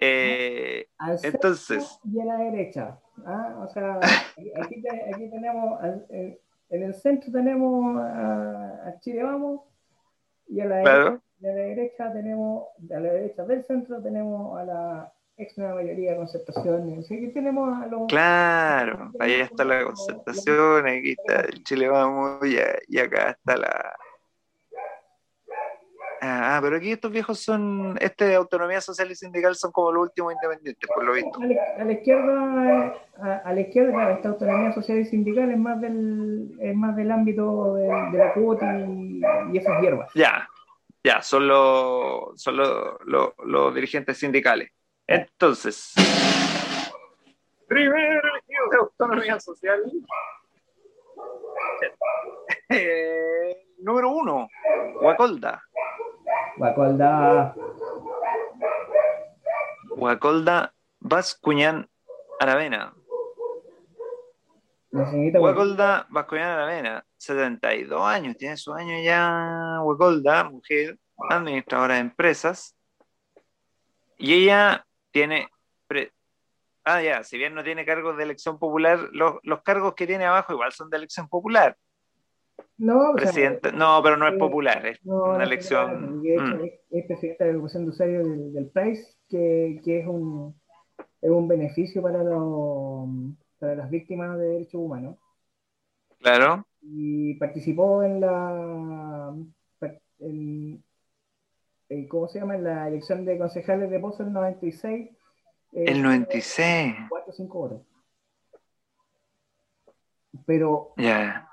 Eh, 0.00 0.86
entonces. 1.22 1.98
Y 2.04 2.20
a 2.20 2.24
la 2.24 2.36
derecha. 2.36 2.98
¿ah? 3.26 3.64
O 3.64 3.68
sea, 3.68 4.00
aquí, 4.56 4.82
tenemos 5.30 5.80
eh, 6.10 6.40
en 6.70 6.82
el 6.82 6.94
centro 6.94 7.32
tenemos 7.32 8.00
a, 8.00 8.94
Chile 9.00 9.22
Vamos 9.22 9.60
y 10.48 10.60
a 10.60 10.66
la, 10.66 11.20
derecha 11.40 12.12
tenemos, 12.12 12.64
a 12.90 13.00
la 13.00 13.12
derecha 13.12 13.44
del 13.44 13.64
centro 13.64 14.02
tenemos 14.02 14.58
a 14.58 14.64
la 14.64 15.12
ex 15.36 15.58
mayoría 15.58 16.12
de 16.12 16.16
concertación. 16.16 16.98
Así 16.98 17.20
que 17.20 17.28
tenemos 17.28 17.82
a 17.82 17.86
los... 17.86 18.06
Claro, 18.08 19.10
ahí 19.18 19.34
está 19.34 19.64
la 19.64 19.84
concertación, 19.84 20.86
aquí 20.86 21.12
está 21.12 21.40
el 21.40 21.62
Chile 21.64 21.88
Vamos 21.88 22.40
y 22.88 22.98
acá 22.98 23.30
está 23.30 23.56
la, 23.56 23.94
Ah, 26.26 26.58
pero 26.62 26.78
aquí 26.78 26.90
estos 26.90 27.12
viejos 27.12 27.38
son, 27.38 27.98
este 28.00 28.34
autonomía 28.34 28.80
social 28.80 29.10
y 29.10 29.14
sindical 29.14 29.54
son 29.56 29.70
como 29.72 29.92
los 29.92 30.04
últimos 30.04 30.32
independientes, 30.32 30.88
por 30.88 31.04
lo 31.04 31.12
visto. 31.12 31.38
A 31.38 31.84
la, 31.84 31.92
izquierda, 31.92 32.94
a, 33.44 33.52
la 33.52 33.60
izquierda, 33.60 34.12
esta 34.12 34.30
autonomía 34.30 34.72
social 34.72 35.00
y 35.00 35.04
sindical 35.04 35.50
es 35.50 35.58
más 35.58 35.78
del, 35.82 36.56
es 36.60 36.74
más 36.74 36.96
del 36.96 37.10
ámbito 37.10 37.74
de, 37.74 37.88
la 38.16 38.32
cuota 38.32 38.74
y, 38.74 39.20
esas 39.54 39.82
hierbas. 39.82 40.10
Ya, 40.14 40.48
ya, 41.04 41.20
son 41.20 41.46
los, 41.46 42.40
son 42.40 42.56
los, 42.56 43.74
dirigentes 43.74 44.16
sindicales. 44.16 44.70
Entonces, 45.06 45.92
primer 47.68 48.22
elegido 48.24 48.68
de 48.70 48.76
autonomía 48.78 49.38
social. 49.40 49.82
Eh, 52.70 53.66
número 53.78 54.10
uno, 54.10 54.48
Guacolda. 55.00 55.62
Guacolda. 56.56 57.54
Guacolda 59.96 60.74
Vascuñán 61.00 61.88
Aravena. 62.38 62.94
Guacolda 64.90 66.06
Vascuñán 66.08 66.50
Aravena, 66.50 67.04
72 67.16 68.00
años, 68.02 68.36
tiene 68.36 68.56
su 68.56 68.72
año 68.72 69.02
ya 69.02 69.78
Guacolda, 69.82 70.44
mujer, 70.44 70.98
administradora 71.30 71.94
de 71.94 72.00
empresas. 72.00 72.76
Y 74.16 74.34
ella 74.34 74.86
tiene. 75.10 75.48
Ah, 76.84 77.02
ya, 77.02 77.24
si 77.24 77.38
bien 77.38 77.54
no 77.54 77.64
tiene 77.64 77.86
cargos 77.86 78.16
de 78.16 78.24
elección 78.24 78.58
popular, 78.58 79.08
los, 79.12 79.36
los 79.42 79.62
cargos 79.62 79.94
que 79.94 80.06
tiene 80.06 80.26
abajo 80.26 80.52
igual 80.52 80.70
son 80.72 80.90
de 80.90 80.98
elección 80.98 81.28
popular. 81.28 81.76
No, 82.76 83.12
presidente, 83.14 83.72
no, 83.72 84.00
pero 84.02 84.16
no 84.16 84.26
es 84.26 84.36
popular, 84.36 84.84
es 84.86 84.98
una 85.04 85.44
elección. 85.44 86.20
Mm. 86.20 86.64
es, 86.90 87.06
presidente 87.06 87.44
de 87.44 87.52
la 87.52 87.58
Comisión 87.58 87.84
de 87.84 87.90
Usuarios 87.90 88.52
del, 88.52 88.68
país, 88.70 89.16
que, 89.28 89.80
que, 89.84 90.00
es, 90.00 90.06
un, 90.06 90.60
es 91.20 91.30
un 91.30 91.46
beneficio 91.46 92.02
para, 92.02 92.18
para 93.58 93.74
las 93.76 93.90
víctimas 93.90 94.38
de 94.38 94.46
derechos 94.46 94.80
humanos. 94.80 95.16
Claro. 96.18 96.66
Y 96.82 97.34
participó 97.34 98.02
en 98.02 98.20
la. 98.20 99.34
¿Cómo 102.08 102.28
se 102.28 102.40
llama? 102.40 102.56
En 102.56 102.64
la 102.64 102.88
elección 102.88 103.24
de 103.24 103.38
concejales 103.38 103.88
de 103.88 104.00
Pozo 104.00 104.22
en 104.22 104.28
el 104.28 104.34
96. 104.34 105.10
el 105.72 106.02
96. 106.02 106.94
4 107.08 107.30
o 107.30 107.32
5 107.32 107.58
horas. 107.58 107.80
Pero. 110.44 110.92
Ya 110.96 111.50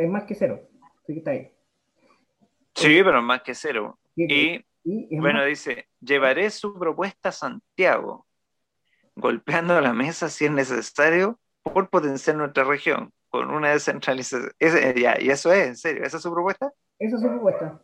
es 0.00 0.08
más 0.10 0.24
que 0.24 0.34
cero. 0.34 0.60
Así 1.02 1.12
que 1.12 1.18
está 1.18 1.30
ahí. 1.32 1.52
Sí, 2.74 3.00
pero 3.02 3.22
más 3.22 3.42
que 3.42 3.54
cero. 3.54 3.98
y, 4.16 4.64
bueno, 5.18 5.44
dice, 5.44 5.88
llevaré 6.00 6.50
su 6.50 6.78
propuesta 6.78 7.28
a 7.28 7.32
Santiago. 7.32 8.26
golpeando 9.16 9.78
la 9.80 9.92
mesa 9.92 10.28
si 10.30 10.46
es 10.46 10.50
necesario 10.50 11.38
por 11.62 11.90
potenciar 11.90 12.36
nuestra 12.36 12.64
región 12.64 13.12
con 13.28 13.50
una 13.50 13.70
descentralización. 13.70 14.50
ya, 14.96 15.20
y 15.20 15.30
eso 15.30 15.52
es, 15.52 15.66
en 15.68 15.76
serio, 15.76 16.04
¿esa 16.04 16.16
es 16.16 16.22
su 16.22 16.32
propuesta? 16.32 16.72
Esa 16.98 17.16
es 17.16 17.22
su 17.22 17.28
propuesta. 17.28 17.82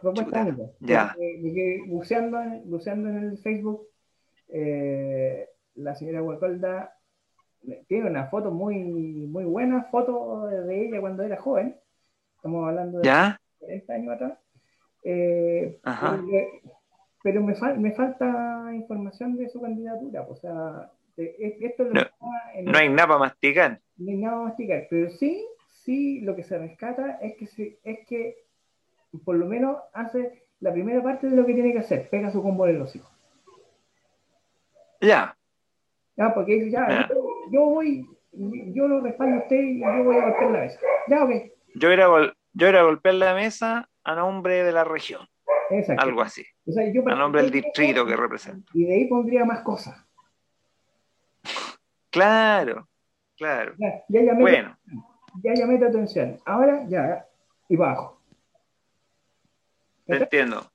Propuesta 0.00 0.46
Ya. 0.80 1.16
buceando, 1.86 2.38
buceando 2.64 3.08
en 3.08 3.16
el 3.18 3.38
Facebook, 3.38 3.86
eh, 4.48 5.48
la 5.74 5.94
señora 5.94 6.22
Huacolda 6.22 6.96
tiene 7.86 8.10
una 8.10 8.26
foto 8.26 8.50
muy, 8.50 8.78
muy 8.78 9.44
buena, 9.44 9.84
foto 9.84 10.46
de 10.46 10.86
ella 10.86 11.00
cuando 11.00 11.22
era 11.22 11.36
joven. 11.36 11.76
Estamos 12.36 12.68
hablando 12.68 12.98
de 12.98 13.04
¿Ya? 13.04 13.40
40 13.58 13.92
años 13.92 14.14
atrás. 14.14 14.38
Eh, 15.04 15.80
pero 17.22 17.42
me, 17.42 17.54
me, 17.76 17.92
falta 17.92 18.70
información 18.74 19.36
de 19.36 19.48
su 19.48 19.60
candidatura. 19.60 20.22
O 20.22 20.36
sea, 20.36 20.90
esto 21.16 21.84
no, 21.84 22.02
no, 22.64 22.78
hay 22.78 22.88
nada 22.88 23.08
para 23.08 23.18
masticar. 23.18 23.80
No 23.96 24.10
hay 24.10 24.16
nada 24.16 24.34
para 24.34 24.48
masticar, 24.48 24.86
pero 24.90 25.10
sí, 25.10 25.46
sí, 25.68 26.20
lo 26.22 26.34
que 26.34 26.42
se 26.42 26.58
rescata 26.58 27.18
es 27.20 27.36
que, 27.36 27.78
es 27.84 28.06
que 28.06 28.36
por 29.24 29.36
lo 29.36 29.46
menos 29.46 29.76
hace 29.92 30.44
la 30.60 30.72
primera 30.72 31.02
parte 31.02 31.28
de 31.28 31.36
lo 31.36 31.44
que 31.44 31.54
tiene 31.54 31.72
que 31.72 31.80
hacer, 31.80 32.08
pega 32.08 32.30
su 32.30 32.42
combo 32.42 32.66
en 32.66 32.78
los 32.78 32.94
hijos. 32.96 33.10
Ya. 35.00 35.36
Ya, 36.16 36.32
porque 36.34 36.54
dice, 36.54 36.70
ya, 36.70 37.08
Yo, 37.52 37.66
voy, 37.66 38.08
yo 38.32 38.88
lo 38.88 39.02
respaldo 39.02 39.36
a 39.36 39.38
usted 39.40 39.60
y 39.60 39.80
yo 39.80 40.04
voy 40.04 40.16
a 40.16 40.24
golpear 40.24 40.50
la 40.50 40.60
mesa. 40.60 40.80
Ya. 41.06 41.28
Yo 41.74 41.90
era, 41.90 42.08
yo 42.54 42.66
era 42.66 42.82
golpear 42.82 43.14
la 43.16 43.34
mesa 43.34 43.90
a 44.04 44.14
nombre 44.14 44.64
de 44.64 44.72
la 44.72 44.84
región. 44.84 45.28
Exacto. 45.68 46.02
Algo 46.02 46.22
así. 46.22 46.42
a 46.66 47.14
nombre 47.14 47.42
del 47.42 47.50
distrito 47.50 48.06
que 48.06 48.16
representa. 48.16 48.70
Y 48.72 48.84
de 48.86 48.94
ahí 48.94 49.04
pondría 49.06 49.44
más 49.44 49.60
cosas. 49.60 50.02
Claro, 52.10 52.86
claro. 53.38 53.72
Ya, 53.78 54.04
ya 54.06 54.20
llamé, 54.20 54.42
bueno. 54.42 54.76
Ya 55.42 55.54
llamé 55.54 55.78
tu 55.78 55.86
atención. 55.86 56.38
Ahora 56.44 56.84
ya, 56.86 57.26
y 57.70 57.76
bajo. 57.76 58.20
Entiendo. 60.06 60.70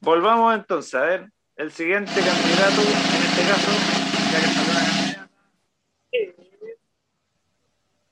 Volvamos 0.00 0.54
entonces 0.54 0.94
a 0.94 1.02
ver 1.02 1.30
el 1.56 1.70
siguiente 1.70 2.12
candidato, 2.14 2.80
en 2.80 3.22
este 3.28 3.42
caso, 3.46 3.70
ya 4.32 4.40
que 4.40 4.46
la 4.46 4.86
candidata, 4.86 5.08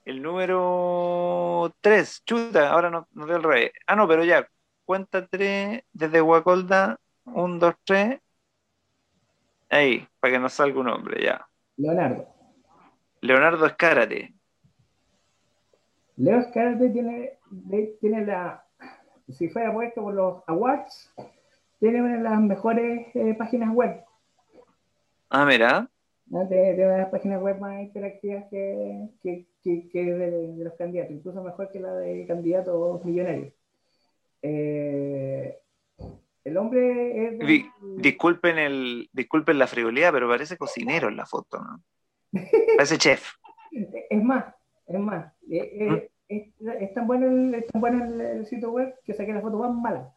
el 0.06 0.22
número 0.22 1.74
3, 1.80 2.22
chuta, 2.24 2.70
ahora 2.70 2.90
no, 2.90 3.08
no 3.12 3.26
veo 3.26 3.36
el 3.38 3.42
rey. 3.42 3.70
Ah, 3.88 3.96
no, 3.96 4.06
pero 4.06 4.24
ya, 4.24 4.48
cuenta 4.84 5.26
3 5.26 5.82
desde 5.92 6.20
Guacolda, 6.20 6.98
1, 7.24 7.58
2, 7.58 7.74
3. 7.84 8.20
Ahí, 9.68 10.06
para 10.20 10.34
que 10.34 10.38
nos 10.38 10.52
salga 10.52 10.78
un 10.78 10.86
nombre, 10.86 11.24
ya. 11.24 11.44
Leonardo. 11.76 12.24
Leonardo 13.20 13.66
Escárate. 13.66 14.32
Leo 16.16 16.38
Escárate 16.38 16.88
tiene, 16.90 17.38
tiene 18.00 18.24
la, 18.24 18.64
si 19.28 19.48
fuera 19.48 19.72
puesto 19.72 20.02
por 20.02 20.14
los 20.14 20.42
awards, 20.46 21.12
tiene 21.80 22.00
una 22.00 22.16
de 22.16 22.22
las 22.22 22.40
mejores 22.40 23.08
eh, 23.14 23.34
páginas 23.36 23.74
web. 23.74 24.04
Ah, 25.30 25.44
mira. 25.44 25.90
De, 26.26 26.38
una 26.38 26.92
de 26.92 26.98
las 26.98 27.10
páginas 27.10 27.40
web 27.40 27.60
más 27.60 27.80
interactivas 27.80 28.44
que, 28.50 29.08
que, 29.22 29.46
que, 29.62 30.04
de, 30.04 30.64
los 30.64 30.74
candidatos, 30.74 31.12
incluso 31.12 31.42
mejor 31.42 31.70
que 31.70 31.80
la 31.80 31.94
de 31.94 32.26
candidatos 32.26 33.04
millonarios. 33.04 33.52
Eh, 34.42 35.56
el 36.46 36.56
hombre 36.56 37.26
es. 37.26 37.66
disculpen, 37.98 38.58
el, 38.58 39.08
disculpen 39.12 39.58
la 39.58 39.66
frivolidad, 39.66 40.12
pero 40.12 40.28
parece 40.28 40.56
cocinero 40.56 41.08
en 41.08 41.16
la 41.16 41.26
foto, 41.26 41.58
¿no? 41.58 41.82
Parece 42.76 42.98
chef. 42.98 43.32
Es 44.10 44.22
más, 44.22 44.54
es 44.86 44.98
más. 44.98 45.34
Eh, 45.50 45.70
eh, 45.80 46.10
¿Mm? 46.30 46.68
es, 46.80 46.94
tan 46.94 47.06
bueno, 47.06 47.26
el, 47.26 47.64
tan 47.66 47.80
bueno 47.80 48.04
el, 48.04 48.46
sitio 48.46 48.70
web 48.70 48.94
que 49.04 49.12
saqué 49.12 49.34
la 49.34 49.42
foto 49.42 49.58
más 49.58 49.74
mala. 49.74 50.14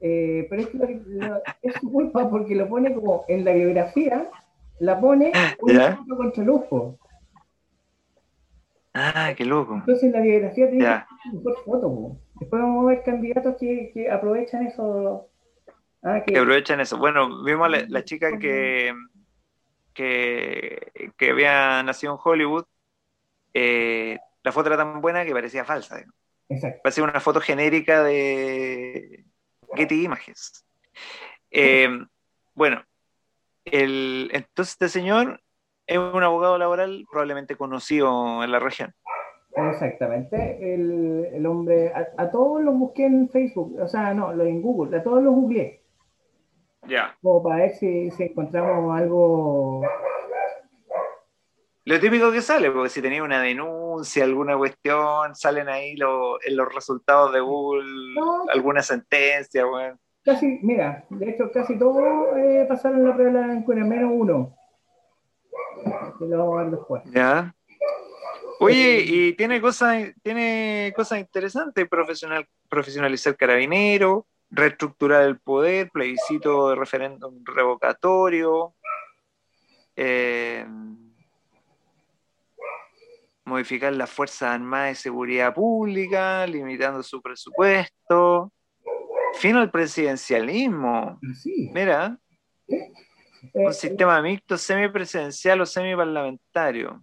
Eh, 0.00 0.46
pero 0.48 0.62
es 0.62 0.68
que 0.68 1.00
es 1.62 1.74
su 1.74 1.92
culpa 1.92 2.28
porque 2.28 2.54
lo 2.54 2.68
pone 2.68 2.92
como 2.94 3.24
en 3.28 3.44
la 3.44 3.52
biografía, 3.52 4.30
la 4.80 5.00
pone 5.00 5.32
una 5.60 5.96
foto 5.96 6.16
contra 6.16 6.44
lujo. 6.44 6.98
Ah, 8.94 9.32
qué 9.36 9.44
loco. 9.44 9.74
Entonces 9.74 10.04
en 10.04 10.12
la 10.12 10.20
biografía 10.20 10.68
tiene 10.70 10.84
una 10.84 11.06
mejor 11.32 11.56
foto. 11.64 12.16
Después 12.40 12.62
vamos 12.62 12.84
a 12.84 12.88
ver 12.88 13.02
candidatos 13.04 13.56
que, 13.58 13.90
que 13.92 14.10
aprovechan 14.10 14.66
eso 14.66 15.28
Ah, 16.02 16.22
que... 16.24 16.38
aprovechan 16.38 16.80
eso. 16.80 16.96
Bueno, 16.98 17.42
vimos 17.42 17.70
la, 17.70 17.84
la 17.88 18.04
chica 18.04 18.38
que, 18.38 18.94
que, 19.92 21.12
que, 21.16 21.30
había 21.30 21.82
nacido 21.82 22.14
en 22.14 22.20
Hollywood. 22.22 22.64
Eh, 23.54 24.18
la 24.42 24.52
foto 24.52 24.68
era 24.68 24.76
tan 24.76 25.00
buena 25.00 25.24
que 25.24 25.32
parecía 25.32 25.64
falsa. 25.64 26.04
Exacto. 26.48 26.80
Parecía 26.82 27.04
una 27.04 27.20
foto 27.20 27.40
genérica 27.40 28.02
de 28.02 29.24
Getty 29.74 30.04
Images. 30.04 30.64
Eh, 31.50 31.88
bueno, 32.54 32.84
el, 33.72 34.30
entonces 34.32 34.74
este 34.74 34.88
señor 34.88 35.40
es 35.86 35.98
un 35.98 36.22
abogado 36.22 36.58
laboral 36.58 37.06
probablemente 37.10 37.56
conocido 37.56 38.42
en 38.44 38.52
la 38.52 38.58
región. 38.58 38.94
Exactamente. 39.56 40.74
El, 40.74 41.26
el 41.32 41.46
hombre, 41.46 41.92
a, 41.92 42.06
a, 42.16 42.30
todos 42.30 42.62
los 42.62 42.76
busqué 42.76 43.06
en 43.06 43.28
Facebook, 43.28 43.76
o 43.80 43.88
sea, 43.88 44.14
no, 44.14 44.30
en 44.40 44.62
Google, 44.62 44.96
a 44.96 45.02
todos 45.02 45.22
los 45.22 45.34
googleé. 45.34 45.82
Ya. 46.86 47.16
Como 47.22 47.42
para 47.42 47.56
ver 47.56 47.74
si, 47.74 48.10
encontramos 48.18 48.96
algo. 48.98 49.82
Lo 51.84 52.00
típico 52.00 52.30
que 52.30 52.42
sale, 52.42 52.70
porque 52.70 52.90
si 52.90 53.00
tenía 53.00 53.22
una 53.22 53.40
denuncia, 53.40 54.24
alguna 54.24 54.56
cuestión, 54.56 55.34
salen 55.34 55.68
ahí 55.68 55.92
en 55.92 56.56
los 56.56 56.74
resultados 56.74 57.32
de 57.32 57.40
Google, 57.40 58.14
alguna 58.52 58.82
sentencia, 58.82 59.64
bueno. 59.64 59.98
Casi, 60.28 60.58
mira, 60.60 61.06
de 61.08 61.30
hecho 61.30 61.50
casi 61.50 61.78
todos 61.78 62.36
eh, 62.36 62.66
pasaron 62.68 63.02
la 63.02 63.14
prueba 63.14 63.46
de 63.46 63.64
la 63.64 63.84
menos 63.86 64.10
uno. 64.12 64.54
Que 66.18 66.26
lo 66.26 66.36
vamos 66.36 66.58
a 66.58 66.62
ver 66.64 66.72
después. 66.72 67.02
Ya. 67.06 67.54
Oye, 68.60 69.04
y 69.06 69.32
tiene 69.32 69.58
cosas, 69.58 70.12
tiene 70.22 70.92
cosas 70.94 71.20
interesantes, 71.20 71.88
profesional, 71.88 72.46
profesionalizar 72.68 73.38
carabinero, 73.38 74.26
reestructurar 74.50 75.22
el 75.22 75.38
poder, 75.38 75.88
plebiscito 75.90 76.68
de 76.68 76.76
referéndum 76.76 77.42
revocatorio, 77.46 78.74
eh, 79.96 80.66
modificar 83.46 83.94
las 83.94 84.10
Fuerzas 84.10 84.56
Armadas 84.56 84.90
de 84.90 84.94
Seguridad 84.96 85.54
Pública, 85.54 86.46
limitando 86.46 87.02
su 87.02 87.22
presupuesto, 87.22 88.52
fin 89.38 89.56
al 89.56 89.70
presidencialismo. 89.70 91.18
Mira, 91.72 92.18
un 93.52 93.70
eh, 93.70 93.72
sistema 93.72 94.20
mixto 94.20 94.58
semipresidencial 94.58 95.60
o 95.60 95.66
semiparlamentario. 95.66 97.02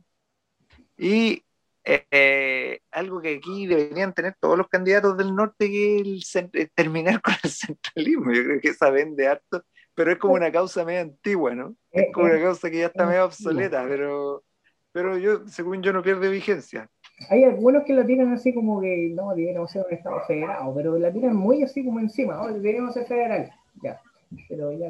Y 0.97 1.43
eh, 1.83 2.79
algo 2.91 3.21
que 3.21 3.35
aquí 3.35 3.67
deberían 3.67 4.13
tener 4.13 4.35
todos 4.39 4.57
los 4.57 4.67
candidatos 4.67 5.17
del 5.17 5.35
norte, 5.35 5.69
que 5.69 6.17
es 6.17 6.35
eh, 6.35 6.69
terminar 6.73 7.21
con 7.21 7.33
el 7.43 7.49
centralismo. 7.49 8.31
Yo 8.33 8.43
creo 8.43 8.61
que 8.61 8.69
esa 8.69 8.89
vende 8.89 9.27
harto, 9.27 9.63
pero 9.93 10.11
es 10.11 10.17
como 10.17 10.33
una 10.33 10.51
causa 10.51 10.83
medio 10.83 11.01
antigua, 11.01 11.53
¿no? 11.55 11.75
Es 11.91 12.07
como 12.13 12.27
una 12.27 12.41
causa 12.41 12.69
que 12.69 12.79
ya 12.79 12.87
está 12.87 13.05
medio 13.05 13.25
obsoleta, 13.25 13.85
pero, 13.87 14.43
pero 14.91 15.17
yo, 15.17 15.47
según 15.47 15.81
yo, 15.81 15.93
no 15.93 16.01
pierde 16.01 16.29
vigencia. 16.29 16.89
Hay 17.29 17.43
algunos 17.43 17.83
que 17.83 17.93
la 17.93 18.05
tiran 18.05 18.33
así 18.33 18.53
como 18.53 18.81
que 18.81 19.11
no, 19.15 19.33
deberíamos 19.33 19.71
ser 19.71 19.85
un 19.87 19.93
Estado 19.93 20.21
federado, 20.27 20.73
pero 20.75 20.97
la 20.97 21.11
tiran 21.11 21.35
muy 21.35 21.63
así 21.63 21.83
como 21.83 21.99
encima, 21.99 22.35
¿no? 22.35 22.53
deberíamos 22.53 22.93
ser 22.93 23.05
federal, 23.05 23.51
ya. 23.81 24.01
Pero 24.49 24.71
ya, 24.73 24.89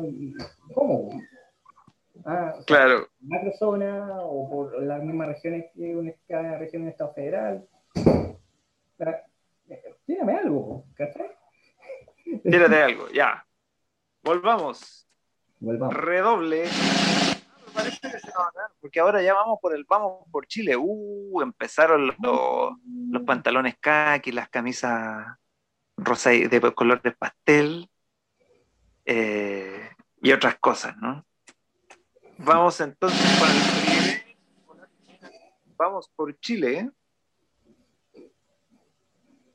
¿cómo? 0.74 1.10
Ah, 2.26 2.56
claro. 2.66 3.08
macrozona 3.22 4.22
o 4.22 4.50
por 4.50 4.82
las 4.82 5.04
mismas 5.04 5.28
regiones 5.28 5.66
que 5.76 5.96
una, 5.96 6.12
cada 6.28 6.58
región 6.58 6.84
un 6.84 6.90
Estado 6.90 7.14
federal. 7.14 7.68
Tírame 10.06 10.38
algo, 10.38 10.86
¿cachai? 10.96 11.30
Tírate 12.44 12.82
algo, 12.82 13.10
ya. 13.10 13.46
Volvamos. 14.24 15.08
Volvamos. 15.60 15.96
Redoble. 15.96 16.66
Porque 18.80 19.00
ahora 19.00 19.22
ya 19.22 19.34
vamos 19.34 19.60
por 19.62 19.76
el 19.76 19.86
vamos 19.88 20.26
por 20.32 20.48
Chile. 20.48 20.76
Uh, 20.78 21.42
empezaron 21.42 22.08
los, 22.08 22.16
los 23.10 23.24
pantalones 23.24 23.76
khaki, 23.80 24.32
las 24.32 24.50
camisas 24.50 25.38
rosa 25.98 26.32
de 26.32 26.74
colores 26.74 27.16
pastel 27.18 27.90
eh, 29.06 29.90
y 30.22 30.32
otras 30.32 30.58
cosas, 30.60 30.96
¿no? 30.98 31.26
Vamos 32.38 32.82
entonces 32.82 33.40
con 33.40 33.50
el 33.50 34.26
Vamos 35.78 36.10
por 36.16 36.38
Chile. 36.40 36.90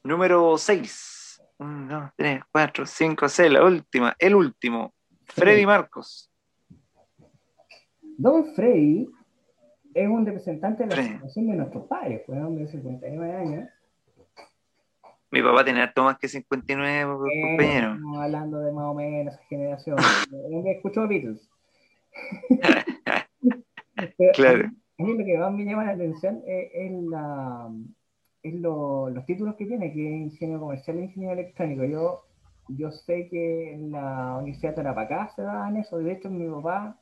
Número 0.02 0.56
6. 0.56 1.42
1, 1.58 2.00
2, 2.00 2.10
3, 2.16 2.42
4, 2.50 2.86
5, 2.86 3.28
6. 3.28 3.52
La 3.52 3.64
última. 3.64 4.14
El 4.18 4.34
último. 4.34 4.94
Freddy 5.26 5.66
Marcos. 5.66 6.29
Don 8.20 8.44
Freddy 8.54 9.08
es 9.94 10.06
un 10.06 10.26
representante 10.26 10.84
de 10.84 10.94
la 10.94 11.02
generación 11.02 11.46
de 11.46 11.54
nuestros 11.54 11.86
padres, 11.86 12.20
fue 12.26 12.36
un 12.36 12.44
hombre 12.44 12.64
de 12.64 12.70
59 12.70 13.34
años. 13.34 13.68
Mi 15.30 15.40
papá 15.40 15.64
tenía 15.64 15.84
harto 15.84 16.04
más 16.04 16.18
que 16.18 16.28
59 16.28 17.00
eh, 17.32 17.40
compañeros. 17.40 17.96
Estamos 17.96 18.18
hablando 18.18 18.60
de 18.60 18.72
más 18.72 18.84
o 18.84 18.94
menos 18.94 19.34
esa 19.34 19.42
generación. 19.44 19.96
me 20.64 20.72
escuchó 20.72 21.08
Beatles. 21.08 21.48
claro. 24.34 24.68
A 24.98 25.02
mí 25.02 25.16
lo 25.16 25.24
que 25.24 25.38
más 25.38 25.52
me 25.54 25.64
llama 25.64 25.84
la 25.84 25.92
atención 25.92 26.42
es, 26.46 26.92
la, 26.92 27.70
es 28.42 28.54
los 28.60 29.24
títulos 29.24 29.54
que 29.56 29.64
tiene, 29.64 29.94
que 29.94 30.06
es 30.06 30.32
ingeniero 30.32 30.60
comercial 30.60 30.98
e 30.98 31.04
ingeniero 31.04 31.32
electrónico. 31.40 31.86
Yo, 31.86 32.26
yo 32.68 32.90
sé 32.90 33.28
que 33.30 33.72
en 33.72 33.92
la 33.92 34.36
Universidad 34.36 34.72
de 34.72 34.76
Tarapacá 34.76 35.30
se 35.34 35.40
daban 35.40 35.78
eso. 35.78 35.96
De 35.96 36.12
hecho, 36.12 36.28
mi 36.28 36.46
papá 36.50 36.99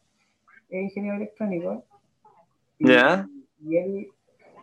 es 0.68 0.82
ingeniero 0.82 1.16
electrónico. 1.16 1.84
Y, 2.78 2.86
y 3.60 3.76
él, 3.76 4.08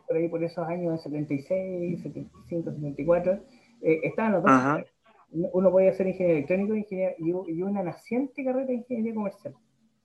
por 0.08 0.18
ahí 0.18 0.28
por 0.30 0.44
esos 0.44 0.68
años, 0.68 1.02
76, 1.04 2.02
75, 2.02 2.72
74, 2.72 3.34
eh, 3.82 4.00
estaban 4.04 4.34
los 4.34 4.44
dos. 4.44 4.84
Uno 5.32 5.72
podía 5.72 5.94
ser 5.94 6.08
ingeniero 6.08 6.38
electrónico 6.38 6.76
y, 7.18 7.62
una 7.62 7.84
naciente 7.84 8.44
carrera 8.44 8.68
de 8.68 8.76
ingeniería 8.76 9.14
comercial, 9.14 9.54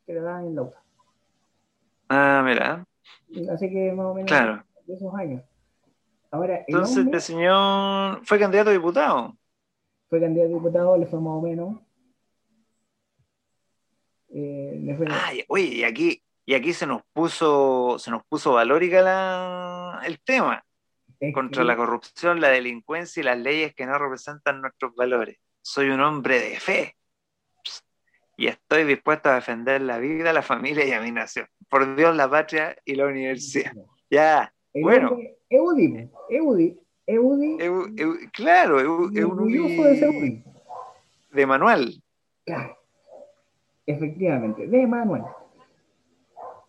que 0.06 0.14
le 0.14 0.20
daban 0.20 0.46
en 0.46 0.56
la 0.56 0.62
UTA. 0.62 0.82
Ah, 2.08 2.42
mira. 2.44 2.84
Así 3.52 3.70
que 3.70 3.92
más 3.92 4.06
o 4.06 4.14
menos 4.14 4.30
de 4.86 4.94
esos 4.94 5.14
años. 5.14 5.42
Ahora, 6.32 6.64
Entonces, 6.66 7.04
este 7.04 7.20
señor 7.20 8.20
fue 8.24 8.38
candidato 8.38 8.70
a 8.70 8.72
diputado. 8.72 9.36
Fue 10.08 10.20
candidato 10.20 10.50
a 10.50 10.54
diputado, 10.54 10.96
le 10.96 11.06
fue 11.06 11.20
más 11.20 11.32
o 11.32 11.40
menos. 11.40 11.76
Eh, 14.32 15.44
oye, 15.48 15.64
y 15.66 15.84
aquí, 15.84 16.22
y 16.46 16.54
aquí 16.54 16.72
se 16.72 16.86
nos 16.86 17.02
puso, 17.12 17.98
se 17.98 18.10
nos 18.10 18.24
puso 18.26 18.52
valórica 18.52 19.02
la, 19.02 20.00
el 20.04 20.20
tema. 20.20 20.64
contra 21.34 21.64
la 21.64 21.76
corrupción, 21.76 22.40
la 22.40 22.48
delincuencia 22.48 23.20
y 23.20 23.24
las 23.24 23.38
leyes 23.38 23.74
que 23.74 23.86
no 23.86 23.98
representan 23.98 24.60
nuestros 24.60 24.94
valores. 24.94 25.38
Soy 25.62 25.90
un 25.90 26.00
hombre 26.00 26.40
de 26.40 26.58
fe 26.58 26.96
y 28.40 28.46
estoy 28.46 28.84
dispuesto 28.84 29.28
a 29.28 29.34
defender 29.34 29.82
la 29.82 29.98
vida, 29.98 30.32
la 30.32 30.40
familia 30.40 30.86
y 30.86 30.92
a 30.92 31.00
mi 31.02 31.12
nación. 31.12 31.46
Por 31.68 31.94
Dios, 31.94 32.16
la 32.16 32.30
patria 32.30 32.74
y 32.86 32.94
la 32.94 33.06
universidad. 33.06 33.72
Ya, 34.10 34.52
bueno. 34.72 35.18
Eudi, 35.50 36.08
Eudi, 36.30 36.78
Eudi. 37.06 38.30
claro, 38.32 38.80
Eudi. 38.80 39.14
de 39.14 40.42
De 41.32 41.46
manual. 41.46 42.02
Claro. 42.46 42.79
Efectivamente, 43.90 44.66
de 44.66 44.86
manual. 44.86 45.24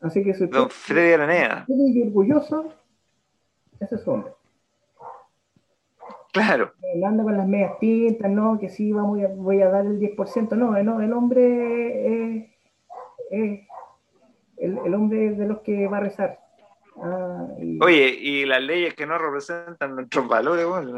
Así 0.01 0.23
que 0.23 0.33
soy 0.33 0.47
Don 0.47 0.69
Freddy 0.69 1.13
Aranea. 1.13 1.65
Estoy 1.67 2.01
orgulloso, 2.01 2.73
ese 3.79 3.95
es 3.95 4.01
su 4.01 4.11
hombre. 4.11 4.31
Claro. 6.33 6.73
Anda 7.05 7.23
con 7.23 7.37
las 7.37 7.47
medias 7.47 7.77
tintas, 7.79 8.31
¿no? 8.31 8.57
Que 8.57 8.69
sí, 8.69 8.91
vamos, 8.91 9.19
voy 9.35 9.61
a 9.61 9.69
dar 9.69 9.85
el 9.85 9.99
10%. 9.99 10.55
No, 10.55 10.71
no 10.81 11.01
el 11.01 11.13
hombre 11.13 12.47
es, 13.29 13.67
el, 14.57 14.93
hombre 14.93 15.31
de 15.31 15.47
los 15.47 15.59
que 15.59 15.87
va 15.87 15.97
a 15.97 16.01
rezar. 16.01 16.39
Ah, 17.01 17.47
Oye, 17.81 18.09
y 18.19 18.45
las 18.45 18.61
leyes 18.61 18.93
que 18.95 19.05
no 19.05 19.17
representan 19.17 19.95
nuestros 19.95 20.27
valores, 20.27 20.65
bueno, 20.65 20.93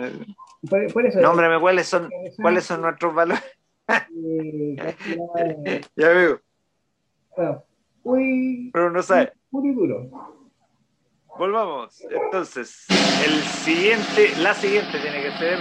por, 0.69 1.05
eso, 1.05 1.19
Nómbrame 1.19 1.59
cuáles 1.59 1.88
son, 1.88 2.09
cuáles 2.41 2.63
son 2.63 2.82
nuestros 2.82 3.13
valores. 3.13 3.43
Ya 5.96 6.10
veo. 6.10 6.42
Bueno, 7.36 7.64
muy, 8.04 8.70
Pero 8.72 8.92
no 8.92 9.02
sabe. 9.02 9.34
Muy 9.52 9.74
duro. 9.74 10.10
Volvamos. 11.38 12.00
Entonces, 12.10 12.86
el 13.26 13.42
siguiente, 13.42 14.36
la 14.40 14.54
siguiente 14.54 15.00
tiene 15.00 15.24
que 15.24 15.32
ser. 15.32 15.60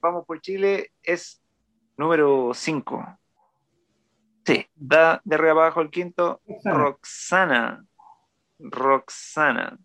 vamos 0.00 0.24
por 0.24 0.40
Chile, 0.40 0.92
es 1.02 1.42
número 1.96 2.52
5. 2.54 3.18
Sí, 4.46 4.66
da 4.74 5.20
de 5.24 5.34
arriba 5.34 5.50
abajo 5.52 5.80
el 5.80 5.90
quinto. 5.90 6.40
Roxana. 6.64 7.84
Roxana. 8.58 9.78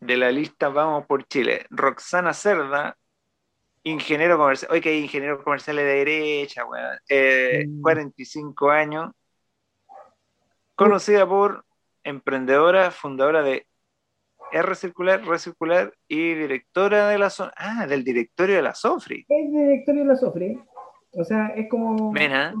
De 0.00 0.16
la 0.16 0.32
lista 0.32 0.68
Vamos 0.68 1.06
por 1.06 1.24
Chile. 1.26 1.66
Roxana 1.70 2.32
Cerda, 2.32 2.96
ingeniero 3.84 4.38
comercial. 4.38 4.70
Oye, 4.72 4.80
que 4.80 4.88
hay 4.90 5.00
ingeniero 5.00 5.42
comercial 5.42 5.76
de 5.76 5.84
derecha, 5.84 6.64
weón. 6.64 7.80
45 7.82 8.66
mm. 8.66 8.70
años 8.70 9.12
conocida 10.74 11.28
por 11.28 11.64
emprendedora, 12.02 12.90
fundadora 12.90 13.42
de 13.42 13.66
R 14.52 14.74
Circular, 14.74 15.24
Recircular 15.24 15.94
y 16.08 16.34
directora 16.34 17.08
de 17.08 17.18
la 17.18 17.32
ah, 17.56 17.86
del 17.86 18.04
directorio 18.04 18.56
de 18.56 18.62
la 18.62 18.74
Sofri. 18.74 19.24
Es 19.28 19.50
directorio 19.50 20.02
de 20.02 20.08
la 20.08 20.16
Sofri. 20.16 20.58
O 21.12 21.24
sea, 21.24 21.48
es 21.48 21.68
como 21.68 22.12
Mena. 22.12 22.54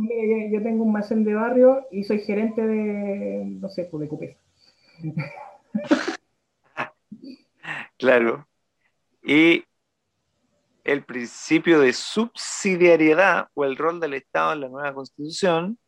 yo 0.50 0.62
tengo 0.62 0.84
un 0.84 0.90
almacén 0.90 1.24
de 1.24 1.34
barrio 1.34 1.86
y 1.90 2.04
soy 2.04 2.20
gerente 2.20 2.66
de, 2.66 3.44
no 3.44 3.68
sé, 3.68 3.84
pues 3.84 4.02
de 4.02 4.08
Cupesa. 4.08 4.38
claro. 7.98 8.46
Y 9.22 9.64
el 10.84 11.04
principio 11.04 11.80
de 11.80 11.92
subsidiariedad 11.92 13.48
o 13.54 13.64
el 13.64 13.76
rol 13.76 14.00
del 14.00 14.14
Estado 14.14 14.52
en 14.52 14.60
la 14.60 14.68
nueva 14.68 14.94
constitución 14.94 15.78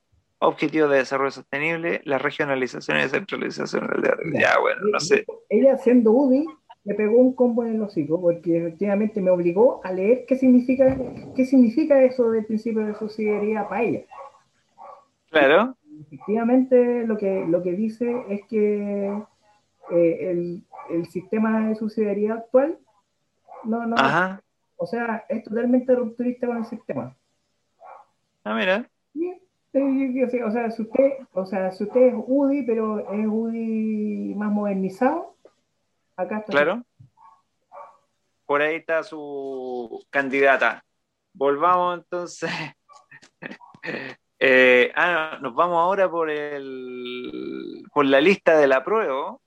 Objetivo 0.46 0.88
de 0.88 0.98
desarrollo 0.98 1.30
sostenible, 1.30 2.02
la 2.04 2.18
regionalización 2.18 2.98
y 2.98 3.02
descentralización 3.02 3.86
del 3.86 4.02
desarrollo. 4.02 4.38
Ya, 4.38 4.58
bueno, 4.60 4.80
no 4.92 5.00
sé. 5.00 5.24
Ella 5.48 5.78
siendo 5.78 6.12
UDI 6.12 6.44
me 6.84 6.94
pegó 6.94 7.16
un 7.16 7.34
combo 7.34 7.64
en 7.64 7.76
el 7.76 7.82
hocico 7.82 8.20
porque 8.20 8.58
efectivamente 8.58 9.22
me 9.22 9.30
obligó 9.30 9.80
a 9.84 9.92
leer 9.92 10.26
qué 10.26 10.36
significa, 10.36 10.98
qué 11.34 11.46
significa 11.46 12.02
eso 12.02 12.30
del 12.30 12.44
principio 12.44 12.84
de 12.84 12.94
subsidiariedad 12.94 13.68
para 13.68 13.82
ella. 13.82 14.00
Claro. 15.30 15.76
Efectivamente 16.06 17.06
lo 17.06 17.16
que, 17.16 17.46
lo 17.48 17.62
que 17.62 17.72
dice 17.72 18.24
es 18.28 18.42
que 18.46 19.06
eh, 19.92 20.30
el, 20.30 20.62
el, 20.90 21.06
sistema 21.06 21.68
de 21.68 21.76
subsidiariedad 21.76 22.38
actual 22.38 22.78
no, 23.64 23.86
no, 23.86 23.96
o 24.76 24.86
sea, 24.86 25.24
es 25.28 25.44
totalmente 25.44 25.94
rupturista 25.94 26.46
con 26.46 26.58
el 26.58 26.64
sistema. 26.64 27.16
Ah, 28.44 28.54
mira 28.54 28.88
o 29.74 30.50
sea, 30.50 30.70
si 30.70 30.82
usted, 30.82 31.12
o 31.32 31.46
sea, 31.46 31.72
si 31.72 31.84
usted 31.84 32.00
es 32.00 32.14
UDI, 32.16 32.62
pero 32.62 33.00
es 33.12 33.26
UDI 33.26 34.34
más 34.36 34.52
modernizado, 34.52 35.36
acá 36.16 36.38
está. 36.38 36.52
Claro. 36.52 36.82
Por 38.46 38.62
ahí 38.62 38.76
está 38.76 39.02
su 39.02 40.04
candidata. 40.10 40.84
Volvamos 41.32 41.98
entonces. 41.98 42.50
Eh, 44.46 44.92
ah, 44.96 45.38
nos 45.40 45.54
vamos 45.54 45.78
ahora 45.78 46.10
por 46.10 46.28
el 46.28 47.82
por 47.94 48.04
la 48.04 48.20
lista 48.20 48.58
de 48.58 48.66
la 48.66 48.84
prueba, 48.84 49.38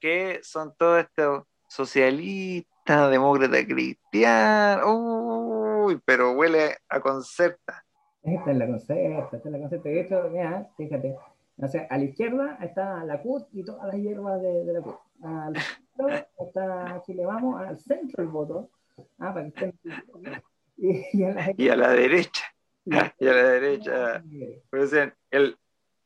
que 0.00 0.40
son 0.42 0.74
todos 0.76 1.00
estos 1.00 1.44
socialistas, 1.68 2.77
demócratas 2.88 3.64
cristianos. 3.64 4.86
Uy, 4.86 6.00
pero 6.04 6.32
huele 6.32 6.76
a 6.88 7.00
concerta. 7.00 7.84
Esta 8.22 8.50
es 8.50 8.56
la 8.56 8.66
concepta, 8.66 9.36
esta 9.36 9.36
es 9.36 9.52
la 9.52 9.58
concepta. 9.58 9.88
De 9.88 10.00
hecho, 10.00 10.30
mira, 10.30 10.70
fíjate, 10.76 11.16
o 11.56 11.68
sea, 11.68 11.86
a 11.90 11.98
la 11.98 12.04
izquierda 12.04 12.58
está 12.62 13.04
la 13.04 13.20
CUT 13.20 13.48
y 13.52 13.64
todas 13.64 13.86
las 13.86 13.96
hierbas 13.96 14.40
de, 14.42 14.64
de 14.64 14.72
la 14.72 14.80
CUT. 14.80 14.96
A 15.22 15.50
la 15.50 15.58
izquierda 15.58 16.28
está 16.38 17.02
Chile 17.06 17.26
Vamos, 17.26 17.60
al 17.60 17.78
centro 17.78 18.22
el 18.22 18.28
voto. 18.28 18.70
Ah, 19.18 19.32
para 19.32 19.42
que 19.42 19.48
estén... 19.48 19.74
y, 20.76 21.24
a 21.24 21.30
la, 21.32 21.54
y, 21.56 21.68
a 21.68 21.76
la, 21.76 21.90
derecha. 21.90 22.44
Y 22.84 23.26
a 23.26 23.32
la 23.32 23.42
derecha. 23.42 24.24
Pues, 24.70 24.92
el, 25.30 25.58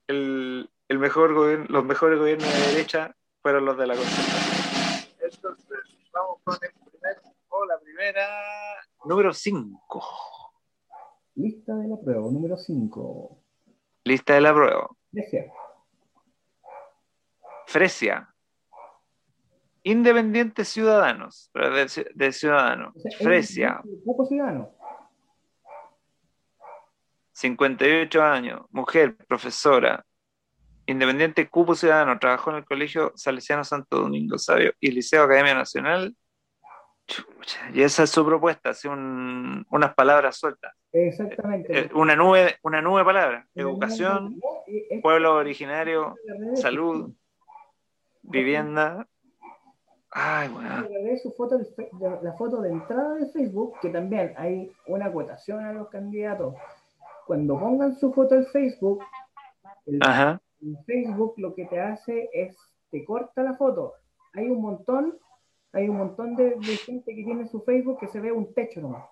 el, 0.09 0.71
el 0.89 0.99
mejor 0.99 1.35
gobierno, 1.35 1.67
los 1.69 1.85
mejores 1.85 2.19
gobiernos 2.19 2.53
de 2.53 2.73
derecha 2.73 3.15
fueron 3.41 3.65
los 3.65 3.79
de 3.79 3.87
la 3.87 3.95
concertación. 3.95 4.52
Con 6.45 6.55
el 6.55 6.73
primer, 6.73 7.23
o 7.49 7.67
la 7.67 7.79
primera, 7.79 8.29
número 9.05 9.33
5. 9.33 10.03
Lista 11.37 11.75
de 11.77 11.89
la 11.89 11.97
prueba, 11.97 12.21
número 12.23 12.57
5. 12.57 13.39
Lista 14.05 14.35
de 14.35 14.41
la 14.41 14.53
prueba. 14.53 14.89
Fresia. 15.13 15.53
Fresia. 17.67 18.35
Independientes 19.85 20.69
Ciudadanos, 20.69 21.51
de, 21.55 22.13
de 22.15 22.33
Ciudadanos. 22.33 22.95
Fresia. 23.19 23.81
Poco 24.05 24.27
ciudadano. 24.27 24.71
58 27.33 28.23
años, 28.23 28.67
mujer, 28.71 29.17
profesora, 29.27 30.05
independiente 30.87 31.49
Cupo 31.49 31.75
Ciudadano, 31.75 32.19
trabajó 32.19 32.51
en 32.51 32.57
el 32.57 32.65
Colegio 32.65 33.13
Salesiano 33.17 33.65
Santo 33.65 34.01
Domingo 34.01 34.39
Sabio 34.39 34.73
y 34.81 34.91
Liceo 34.91 35.25
Academia 35.25 35.55
Nacional. 35.55 36.15
Y 37.73 37.83
esa 37.83 38.05
es 38.05 38.11
su 38.11 38.25
propuesta, 38.25 38.71
hace 38.71 38.89
unas 38.89 39.95
palabras 39.95 40.37
sueltas. 40.37 40.75
Exactamente. 40.93 41.79
Eh, 41.79 41.91
una 41.95 42.15
nube, 42.15 42.57
una 42.63 42.83
nube 42.83 43.01
de 43.01 43.05
palabras. 43.05 43.47
Educación, 43.55 44.41
pueblo 45.03 45.35
originario, 45.35 46.15
salud, 46.55 47.13
vivienda. 48.23 49.07
Ay, 50.11 50.49
bueno. 50.49 50.87
Su 51.23 51.33
foto, 51.33 51.59
la 52.23 52.33
foto 52.35 52.61
de 52.61 52.71
entrada 52.71 53.15
de 53.15 53.27
Facebook, 53.31 53.75
que 53.81 53.89
también 53.89 54.35
hay 54.37 54.71
una 54.87 55.07
acotación 55.07 55.65
a 55.65 55.73
los 55.73 55.89
candidatos. 55.89 56.55
Cuando 57.27 57.59
pongan 57.59 57.97
su 57.99 58.13
foto 58.13 58.35
en 58.35 58.47
Facebook, 58.47 59.03
el, 59.87 60.01
Facebook 60.87 61.35
lo 61.39 61.55
que 61.55 61.65
te 61.65 61.81
hace 61.81 62.29
es, 62.33 62.57
te 62.91 63.05
corta 63.05 63.43
la 63.43 63.55
foto. 63.55 63.95
Hay 64.35 64.49
un 64.49 64.61
montón 64.61 65.19
hay 65.73 65.89
un 65.89 65.97
montón 65.97 66.37
de, 66.37 66.61
gente 66.61 67.15
que 67.15 67.25
tiene 67.25 67.47
su 67.47 67.63
Facebook 67.63 67.99
que 68.01 68.09
se 68.09 68.21
ve 68.21 68.31
un 68.31 68.53
techo 68.53 68.81
nomás. 68.81 69.05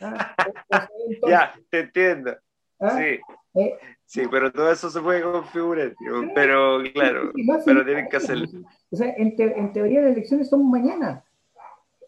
Ah, 0.00 0.36
ya, 1.28 1.54
te 1.70 1.80
entiendo. 1.80 2.36
¿Ah? 2.78 2.98
Sí. 2.98 3.20
Eh, 3.54 3.78
sí, 4.04 4.22
pero 4.30 4.52
todo 4.52 4.70
eso 4.70 4.90
se 4.90 5.00
puede 5.00 5.22
configurar, 5.22 5.94
pero 6.34 6.82
claro, 6.92 7.32
pero 7.64 7.84
tienen 7.84 8.08
que 8.08 8.18
hacerlo. 8.18 8.46
O 8.90 8.96
sea, 8.96 9.14
en, 9.16 9.34
en 9.38 9.72
teoría 9.72 10.02
las 10.02 10.12
elecciones 10.12 10.50
son 10.50 10.70
mañana. 10.70 11.24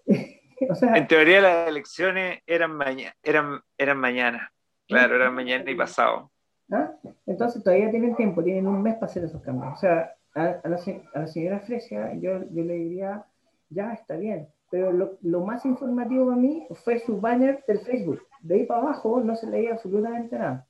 o 0.70 0.74
sea, 0.74 0.94
en 0.94 1.08
teoría 1.08 1.40
las 1.40 1.68
elecciones 1.68 2.40
eran, 2.46 2.72
mañana 2.72 3.14
eran, 3.22 3.60
eran 3.78 3.98
mañana, 3.98 4.52
claro, 4.86 5.16
eran 5.16 5.34
mañana 5.34 5.70
y 5.70 5.74
pasado. 5.74 6.30
¿Ah? 6.70 6.92
Entonces 7.24 7.64
todavía 7.64 7.90
tienen 7.90 8.14
tiempo, 8.14 8.44
tienen 8.44 8.66
un 8.66 8.82
mes 8.82 8.94
para 8.94 9.06
hacer 9.06 9.24
esos 9.24 9.40
cambios. 9.40 9.72
O 9.72 9.76
sea, 9.76 10.14
a, 10.38 10.68
la, 10.68 11.26
señora 11.26 11.60
Fresia, 11.60 12.14
yo, 12.14 12.38
le 12.38 12.74
diría, 12.74 13.24
ya 13.70 13.92
está 13.92 14.16
bien, 14.16 14.48
pero 14.70 14.92
lo, 15.20 15.40
más 15.40 15.64
informativo 15.64 16.26
para 16.26 16.36
mí 16.36 16.66
fue 16.84 17.00
su 17.00 17.20
banner 17.20 17.64
del 17.66 17.80
Facebook. 17.80 18.22
De 18.40 18.54
ahí 18.54 18.66
para 18.66 18.80
abajo 18.80 19.20
no 19.20 19.34
se 19.34 19.46
leía 19.46 19.72
absolutamente 19.72 20.38
nada. 20.38 20.66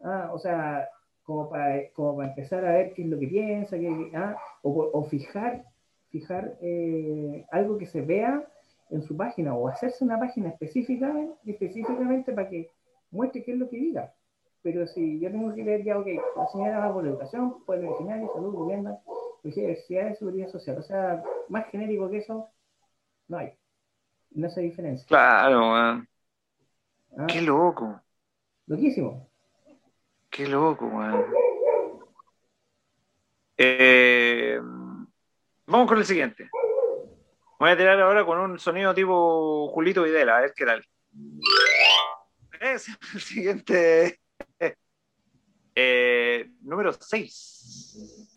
Ah, 0.00 0.30
o 0.32 0.38
sea, 0.38 0.88
como 1.22 1.48
para, 1.48 1.80
empezar 2.24 2.64
a 2.66 2.72
ver 2.72 2.92
qué 2.94 3.02
es 3.02 3.08
lo 3.08 3.18
que 3.18 3.28
piensa, 3.28 3.76
ah, 4.14 4.36
o, 4.62 4.90
o, 4.92 5.04
fijar, 5.04 5.64
fijar 6.10 6.58
eh, 6.60 7.46
algo 7.50 7.78
que 7.78 7.86
se 7.86 8.02
vea 8.02 8.44
en 8.90 9.02
su 9.02 9.16
página, 9.16 9.54
o 9.54 9.68
hacerse 9.68 10.04
una 10.04 10.18
página 10.18 10.50
específica, 10.50 11.14
específicamente 11.46 12.32
para 12.32 12.48
que 12.48 12.70
muestre 13.10 13.42
qué 13.42 13.52
es 13.52 13.58
lo 13.58 13.70
que 13.70 13.76
diga. 13.76 14.12
Pero 14.62 14.86
si 14.86 15.18
yo 15.18 15.30
tengo 15.30 15.52
que 15.54 15.64
ver 15.64 15.82
ya, 15.82 15.98
ok, 15.98 16.06
la 16.36 16.46
señora 16.48 16.78
va 16.78 16.92
por 16.92 17.06
educación, 17.06 17.64
pueblo 17.64 17.90
originario, 17.90 18.30
salud, 18.32 18.66
vivienda, 18.66 19.00
diversidad 19.42 20.08
de 20.08 20.14
seguridad 20.14 20.48
social. 20.48 20.78
O 20.78 20.82
sea, 20.82 21.22
más 21.48 21.66
genérico 21.70 22.08
que 22.08 22.18
eso, 22.18 22.48
no 23.28 23.38
hay. 23.38 23.52
No 24.30 24.48
se 24.50 24.60
diferencia. 24.60 25.06
Claro. 25.08 25.74
Ah. 25.74 26.06
Qué 27.26 27.42
loco. 27.42 28.00
Loquísimo. 28.66 29.28
Qué 30.30 30.46
loco, 30.46 30.86
man. 30.86 31.24
Eh, 33.58 34.58
vamos 35.66 35.88
con 35.88 35.98
el 35.98 36.04
siguiente. 36.04 36.48
Voy 37.58 37.70
a 37.70 37.76
tirar 37.76 38.00
ahora 38.00 38.24
con 38.24 38.38
un 38.38 38.58
sonido 38.58 38.94
tipo 38.94 39.68
Julito 39.68 40.02
Videla, 40.02 40.38
a 40.38 40.40
ver 40.40 40.52
qué 40.56 40.64
tal. 40.64 40.84
Es 42.60 42.88
el 43.14 43.20
siguiente 43.20 44.21
eh, 45.74 46.50
número 46.62 46.92
6. 46.92 48.28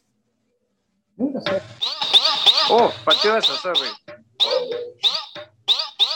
Oh, 2.69 2.91
partió 3.03 3.37
eso, 3.37 3.53
sorry. 3.55 3.89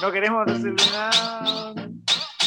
No 0.02 0.12
queremos 0.12 0.46
decirle 0.46 0.84
nada. 0.92 1.74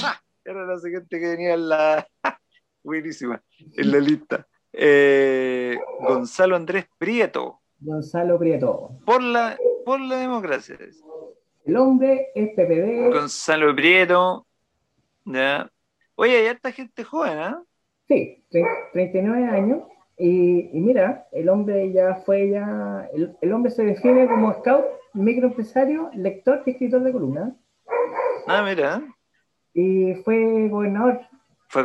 Ah, 0.02 0.20
era 0.44 0.66
la 0.66 0.78
siguiente 0.78 1.20
que 1.20 1.28
venía 1.28 1.54
en 1.54 1.68
la. 1.68 2.06
Buenísima, 2.82 3.42
en 3.76 3.92
la 3.92 3.98
lista. 3.98 4.46
Eh, 4.72 5.78
Gonzalo 6.00 6.56
Andrés 6.56 6.86
Prieto. 6.98 7.60
Gonzalo 7.78 8.38
Prieto. 8.38 8.98
Por 9.04 9.22
la, 9.22 9.56
por 9.84 10.00
la 10.00 10.16
democracia. 10.16 10.76
El 11.64 11.76
hombre 11.76 12.28
es 12.34 12.48
PPD. 12.56 13.12
Gonzalo 13.12 13.74
Prieto. 13.74 14.46
Ya. 15.24 15.70
Oye, 16.16 16.38
hay 16.38 16.46
harta 16.46 16.72
gente 16.72 17.04
joven, 17.04 17.38
¿ah? 17.38 17.62
Sí, 18.08 18.41
39 18.92 19.46
años. 19.46 19.82
Y, 20.18 20.68
mira, 20.72 21.26
el 21.32 21.48
hombre 21.48 21.90
ya 21.92 22.16
fue 22.26 22.50
ya, 22.50 23.08
el, 23.12 23.52
hombre 23.52 23.72
se 23.72 23.84
define 23.84 24.28
como 24.28 24.52
scout, 24.52 24.84
microempresario, 25.14 26.10
lector 26.14 26.62
y 26.66 26.70
escritor 26.70 27.02
de 27.02 27.12
columna. 27.12 27.56
Ah, 28.46 28.62
mira. 28.62 29.02
Y 29.74 30.14
fue 30.22 30.68
gobernador. 30.68 31.20
Fue 31.68 31.84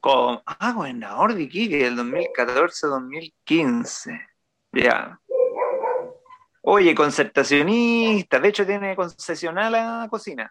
con, 0.00 0.40
ah, 0.46 0.72
gobernador 0.74 1.34
de 1.34 1.42
Iquique, 1.42 1.86
el 1.86 1.96
2014-2015. 1.96 4.18
Ya. 4.72 5.20
Oye, 6.62 6.94
concertacionista, 6.94 8.40
de 8.40 8.48
hecho 8.48 8.66
tiene 8.66 8.96
concesional 8.96 9.72
la 9.72 10.08
cocina. 10.10 10.50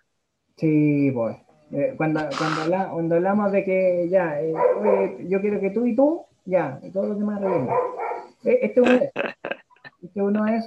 Sí, 0.56 1.12
pues. 1.14 1.38
Eh, 1.74 1.94
cuando, 1.96 2.20
cuando, 2.38 3.16
hablamos 3.16 3.52
de 3.54 3.64
que 3.64 4.10
ya, 4.10 4.42
eh, 4.42 4.54
yo 5.30 5.40
quiero 5.40 5.60
que 5.62 5.70
tú 5.70 5.86
y 5.86 5.96
tú, 5.96 6.26
ya, 6.44 6.80
y 6.84 6.92
todos 6.92 7.08
los 7.10 7.20
demás 7.20 7.40
revientan. 7.40 7.78
Eh, 8.44 8.60
este 8.64 8.82
uno 8.82 8.92
es. 8.92 9.12
Este 10.02 10.22
uno 10.22 10.46
es. 10.48 10.66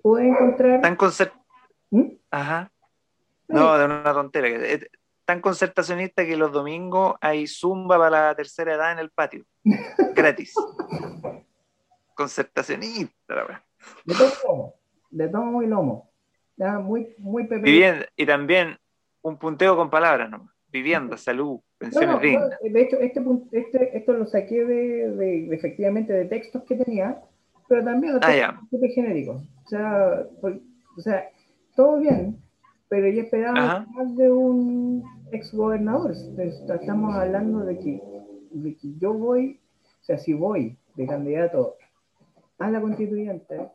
Puede 0.00 0.28
encontrar. 0.28 0.80
Tan 0.80 0.96
concert... 0.96 1.32
¿Mm? 1.90 2.12
Ajá. 2.30 2.70
No, 3.48 3.76
de 3.76 3.84
una 3.84 4.12
tontera. 4.14 4.48
Tan 5.26 5.40
concertacionista 5.40 6.24
que 6.24 6.36
los 6.36 6.52
domingos 6.52 7.16
hay 7.20 7.46
zumba 7.46 7.98
para 7.98 8.28
la 8.28 8.34
tercera 8.34 8.74
edad 8.74 8.92
en 8.92 8.98
el 8.98 9.10
patio. 9.10 9.44
Gratis. 10.14 10.54
Concertacionista, 12.14 13.34
la 13.34 13.42
verdad. 13.42 13.62
De 14.04 14.14
todo 14.14 14.74
De 15.10 15.28
todo 15.28 15.62
y 15.62 15.66
lomo. 15.66 16.10
Ya, 16.56 16.78
muy, 16.78 17.14
muy 17.18 17.46
pepe. 17.46 17.68
Y, 17.68 17.72
bien, 17.72 18.06
y 18.16 18.26
también 18.26 18.78
un 19.24 19.38
punteo 19.38 19.74
con 19.76 19.90
palabras, 19.90 20.30
¿no? 20.30 20.50
Vivienda, 20.70 21.16
salud, 21.16 21.60
pensiones 21.78 22.20
dignas. 22.20 22.50
de 22.60 22.82
hecho, 22.82 22.98
este, 22.98 23.22
este, 23.52 23.96
esto 23.96 24.12
lo 24.12 24.26
saqué 24.26 24.64
de, 24.64 25.54
efectivamente 25.54 26.12
de 26.12 26.26
textos 26.26 26.62
que 26.64 26.76
tenía, 26.76 27.22
pero 27.68 27.84
también 27.84 28.14
de 28.14 28.20
ah, 28.22 28.60
genéricos. 28.94 29.42
O 29.64 29.68
sea, 29.68 30.26
o 30.42 31.00
sea, 31.00 31.28
todo 31.74 32.00
bien, 32.00 32.38
pero 32.88 33.08
yo 33.08 33.22
esperaba 33.22 33.86
más 33.94 34.16
de 34.16 34.30
un 34.30 35.04
exgobernador. 35.32 36.12
Estamos 36.38 37.14
hablando 37.14 37.60
de 37.60 37.78
que, 37.78 38.02
de 38.50 38.76
que 38.76 38.88
yo 38.98 39.14
voy, 39.14 39.60
o 40.02 40.04
sea, 40.04 40.18
si 40.18 40.34
voy 40.34 40.76
de 40.96 41.06
candidato 41.06 41.76
a 42.58 42.70
la 42.70 42.80
constituyente, 42.80 43.68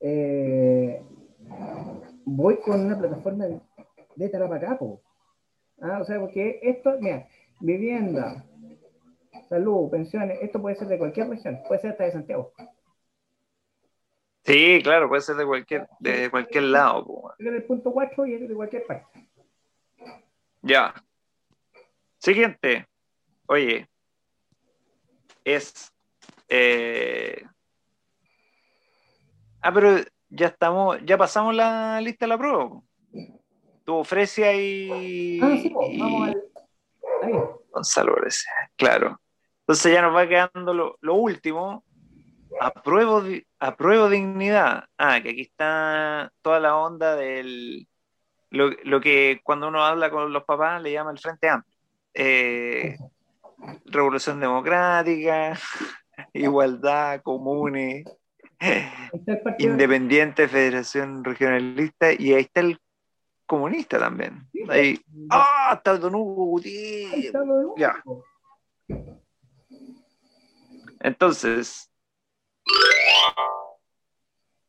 eh, 0.00 1.02
voy 2.24 2.58
con 2.58 2.80
una 2.80 2.98
plataforma 2.98 3.46
de 4.18 4.24
de 4.24 4.30
Tarapacapo. 4.30 5.00
Ah, 5.80 5.98
o 6.00 6.04
sea, 6.04 6.18
porque 6.18 6.58
esto, 6.62 6.96
mira, 7.00 7.28
vivienda, 7.60 8.44
salud, 9.48 9.90
pensiones, 9.90 10.38
esto 10.42 10.60
puede 10.60 10.76
ser 10.76 10.88
de 10.88 10.98
cualquier 10.98 11.28
región, 11.28 11.60
puede 11.68 11.80
ser 11.80 11.92
hasta 11.92 12.04
de 12.04 12.12
Santiago. 12.12 12.52
Sí, 14.44 14.80
claro, 14.82 15.08
puede 15.08 15.22
ser 15.22 15.36
de 15.36 15.46
cualquier, 15.46 15.88
de 16.00 16.30
cualquier 16.30 16.64
lado. 16.64 17.34
Es 17.38 17.44
del 17.44 17.62
punto 17.64 17.92
4 17.92 18.26
y 18.26 18.34
es 18.34 18.48
de 18.48 18.54
cualquier 18.54 18.86
parte. 18.86 19.28
Ya. 20.62 20.94
Siguiente. 22.18 22.86
Oye, 23.46 23.88
es. 25.44 25.92
Eh... 26.48 27.44
Ah, 29.60 29.72
pero 29.72 29.96
ya 30.30 30.46
estamos, 30.46 30.98
ya 31.04 31.18
pasamos 31.18 31.54
la 31.54 32.00
lista 32.00 32.24
de 32.24 32.28
la 32.28 32.38
prueba 32.38 32.82
tuvo 33.88 34.04
Fresia 34.04 34.52
y. 34.52 35.40
Ah, 35.42 35.56
sí, 35.62 35.72
vamos 35.72 36.28
Ahí. 37.22 37.32
Gonzalo 37.70 38.14
Fresia, 38.16 38.52
claro. 38.76 39.18
Entonces 39.60 39.94
ya 39.94 40.02
nos 40.02 40.14
va 40.14 40.28
quedando 40.28 40.74
lo, 41.00 41.14
último. 41.14 41.82
Apruebo, 42.60 43.22
apruebo 43.58 44.10
dignidad. 44.10 44.84
Ah, 44.98 45.22
que 45.22 45.30
aquí 45.30 45.40
está 45.40 46.30
toda 46.42 46.60
la 46.60 46.76
onda 46.76 47.16
del. 47.16 47.88
Lo, 48.50 49.00
que 49.00 49.40
cuando 49.42 49.68
uno 49.68 49.82
habla 49.82 50.10
con 50.10 50.34
los 50.34 50.44
papás 50.44 50.82
le 50.82 50.92
llama 50.92 51.10
el 51.10 51.18
Frente 51.18 51.48
Amplio. 51.48 51.78
Eh, 52.12 52.98
revolución 53.86 54.38
Democrática, 54.38 55.58
igualdad, 56.34 57.22
comunes, 57.22 58.04
Independiente, 59.58 60.46
Federación 60.46 61.24
Regionalista, 61.24 62.12
y 62.12 62.34
ahí 62.34 62.42
está 62.42 62.60
el 62.60 62.78
comunista 63.48 63.98
también. 63.98 64.48
Ahí, 64.68 65.00
¡ah! 65.30 65.72
Está 65.74 65.98
Don 65.98 66.14
Hugo 66.14 66.44
Gutiérrez. 66.44 67.32
Ya. 67.76 68.00
Entonces, 71.00 71.90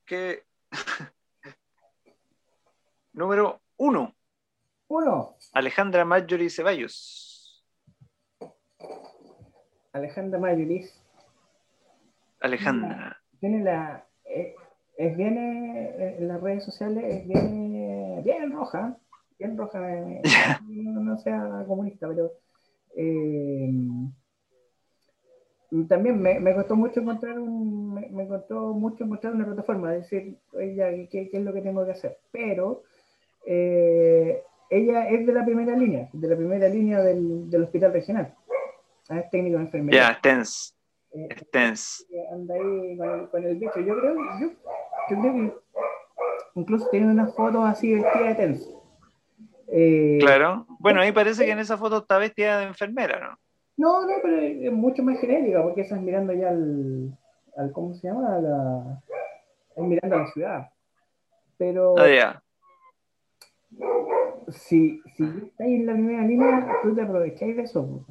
¿qué, 0.05 0.43
Número 3.13 3.61
uno. 3.77 4.15
Uno. 4.87 5.35
Alejandra 5.53 6.05
Marjorie 6.05 6.49
Ceballos. 6.49 7.65
Alejandra 9.91 10.39
Marjorie. 10.39 10.89
Alejandra. 12.39 13.21
Tiene 13.39 13.63
la. 13.63 14.07
Eh, 14.23 14.55
es 14.99 15.15
bien 15.15 15.37
eh, 15.37 16.17
en 16.19 16.27
las 16.27 16.41
redes 16.41 16.65
sociales, 16.65 17.03
es 17.05 17.27
bien, 17.27 18.21
bien 18.21 18.51
roja. 18.51 18.97
Bien 19.39 19.57
roja. 19.57 19.79
Eh, 19.97 20.21
no, 20.67 20.99
no, 20.99 21.17
sea 21.19 21.63
comunista, 21.65 22.09
pero. 22.09 22.33
también 25.87 26.21
me, 26.21 26.41
me, 26.41 26.53
costó 26.53 26.75
mucho 26.75 26.99
encontrar 26.99 27.39
un, 27.39 27.93
me, 27.93 28.09
me, 28.09 28.27
costó 28.27 28.73
mucho 28.73 29.05
encontrar 29.05 29.33
una 29.35 29.45
plataforma, 29.45 29.93
decir, 29.93 30.37
oye, 30.51 31.07
¿qué, 31.09 31.29
¿qué, 31.29 31.37
es 31.37 31.43
lo 31.43 31.53
que 31.53 31.61
tengo 31.61 31.85
que 31.85 31.91
hacer? 31.91 32.17
Pero 32.31 32.83
eh, 33.45 34.43
ella 34.69 35.07
es 35.07 35.25
de 35.25 35.31
la 35.31 35.45
primera 35.45 35.77
línea, 35.77 36.09
de 36.11 36.27
la 36.27 36.35
primera 36.35 36.67
línea 36.67 37.01
del, 37.01 37.49
del 37.49 37.63
hospital 37.63 37.93
regional. 37.93 38.35
Ah, 39.07 39.19
es 39.19 39.29
técnico 39.29 39.59
de 39.59 39.63
enfermería. 39.63 40.01
Ya, 40.01 40.07
yeah, 40.07 40.21
TENS. 40.21 40.75
Eh, 41.13 41.29
TENS. 41.51 42.05
Anda 42.33 42.53
ahí 42.55 42.97
con 42.97 43.09
el, 43.09 43.29
con 43.29 43.43
el, 43.45 43.55
bicho. 43.55 43.79
Yo 43.79 43.97
creo, 43.97 44.15
yo, 44.41 44.51
incluso 46.55 46.87
tiene 46.89 47.07
unas 47.07 47.35
fotos 47.35 47.63
así 47.65 47.93
vestida 47.93 48.27
de 48.27 48.35
TENS. 48.35 48.69
Eh, 49.71 50.17
claro. 50.19 50.65
Bueno, 50.79 51.01
ahí 51.01 51.11
parece 51.11 51.45
que 51.45 51.51
en 51.51 51.59
esa 51.59 51.77
foto 51.77 51.99
está 51.99 52.17
vestida 52.17 52.59
de 52.59 52.65
enfermera, 52.65 53.19
¿no? 53.19 53.39
No, 53.77 54.05
no, 54.05 54.13
pero 54.21 54.37
es 54.37 54.71
mucho 54.71 55.03
más 55.03 55.19
genérica 55.19 55.61
porque 55.63 55.81
estás 55.81 56.01
mirando 56.01 56.33
ya 56.33 56.49
al, 56.49 57.17
al 57.55 57.71
¿cómo 57.71 57.93
se 57.93 58.07
llama? 58.07 58.35
A 58.35 58.39
la, 58.41 59.01
es 59.75 59.83
mirando 59.83 60.15
a 60.17 60.19
la 60.19 60.27
ciudad. 60.31 60.69
Pero, 61.57 61.97
ah, 61.97 62.07
yeah 62.07 62.43
si, 64.51 65.01
si 65.15 65.23
estáis 65.23 65.79
en 65.79 65.85
la 65.85 65.93
primera 65.93 66.23
línea, 66.23 66.67
tú 66.81 66.95
te 66.95 67.01
aprovecháis 67.01 67.55
de 67.55 67.63
eso. 67.63 68.05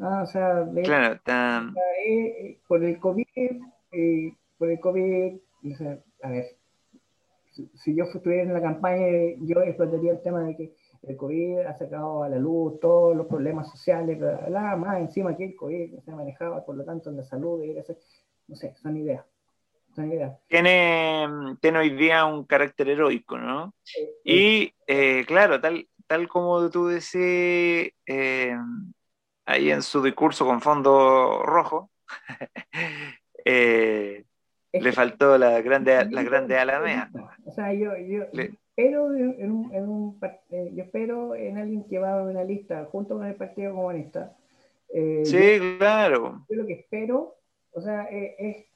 Ah, 0.00 0.22
o 0.22 0.26
sea, 0.26 0.66
claro. 0.84 1.20
Eh, 1.26 2.06
eh, 2.06 2.58
por 2.66 2.84
el 2.84 2.98
COVID, 2.98 3.26
eh, 3.92 4.32
por 4.56 4.70
el 4.70 4.80
COVID, 4.80 5.36
a 6.22 6.30
ver, 6.30 6.56
si, 7.50 7.70
si, 7.74 7.94
yo 7.94 8.04
estuviera 8.04 8.42
en 8.42 8.54
la 8.54 8.62
campaña, 8.62 9.06
yo 9.40 9.60
explotaría 9.62 10.12
el 10.12 10.22
tema 10.22 10.42
de 10.42 10.56
que 10.56 10.74
el 11.02 11.16
COVID 11.16 11.60
ha 11.60 11.74
sacado 11.74 12.22
a 12.22 12.28
la 12.28 12.38
luz 12.38 12.80
todos 12.80 13.16
los 13.16 13.26
problemas 13.26 13.70
sociales, 13.70 14.18
bla, 14.18 14.76
más 14.76 14.98
encima 14.98 15.36
que 15.36 15.44
el 15.44 15.56
COVID 15.56 16.00
se 16.00 16.12
manejaba, 16.12 16.64
por 16.64 16.76
lo 16.76 16.84
tanto, 16.84 17.10
en 17.10 17.16
la 17.16 17.24
salud, 17.24 17.64
no 18.46 18.56
sé, 18.56 18.74
son 18.82 18.96
ideas. 18.96 19.24
Tiene, 20.46 21.26
tiene 21.60 21.78
hoy 21.78 21.90
día 21.90 22.24
un 22.24 22.44
carácter 22.44 22.88
heroico, 22.88 23.36
¿no? 23.36 23.74
Y 24.24 24.72
eh, 24.86 25.24
claro, 25.26 25.60
tal, 25.60 25.88
tal 26.06 26.28
como 26.28 26.70
tú 26.70 26.86
decís 26.86 27.92
eh, 28.06 28.56
ahí 29.44 29.70
en 29.70 29.82
su 29.82 30.00
discurso 30.00 30.46
con 30.46 30.60
fondo 30.60 31.42
rojo, 31.42 31.90
eh, 33.44 34.24
le 34.80 34.92
faltó 34.92 35.38
la 35.38 35.60
grande, 35.60 36.06
la 36.10 36.22
grande 36.22 36.58
alamea. 36.58 37.10
O 37.44 37.52
sea, 37.52 37.72
yo, 37.72 37.96
yo 37.96 38.24
espero 38.32 39.14
en, 39.14 39.50
un, 39.50 39.74
en 39.74 39.88
un, 39.88 40.20
yo 40.50 40.82
espero 40.82 41.34
en 41.34 41.58
alguien 41.58 41.84
que 41.88 41.98
va 41.98 42.20
a 42.20 42.22
una 42.22 42.44
lista 42.44 42.86
junto 42.90 43.16
con 43.16 43.26
el 43.26 43.34
Partido 43.34 43.74
Comunista. 43.74 44.36
sí, 45.24 45.76
claro. 45.78 46.44
Yo 46.48 46.56
lo 46.56 46.66
que 46.66 46.74
espero, 46.74 47.36
o 47.72 47.80
sea, 47.80 48.04
es 48.04 48.68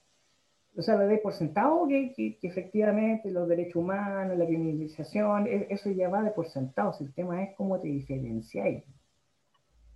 o 0.77 0.83
sea, 0.83 0.97
lo 0.97 1.07
de 1.07 1.19
por 1.19 1.35
sentado 1.35 1.87
que, 1.87 2.15
que, 2.15 2.39
efectivamente 2.43 3.31
los 3.31 3.47
derechos 3.47 3.77
humanos, 3.77 4.39
la 4.39 4.47
criminalización, 4.47 5.47
e, 5.47 5.67
eso 5.71 5.91
ya 5.91 6.09
va 6.09 6.23
de 6.23 6.31
por 6.31 6.49
sentado. 6.49 6.95
el 7.01 7.13
tema 7.13 7.43
es 7.43 7.55
cómo 7.57 7.79
te 7.81 7.89
diferenciáis. 7.89 8.83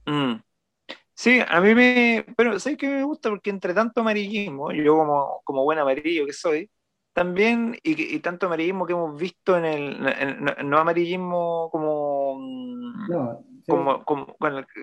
Mm. 0.04 0.34
Sí, 1.16 1.40
a 1.48 1.60
mí 1.62 1.74
me. 1.74 2.26
Pero 2.36 2.60
sé 2.60 2.76
que 2.76 2.88
me 2.88 3.02
gusta 3.02 3.30
porque 3.30 3.48
entre 3.48 3.72
tanto 3.72 4.02
amarillismo, 4.02 4.70
yo 4.72 4.96
como, 4.96 5.40
como 5.44 5.64
buen 5.64 5.78
amarillo 5.78 6.26
que 6.26 6.34
soy, 6.34 6.70
también, 7.14 7.78
y, 7.82 8.18
tanto 8.20 8.46
amarillismo 8.46 8.86
que 8.86 8.92
hemos 8.92 9.18
visto 9.18 9.56
en 9.56 9.64
el. 9.64 10.68
no 10.68 10.78
amarillismo 10.78 11.70
como. 11.72 12.36
No, 13.08 13.42
como, 13.66 14.04
como, 14.04 14.36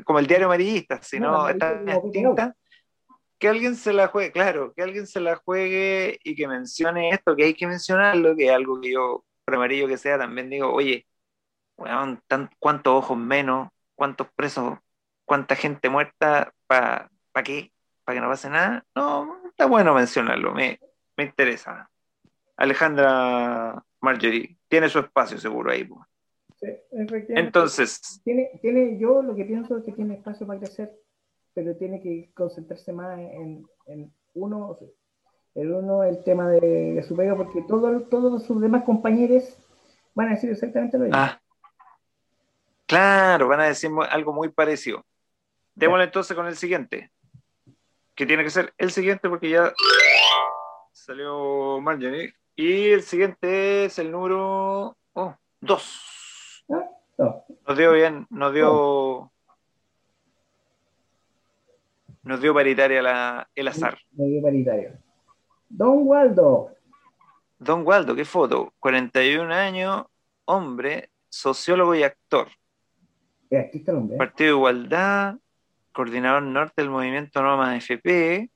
como, 0.04 0.20
el, 0.20 0.28
diario 0.28 0.48
amarillista, 0.48 1.02
sino 1.04 1.32
no, 1.32 1.48
esta 1.48 1.76
distinta 1.84 2.56
que 3.38 3.48
alguien 3.48 3.76
se 3.76 3.94
la 3.94 4.08
juegue, 4.08 4.32
claro, 4.32 4.74
que 4.74 4.82
alguien 4.82 5.06
se 5.06 5.20
la 5.20 5.36
juegue 5.36 6.18
y 6.24 6.36
que 6.36 6.48
mencione 6.48 7.10
esto, 7.10 7.36
que 7.36 7.44
hay 7.44 7.54
que 7.54 7.68
mencionarlo, 7.68 8.36
que 8.36 8.46
es 8.46 8.52
algo 8.52 8.80
que 8.82 8.92
yo, 8.92 9.26
por 9.46 9.56
amarillo 9.56 9.88
que 9.88 9.98
sea, 9.98 10.18
también 10.18 10.50
digo, 10.50 10.72
oye, 10.72 11.06
¿cuántos 11.76 12.94
ojos 12.94 13.18
menos? 13.18 13.70
¿Cuántos 13.96 14.28
presos? 14.36 14.80
¿Cuánta 15.26 15.56
gente 15.56 15.90
muerta? 15.90 16.54
¿Para 16.68 17.10
pa 17.32 17.44
qué? 17.44 17.72
¿Para 18.04 18.18
que 18.18 18.22
no 18.22 18.30
pase 18.30 18.50
nada? 18.50 18.86
No, 18.96 19.42
está 19.46 19.66
bueno 19.66 19.94
mencionarlo, 19.94 20.54
me, 20.54 20.80
me 21.18 21.24
interesa. 21.24 21.90
Alejandra 22.58 23.84
Marjorie, 24.02 24.58
tiene 24.68 24.90
su 24.90 25.00
espacio 25.00 25.38
seguro 25.38 25.72
ahí. 25.72 25.88
Sí, 26.60 26.68
efectivamente. 26.92 27.40
Entonces. 27.40 28.22
Tiene, 28.24 28.52
tiene, 28.62 29.00
yo 29.00 29.22
lo 29.22 29.36
que 29.36 29.46
pienso 29.46 29.78
es 29.78 29.84
que 29.84 29.94
tiene 29.94 30.16
espacio 30.16 30.46
para 30.46 30.60
crecer 30.60 30.92
pero 31.54 31.76
tiene 31.76 32.02
que 32.02 32.32
concentrarse 32.34 32.92
más 32.92 33.20
en, 33.20 33.66
en 33.86 34.14
uno, 34.34 34.78
el 35.56 35.72
uno, 35.72 36.04
el 36.04 36.24
tema 36.24 36.50
de, 36.50 37.04
su 37.08 37.16
pega, 37.16 37.36
porque 37.36 37.62
todo, 37.68 38.02
todos 38.04 38.44
sus 38.44 38.62
demás 38.62 38.84
compañeros 38.84 39.44
van 40.16 40.30
a 40.30 40.32
decir 40.32 40.50
exactamente 40.50 40.98
lo 40.98 41.06
mismo. 41.06 41.20
Ah, 41.20 41.40
claro, 42.88 43.48
van 43.48 43.62
a 43.62 43.66
decir 43.66 43.92
algo 44.10 44.34
muy 44.34 44.50
parecido. 44.50 45.06
Démosle 45.76 46.06
entonces 46.06 46.36
con 46.36 46.48
el 46.48 46.56
siguiente, 46.56 47.12
que 48.16 48.26
tiene 48.26 48.44
que 48.44 48.50
ser 48.50 48.74
el 48.78 48.92
siguiente 48.92 49.30
porque 49.30 49.50
ya 49.50 49.74
salió 50.92 51.80
Marjorie. 51.82 52.34
Y 52.56 52.90
el 52.90 53.02
siguiente 53.02 53.86
es 53.86 53.98
el 53.98 54.12
número 54.12 54.96
2. 55.62 56.66
Oh, 56.68 56.76
ah, 57.18 57.44
Nos 57.68 57.78
dio 57.78 57.92
bien, 57.94 58.28
nos 58.30 58.54
dio 58.54 59.32
nos 62.24 62.42
dio 62.42 62.54
paritaria 62.54 63.02
la, 63.02 63.50
el 63.54 63.68
azar. 63.68 63.98
Nos 64.12 64.28
dio 64.28 64.42
paritaria. 64.42 64.98
Don 65.68 66.08
Waldo. 66.08 66.70
Don 67.60 67.86
Waldo, 67.86 68.16
qué 68.16 68.24
foto. 68.24 68.74
41 68.80 69.54
años, 69.54 70.06
hombre, 70.46 71.10
sociólogo 71.30 71.96
y 71.96 72.04
actor. 72.04 72.48
Aquí 73.52 73.80
está 73.80 73.92
el 73.92 73.98
hombre. 73.98 74.18
Partido 74.18 74.52
de 74.52 74.56
Igualdad, 74.58 75.36
coordinador 75.94 76.44
norte 76.44 76.82
del 76.82 76.90
movimiento 76.90 77.42
Norma 77.42 77.76
FP, 77.78 78.50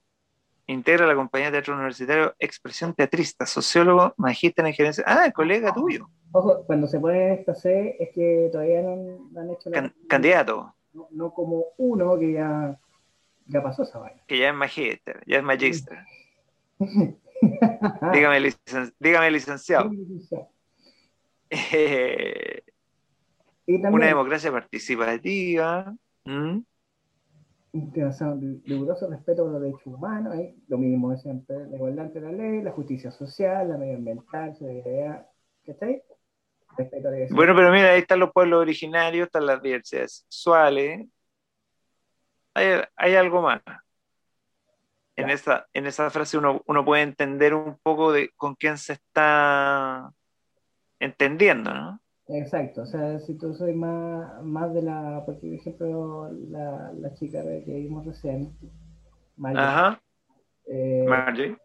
integra 0.68 1.08
la 1.08 1.16
compañía 1.16 1.48
de 1.48 1.54
teatro 1.54 1.76
universitario 1.76 2.36
Expresión 2.40 2.94
Teatrista, 2.94 3.46
sociólogo, 3.46 4.14
magíster 4.18 4.66
en 4.66 4.74
gerencia. 4.74 5.04
Ah, 5.08 5.32
colega 5.32 5.74
tuyo. 5.74 6.10
Ojo, 6.34 6.66
cuando 6.66 6.88
se 6.88 7.00
pone 7.00 7.36
esta 7.36 7.56
C 7.56 7.96
es 8.00 8.10
que 8.14 8.50
todavía 8.52 8.82
no, 8.82 9.30
han 9.40 9.52
hecho 9.52 9.70
la... 9.70 9.94
candidato. 10.10 10.74
No, 10.94 11.08
no, 11.12 11.34
como 11.34 11.68
uno 11.78 12.18
que 12.20 12.34
ya 12.34 12.78
ya 13.48 13.64
pasó 13.64 13.84
esa 13.84 14.00
vaina. 14.00 14.22
Que 14.28 14.40
ya 14.40 14.50
es 14.50 14.56
magíster, 14.56 15.24
ya 15.26 15.38
es 15.38 15.44
magíster. 15.44 16.00
dígame, 18.14 18.54
dígame, 19.00 19.32
licenciado. 19.32 19.90
Eh, 21.50 22.62
una 23.68 24.08
democracia 24.08 24.52
participativa. 24.52 25.96
¿Mm? 26.26 26.60
Riguroso 27.74 29.10
respeto 29.10 29.48
a 29.48 29.52
los 29.52 29.62
derechos 29.62 29.88
humanos, 29.88 30.36
¿eh? 30.36 30.56
lo 30.68 30.78
mismo 30.78 31.12
de 31.12 31.18
siempre, 31.18 31.68
la 31.68 31.76
igualdad 31.76 32.06
ante 32.06 32.22
la 32.22 32.32
ley, 32.32 32.62
la 32.62 32.72
justicia 32.72 33.12
social, 33.12 33.70
la 33.70 33.78
medioambiental, 33.78 34.56
solidaridad, 34.56 35.28
¿qué 35.64 35.72
está 35.72 35.86
ahí? 35.86 36.02
Respeto 36.78 37.08
a 37.10 37.12
la 37.12 37.18
bueno, 37.32 37.56
pero 37.56 37.72
mira, 37.72 37.92
ahí 37.92 38.00
están 38.00 38.20
los 38.20 38.32
pueblos 38.32 38.62
originarios, 38.62 39.28
están 39.28 39.46
las 39.46 39.62
diversidades 39.62 40.26
sexuales, 40.30 41.08
hay, 42.96 43.16
algo 43.16 43.42
más. 43.42 43.62
En 45.16 45.30
esa, 45.30 45.68
en 45.74 45.88
esa 45.88 46.10
frase 46.10 46.38
uno, 46.38 46.64
puede 46.86 47.02
entender 47.02 47.54
un 47.54 47.78
poco 47.82 48.12
de 48.12 48.30
con 48.36 48.56
quién 48.56 48.78
se 48.78 48.94
está 48.94 50.12
entendiendo, 51.00 51.74
¿no? 51.74 52.02
Exacto, 52.30 52.82
o 52.82 52.86
sea, 52.86 53.20
si 53.20 53.36
tú 53.36 53.54
soy 53.54 53.74
más, 53.74 54.44
más 54.44 54.74
de 54.74 54.82
la, 54.82 55.24
porque 55.26 55.48
por 55.48 55.56
ejemplo 55.56 56.32
la, 56.50 56.92
la 56.94 57.14
chica 57.14 57.42
que 57.44 57.74
vimos 57.74 58.06
recién, 58.06 58.54
Margie, 59.38 59.62
Ajá. 59.62 60.02
Eh, 60.66 61.06
Margie. 61.08 61.58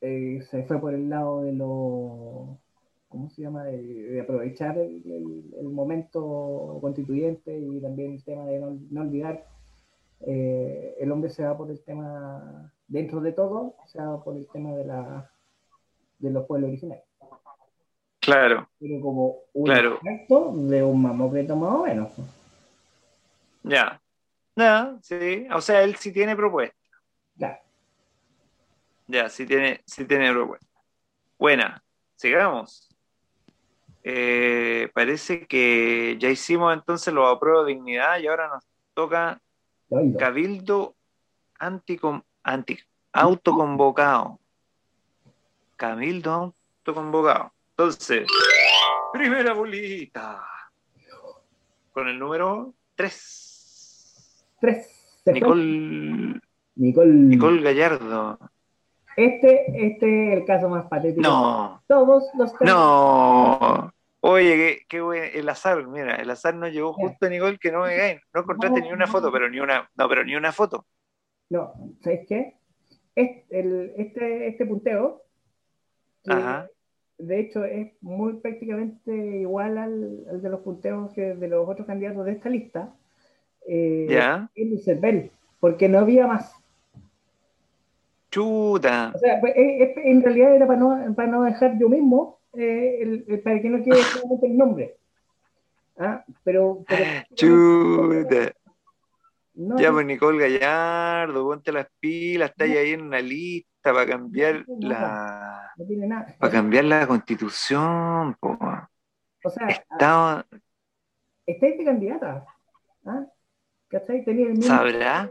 Eh, 0.00 0.40
se 0.50 0.64
fue 0.64 0.80
por 0.80 0.94
el 0.94 1.10
lado 1.10 1.42
de 1.42 1.52
lo 1.52 2.58
¿cómo 3.10 3.28
se 3.28 3.42
llama?, 3.42 3.64
de, 3.64 4.20
aprovechar 4.20 4.78
el, 4.78 5.64
momento 5.64 6.78
constituyente 6.80 7.58
y 7.58 7.80
también 7.80 8.12
el 8.12 8.24
tema 8.24 8.46
de 8.46 8.60
no, 8.60 9.00
olvidar, 9.00 9.44
eh, 10.20 10.96
el 10.98 11.10
hombre 11.10 11.30
se 11.30 11.44
va 11.44 11.58
por 11.58 11.70
el 11.70 11.82
tema, 11.82 12.72
dentro 12.86 13.20
de 13.20 13.32
todo, 13.32 13.74
se 13.86 13.98
va 13.98 14.22
por 14.22 14.36
el 14.36 14.46
tema 14.48 14.74
de 14.74 14.84
la, 14.84 15.30
de 16.20 16.30
los 16.30 16.46
pueblos 16.46 16.68
originarios. 16.68 17.09
Claro. 18.30 18.68
Pero 18.78 19.00
como 19.00 19.34
un 19.52 19.64
Claro. 19.64 19.98
de 20.68 20.82
un 20.82 21.02
mamócreto 21.02 21.56
más 21.56 21.74
o 21.74 21.84
menos. 21.84 22.12
Ya. 23.62 24.00
Ya, 24.56 24.96
sí. 25.02 25.46
O 25.52 25.60
sea, 25.60 25.82
él 25.82 25.96
sí 25.96 26.12
tiene 26.12 26.36
propuesta. 26.36 26.76
Claro. 27.36 27.58
Ya, 29.06 29.28
sí 29.28 29.46
tiene, 29.46 29.80
sí 29.86 30.04
tiene 30.04 30.32
propuesta. 30.32 30.66
Buena. 31.38 31.82
Sigamos. 32.16 32.88
Eh, 34.02 34.90
parece 34.94 35.46
que 35.46 36.16
ya 36.18 36.28
hicimos 36.30 36.72
entonces 36.72 37.12
los 37.12 37.34
apruebos 37.34 37.66
de 37.66 37.74
dignidad 37.74 38.18
y 38.18 38.26
ahora 38.28 38.48
nos 38.48 38.64
toca 38.94 39.40
oigo. 39.90 40.18
cabildo 40.18 40.94
anticom, 41.58 42.22
anti, 42.42 42.78
autoconvocado. 43.12 44.38
Cabildo 45.76 46.54
autoconvocado. 46.84 47.52
Entonces, 47.84 48.26
primera 49.10 49.54
bolita. 49.54 50.42
Con 51.92 52.08
el 52.08 52.18
número 52.18 52.74
3. 52.94 54.36
Tres. 54.60 54.86
Se 55.24 55.30
fue. 55.30 55.40
Nicole, 55.40 56.40
Nicole. 56.74 57.10
Nicole 57.10 57.62
Gallardo. 57.62 58.38
Este, 59.16 59.64
este 59.86 60.32
es 60.32 60.38
el 60.40 60.44
caso 60.44 60.68
más 60.68 60.86
patético. 60.88 61.22
No, 61.22 61.82
Todos 61.88 62.24
los 62.36 62.52
casos. 62.52 62.66
no. 62.68 63.90
Oye, 64.22 64.56
qué, 64.56 64.78
qué 64.86 65.00
buen- 65.00 65.30
el 65.32 65.48
azar, 65.48 65.86
mira, 65.86 66.16
el 66.16 66.28
azar 66.28 66.54
nos 66.54 66.70
llegó 66.72 66.92
justo 66.92 67.24
a 67.24 67.28
Nicole 67.30 67.56
que 67.58 67.72
no 67.72 67.80
me 67.84 67.96
caen. 67.96 68.20
No 68.34 68.42
encontraste 68.42 68.82
ni 68.82 68.92
una 68.92 69.06
foto, 69.06 69.32
pero 69.32 69.48
ni 69.48 69.58
una, 69.58 69.88
no, 69.96 70.06
pero 70.10 70.22
ni 70.22 70.36
una 70.36 70.52
foto. 70.52 70.84
No, 71.48 71.72
¿sabes 72.04 72.26
qué? 72.28 72.56
Este, 73.14 73.46
el- 73.58 73.94
este, 73.96 74.48
este 74.48 74.66
punteo, 74.66 75.22
Ajá. 76.28 76.68
De 77.20 77.40
hecho 77.40 77.64
es 77.64 77.92
muy 78.00 78.34
prácticamente 78.34 79.14
igual 79.14 79.78
al, 79.78 80.24
al 80.30 80.42
de 80.42 80.48
los 80.48 80.60
punteos 80.60 81.12
que 81.12 81.34
de 81.34 81.48
los 81.48 81.68
otros 81.68 81.86
candidatos 81.86 82.24
de 82.24 82.32
esta 82.32 82.48
lista, 82.48 82.94
eh, 83.66 84.06
Ya, 84.08 84.50
es 84.54 84.86
porque 85.60 85.88
no 85.88 85.98
había 85.98 86.26
más. 86.26 86.54
chuta. 88.30 89.12
O 89.14 89.18
sea, 89.18 89.40
pues, 89.40 89.52
en 89.56 90.22
realidad 90.22 90.54
era 90.54 90.66
para 90.66 90.78
no, 90.78 91.14
para 91.14 91.28
no 91.28 91.42
dejar 91.42 91.78
yo 91.78 91.88
mismo, 91.88 92.38
eh, 92.54 92.98
el- 93.00 93.24
el- 93.28 93.40
para 93.40 93.60
que 93.60 93.68
no 93.68 93.82
quede 93.82 94.02
solamente 94.02 94.46
el 94.46 94.56
nombre. 94.56 94.96
Ah, 95.98 96.24
pero, 96.44 96.84
pero 96.88 97.04
Chuta. 97.34 98.52
no, 99.54 99.78
Ya, 99.78 99.92
pues 99.92 100.06
Nicole 100.06 100.48
Gallardo, 100.48 101.44
ponte 101.44 101.72
las 101.72 101.88
pilas, 102.00 102.50
está 102.50 102.64
ahí 102.64 102.92
en 102.92 103.02
una 103.02 103.20
lista 103.20 103.69
para 103.82 104.06
cambiar 104.06 104.64
la, 104.78 105.72
no 105.76 105.84
tiene 105.86 106.06
nada. 106.06 106.36
para 106.38 106.52
cambiar 106.52 106.84
la 106.84 107.06
constitución, 107.06 108.36
po. 108.40 108.58
O 109.44 109.50
sea, 109.50 109.68
Está, 109.68 110.46
estáis 111.46 111.78
de 111.78 111.84
candidata. 111.84 112.44
¿Ah? 113.06 113.24
¿Cachai? 113.88 114.24
Tenía 114.24 114.46
el 114.46 114.52
mismo. 114.52 114.66
¿Sabrá? 114.74 115.30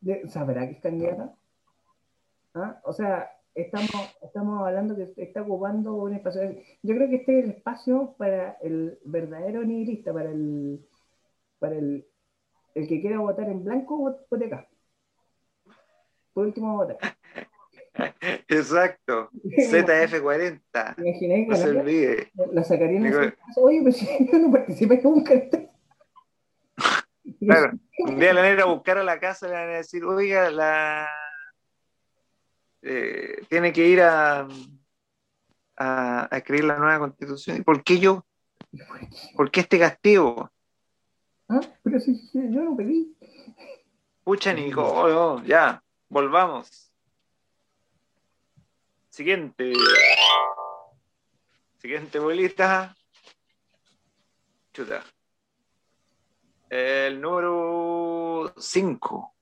de- 0.00 0.28
¿Sabrá 0.28 0.66
que 0.66 0.72
es 0.72 0.80
candidata? 0.80 1.34
¿Ah? 2.54 2.80
O 2.84 2.92
sea, 2.92 3.30
estamos, 3.54 3.90
estamos 4.22 4.66
hablando 4.66 4.96
que 4.96 5.12
está 5.22 5.42
ocupando 5.42 5.94
un 5.94 6.14
espacio. 6.14 6.42
Yo 6.82 6.94
creo 6.96 7.08
que 7.10 7.16
este 7.16 7.38
es 7.38 7.44
el 7.44 7.50
espacio 7.52 8.14
para 8.16 8.52
el 8.62 8.98
verdadero 9.04 9.62
nihilista, 9.62 10.12
para 10.12 10.30
el, 10.30 10.84
para 11.58 11.74
el, 11.76 12.06
el 12.74 12.88
que 12.88 13.00
quiera 13.02 13.18
votar 13.18 13.48
en 13.50 13.62
blanco, 13.62 13.98
vot- 13.98 14.26
vote 14.30 14.46
acá. 14.46 14.66
Por 16.32 16.46
último, 16.46 16.76
votar. 16.76 16.96
Exacto. 18.48 19.30
ZF40. 19.32 20.96
¿Me 20.96 21.10
imaginé 21.10 21.46
No 21.46 21.56
se 21.56 21.68
olvide. 21.70 22.32
La 22.52 22.64
sacarían 22.64 23.10
caso. 23.10 23.60
Oye, 23.62 23.80
pero 23.82 23.92
si 23.92 24.06
yo 24.32 24.38
no 24.38 24.50
participé 24.52 25.00
en 25.02 25.24
esto. 25.28 25.58
Claro. 27.40 27.72
Un 27.98 28.20
día 28.20 28.32
le 28.32 28.40
van 28.40 28.50
a 28.50 28.52
ir 28.52 28.60
a 28.60 28.66
buscar 28.66 28.98
a 28.98 29.04
la 29.04 29.18
casa 29.18 29.46
y 29.46 29.50
le 29.50 29.56
van 29.56 29.68
a 29.68 29.76
decir, 29.78 30.04
oiga, 30.04 30.48
la 30.48 31.08
eh, 32.82 33.42
tiene 33.48 33.72
que 33.72 33.86
ir 33.86 34.00
a, 34.00 34.46
a, 35.76 36.28
a 36.30 36.36
escribir 36.38 36.64
la 36.64 36.78
nueva 36.78 37.00
constitución. 37.00 37.56
¿Y 37.58 37.62
por 37.62 37.82
qué 37.82 37.98
yo? 37.98 38.24
¿Por 39.34 39.50
qué 39.50 39.60
este 39.60 39.78
castigo? 39.78 40.50
¿Ah? 41.48 41.60
Pero 41.82 41.98
si, 42.00 42.14
si 42.14 42.38
yo 42.52 42.62
no 42.62 42.76
pedí. 42.76 43.16
Pucha, 44.22 44.52
Nico, 44.52 44.82
oh, 44.82 45.34
oh, 45.34 45.42
ya, 45.42 45.82
volvamos. 46.08 46.85
Siguiente. 49.16 49.72
Siguiente 51.78 52.18
bolita. 52.18 52.94
Chuta. 54.74 55.02
El 56.68 57.18
número 57.22 58.52
5. 58.58 59.34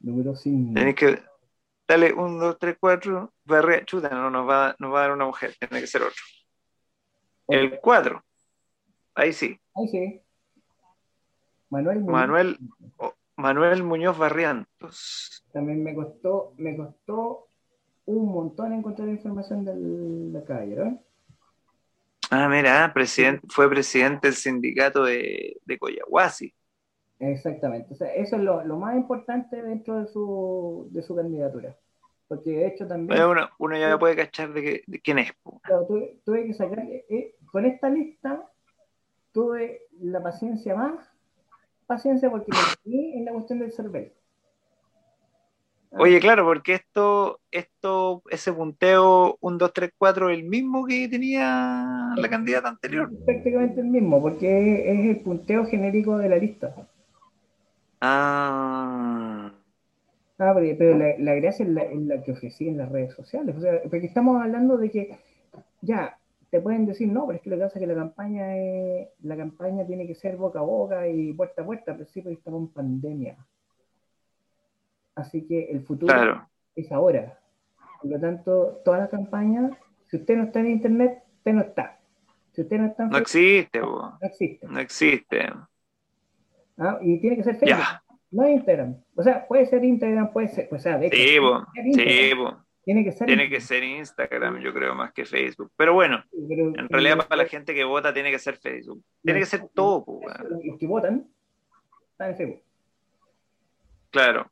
Número 0.00 0.34
5. 0.34 0.74
Tenés 0.74 0.94
que. 0.96 1.22
Dale, 1.86 2.12
1, 2.12 2.44
2, 2.44 2.58
3, 2.58 2.76
4. 2.80 3.34
Barrea. 3.44 3.84
Chuta, 3.84 4.08
no 4.08 4.28
nos 4.30 4.48
va, 4.48 4.74
nos 4.80 4.92
va 4.92 4.98
a 4.98 5.02
dar 5.02 5.12
una 5.12 5.26
mujer. 5.26 5.54
Tiene 5.56 5.80
que 5.80 5.86
ser 5.86 6.02
otro. 6.02 6.22
El 7.46 7.78
4. 7.78 8.20
Ahí 9.14 9.32
sí. 9.32 9.56
Ahí 9.76 9.86
sí. 9.86 10.20
Manuel 11.68 12.00
Muñoz. 12.00 12.12
Manuel, 12.12 12.58
oh, 12.96 13.14
Manuel 13.36 13.84
Muñoz 13.84 14.18
Barrientos. 14.18 15.44
También 15.52 15.84
me 15.84 15.94
costó, 15.94 16.52
me 16.56 16.76
costó 16.76 17.49
un 18.18 18.32
montón 18.32 18.72
encontrar 18.72 19.08
información 19.08 19.64
del, 19.64 20.32
de 20.32 20.38
acá, 20.38 20.64
¿no? 20.66 21.00
Ah, 22.30 22.48
mira, 22.48 22.92
presidente, 22.94 23.46
fue 23.50 23.68
presidente 23.68 24.28
del 24.28 24.36
sindicato 24.36 25.04
de, 25.04 25.56
de 25.64 25.78
Coyahuasi. 25.78 26.54
Exactamente. 27.20 27.92
O 27.92 27.96
sea, 27.96 28.12
eso 28.14 28.36
es 28.36 28.42
lo, 28.42 28.64
lo 28.64 28.76
más 28.78 28.96
importante 28.96 29.62
dentro 29.62 30.00
de 30.00 30.06
su, 30.06 30.88
de 30.90 31.02
su 31.02 31.14
candidatura. 31.14 31.76
Porque 32.28 32.50
de 32.50 32.66
hecho 32.68 32.86
también 32.86 33.08
Bueno, 33.18 33.30
Uno, 33.30 33.50
uno 33.58 33.76
ya 33.78 33.98
puede 33.98 34.16
cachar 34.16 34.52
de, 34.52 34.62
qué- 34.62 34.82
de 34.86 35.00
quién 35.00 35.18
es. 35.18 35.32
claro, 35.62 35.86
tuve, 35.86 36.20
tuve 36.24 36.46
que 36.46 36.54
sacar, 36.54 36.80
eh, 36.80 37.04
eh, 37.08 37.34
con 37.50 37.64
esta 37.66 37.88
lista 37.90 38.50
tuve 39.32 39.82
la 40.00 40.22
paciencia 40.22 40.74
más, 40.76 41.10
paciencia 41.86 42.30
porque 42.30 42.52
en 42.94 43.24
la 43.24 43.32
cuestión 43.32 43.60
del 43.60 43.72
cervel. 43.72 44.12
Oye, 45.96 46.18
claro, 46.20 46.44
porque 46.44 46.74
esto, 46.74 47.40
esto, 47.50 48.22
ese 48.30 48.52
punteo 48.52 49.36
1, 49.40 49.58
2, 49.58 49.72
3, 49.74 49.90
4 49.98 50.30
es 50.30 50.38
el 50.38 50.44
mismo 50.44 50.86
que 50.86 51.08
tenía 51.08 52.14
la 52.16 52.28
candidata 52.30 52.68
anterior. 52.68 53.12
prácticamente 53.24 53.80
el 53.80 53.86
mismo, 53.86 54.20
porque 54.20 54.90
es 54.92 55.06
el 55.06 55.20
punteo 55.22 55.64
genérico 55.66 56.18
de 56.18 56.28
la 56.28 56.36
lista. 56.36 56.74
Ah, 58.02 59.52
Ah, 60.38 60.52
pero, 60.54 60.76
pero 60.78 60.96
la, 60.98 61.14
la 61.18 61.34
gracia 61.34 61.64
es 61.64 61.70
la, 61.70 61.82
es 61.82 62.00
la 62.00 62.22
que 62.22 62.32
ofrecí 62.32 62.68
en 62.68 62.78
las 62.78 62.90
redes 62.90 63.14
sociales. 63.14 63.56
O 63.56 63.60
sea, 63.60 63.80
porque 63.82 64.06
estamos 64.06 64.40
hablando 64.40 64.76
de 64.78 64.90
que 64.90 65.18
ya 65.82 66.18
te 66.50 66.60
pueden 66.60 66.86
decir, 66.86 67.08
no, 67.08 67.26
pero 67.26 67.38
es 67.38 67.42
que 67.42 67.50
lo 67.50 67.56
que 67.56 67.62
pasa 67.64 67.78
es 67.78 67.82
que 67.82 67.86
la 67.88 67.94
campaña 67.96 68.56
es- 68.58 69.08
la 69.22 69.36
campaña 69.36 69.86
tiene 69.86 70.06
que 70.06 70.14
ser 70.14 70.36
boca 70.36 70.60
a 70.60 70.62
boca 70.62 71.08
y 71.08 71.32
puerta 71.34 71.62
a 71.62 71.66
puerta, 71.66 71.94
pero 71.96 72.06
sí, 72.10 72.22
porque 72.22 72.36
estamos 72.38 72.62
en 72.62 72.68
pandemia. 72.74 73.36
Así 75.20 75.46
que 75.46 75.70
el 75.70 75.82
futuro 75.82 76.12
claro. 76.12 76.48
es 76.74 76.90
ahora. 76.90 77.38
Por 78.00 78.10
lo 78.10 78.20
tanto, 78.20 78.80
todas 78.84 79.00
las 79.00 79.10
campañas, 79.10 79.72
si 80.06 80.16
usted 80.16 80.36
no 80.36 80.44
está 80.44 80.60
en 80.60 80.70
internet, 80.70 81.22
usted 81.38 81.52
no 81.52 81.60
está. 81.60 81.98
Si 82.52 82.62
usted 82.62 82.78
no 82.78 82.86
está 82.86 83.02
en 83.04 83.10
No 83.10 83.18
Facebook, 83.18 83.26
existe, 83.26 83.80
po. 83.80 84.12
no 84.20 84.26
existe. 84.26 84.66
no 84.66 84.80
existe. 84.80 85.52
¿ah? 86.78 86.98
Y 87.02 87.20
tiene 87.20 87.36
que 87.36 87.44
ser 87.44 87.56
Facebook, 87.56 87.78
Ya, 87.78 88.02
no 88.30 88.48
Instagram. 88.48 88.96
O 89.14 89.22
sea, 89.22 89.46
puede 89.46 89.66
ser 89.66 89.84
Instagram, 89.84 90.32
puede 90.32 90.48
ser, 90.48 90.68
pues, 90.68 90.80
o 90.80 90.84
sea, 90.84 90.98
de 90.98 91.10
sí, 91.10 91.38
Sí, 91.94 92.34
tiene 92.82 93.04
que 93.04 93.12
ser 93.12 93.26
Tiene 93.26 93.48
que 93.50 93.60
ser 93.60 93.84
Instagram, 93.84 94.58
yo 94.60 94.72
creo, 94.72 94.94
más 94.94 95.12
que 95.12 95.24
Facebook. 95.26 95.70
Pero 95.76 95.92
bueno, 95.92 96.24
Pero- 96.48 96.68
en 96.74 96.88
realidad 96.88 97.18
para 97.28 97.42
la 97.42 97.48
gente 97.48 97.74
que 97.74 97.84
vota 97.84 98.12
tiene 98.14 98.30
que 98.30 98.38
ser 98.38 98.56
Facebook. 98.56 99.04
Tiene 99.22 99.40
que 99.40 99.46
ser 99.46 99.68
todo, 99.74 100.04
po. 100.04 100.20
Los 100.64 100.78
que 100.78 100.86
votan 100.86 101.28
están 102.12 102.30
en 102.30 102.36
Facebook. 102.36 102.62
Claro. 104.10 104.50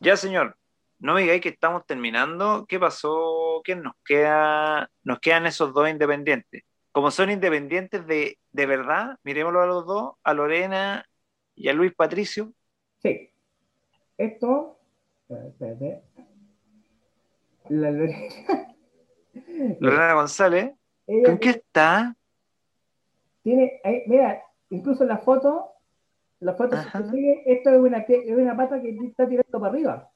Ya, 0.00 0.16
señor. 0.16 0.56
No 1.00 1.14
me 1.14 1.22
digáis 1.22 1.40
que 1.40 1.50
estamos 1.50 1.86
terminando. 1.86 2.66
¿Qué 2.68 2.78
pasó? 2.78 3.60
¿Qué 3.64 3.76
nos 3.76 3.94
queda? 4.04 4.90
Nos 5.02 5.20
quedan 5.20 5.46
esos 5.46 5.72
dos 5.72 5.88
independientes. 5.88 6.64
Como 6.92 7.10
son 7.10 7.30
independientes 7.30 8.06
de, 8.06 8.38
de 8.50 8.66
verdad, 8.66 9.18
miremoslo 9.22 9.62
a 9.62 9.66
los 9.66 9.86
dos, 9.86 10.14
a 10.24 10.34
Lorena 10.34 11.04
y 11.54 11.68
a 11.68 11.72
Luis 11.72 11.94
Patricio. 11.94 12.52
Sí. 13.02 13.30
Esto. 14.16 14.80
espérate. 15.28 16.02
La 17.68 17.90
Lorena. 17.90 18.74
Lorena 19.80 20.14
González. 20.14 20.72
Ella 21.06 21.24
¿Con 21.24 21.38
qué 21.38 21.50
está? 21.50 22.16
tiene. 23.42 23.80
mira, 24.06 24.42
incluso 24.70 25.04
la 25.04 25.18
foto. 25.18 25.72
La 26.40 26.54
foto, 26.54 26.76
sigue, 27.10 27.42
esto 27.46 27.70
es 27.70 27.78
una, 27.78 27.98
es 27.98 28.30
una 28.30 28.56
pata 28.56 28.80
que 28.80 28.90
está 28.90 29.28
tirando 29.28 29.60
para 29.60 29.72
arriba. 29.72 30.10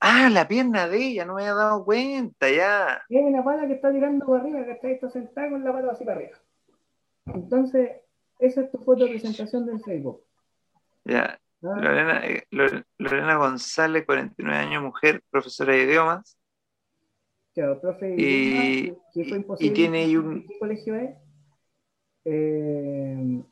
Ah, 0.00 0.28
la 0.30 0.48
pierna 0.48 0.88
de 0.88 0.98
ella, 0.98 1.24
no 1.24 1.34
me 1.34 1.42
había 1.42 1.54
dado 1.54 1.84
cuenta, 1.84 2.50
ya. 2.50 3.02
Es 3.08 3.22
una 3.22 3.42
pata 3.42 3.66
que 3.66 3.74
está 3.74 3.90
tirando 3.92 4.26
para 4.26 4.40
arriba, 4.42 4.64
que 4.64 4.72
está, 4.72 4.88
está 4.88 5.10
sentada 5.10 5.50
con 5.50 5.64
la 5.64 5.72
pata 5.72 5.92
así 5.92 6.04
para 6.04 6.18
arriba. 6.18 6.38
Entonces, 7.26 7.90
esa 8.38 8.62
es 8.62 8.70
tu 8.70 8.78
foto 8.78 9.04
de 9.04 9.10
presentación 9.10 9.66
del 9.66 9.80
Facebook. 9.80 10.22
Ya. 11.04 11.38
Ah. 11.62 11.76
Lorena, 11.78 12.26
eh, 12.26 12.44
Lorena, 12.98 13.36
González, 13.36 14.04
49 14.06 14.58
años, 14.58 14.82
mujer, 14.82 15.22
profesora 15.30 15.74
de 15.74 15.84
idiomas. 15.84 16.38
Claro, 17.54 17.80
profe 17.80 18.14
y, 18.16 18.22
idiomas, 18.22 19.02
que 19.12 19.24
fue 19.24 19.36
imposible. 19.38 19.70
Y 19.70 19.74
tiene 19.74 20.18
un... 20.18 20.46
¿Qué 20.46 20.58
colegio 20.58 20.94
es? 20.94 21.10
Eh, 22.24 23.42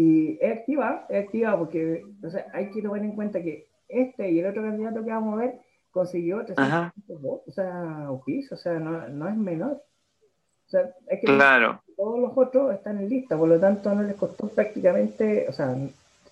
y 0.00 0.38
es 0.40 0.58
activa, 0.58 1.06
es 1.08 1.24
activa 1.24 1.58
porque 1.58 2.04
o 2.22 2.30
sea, 2.30 2.46
hay 2.52 2.70
que 2.70 2.80
tomar 2.80 3.00
en 3.00 3.16
cuenta 3.16 3.42
que 3.42 3.66
este 3.88 4.30
y 4.30 4.38
el 4.38 4.46
otro 4.46 4.62
candidato 4.62 5.04
que 5.04 5.10
vamos 5.10 5.34
a 5.34 5.42
ver 5.42 5.60
consiguió 5.90 6.44
300 6.44 7.20
votos, 7.20 7.48
o 7.48 7.50
sea, 7.50 8.06
o 8.08 8.56
sea, 8.56 8.72
no, 8.74 9.08
no, 9.08 9.28
es 9.28 9.36
menor. 9.36 9.82
O 10.68 10.70
sea, 10.70 10.82
es 11.08 11.18
que 11.18 11.26
claro. 11.26 11.82
todos 11.96 12.20
los 12.20 12.30
otros 12.36 12.72
están 12.74 12.98
en 12.98 13.08
lista, 13.08 13.36
por 13.36 13.48
lo 13.48 13.58
tanto 13.58 13.92
no 13.92 14.04
les 14.04 14.14
costó 14.14 14.46
prácticamente, 14.46 15.46
o 15.48 15.52
sea, 15.52 15.74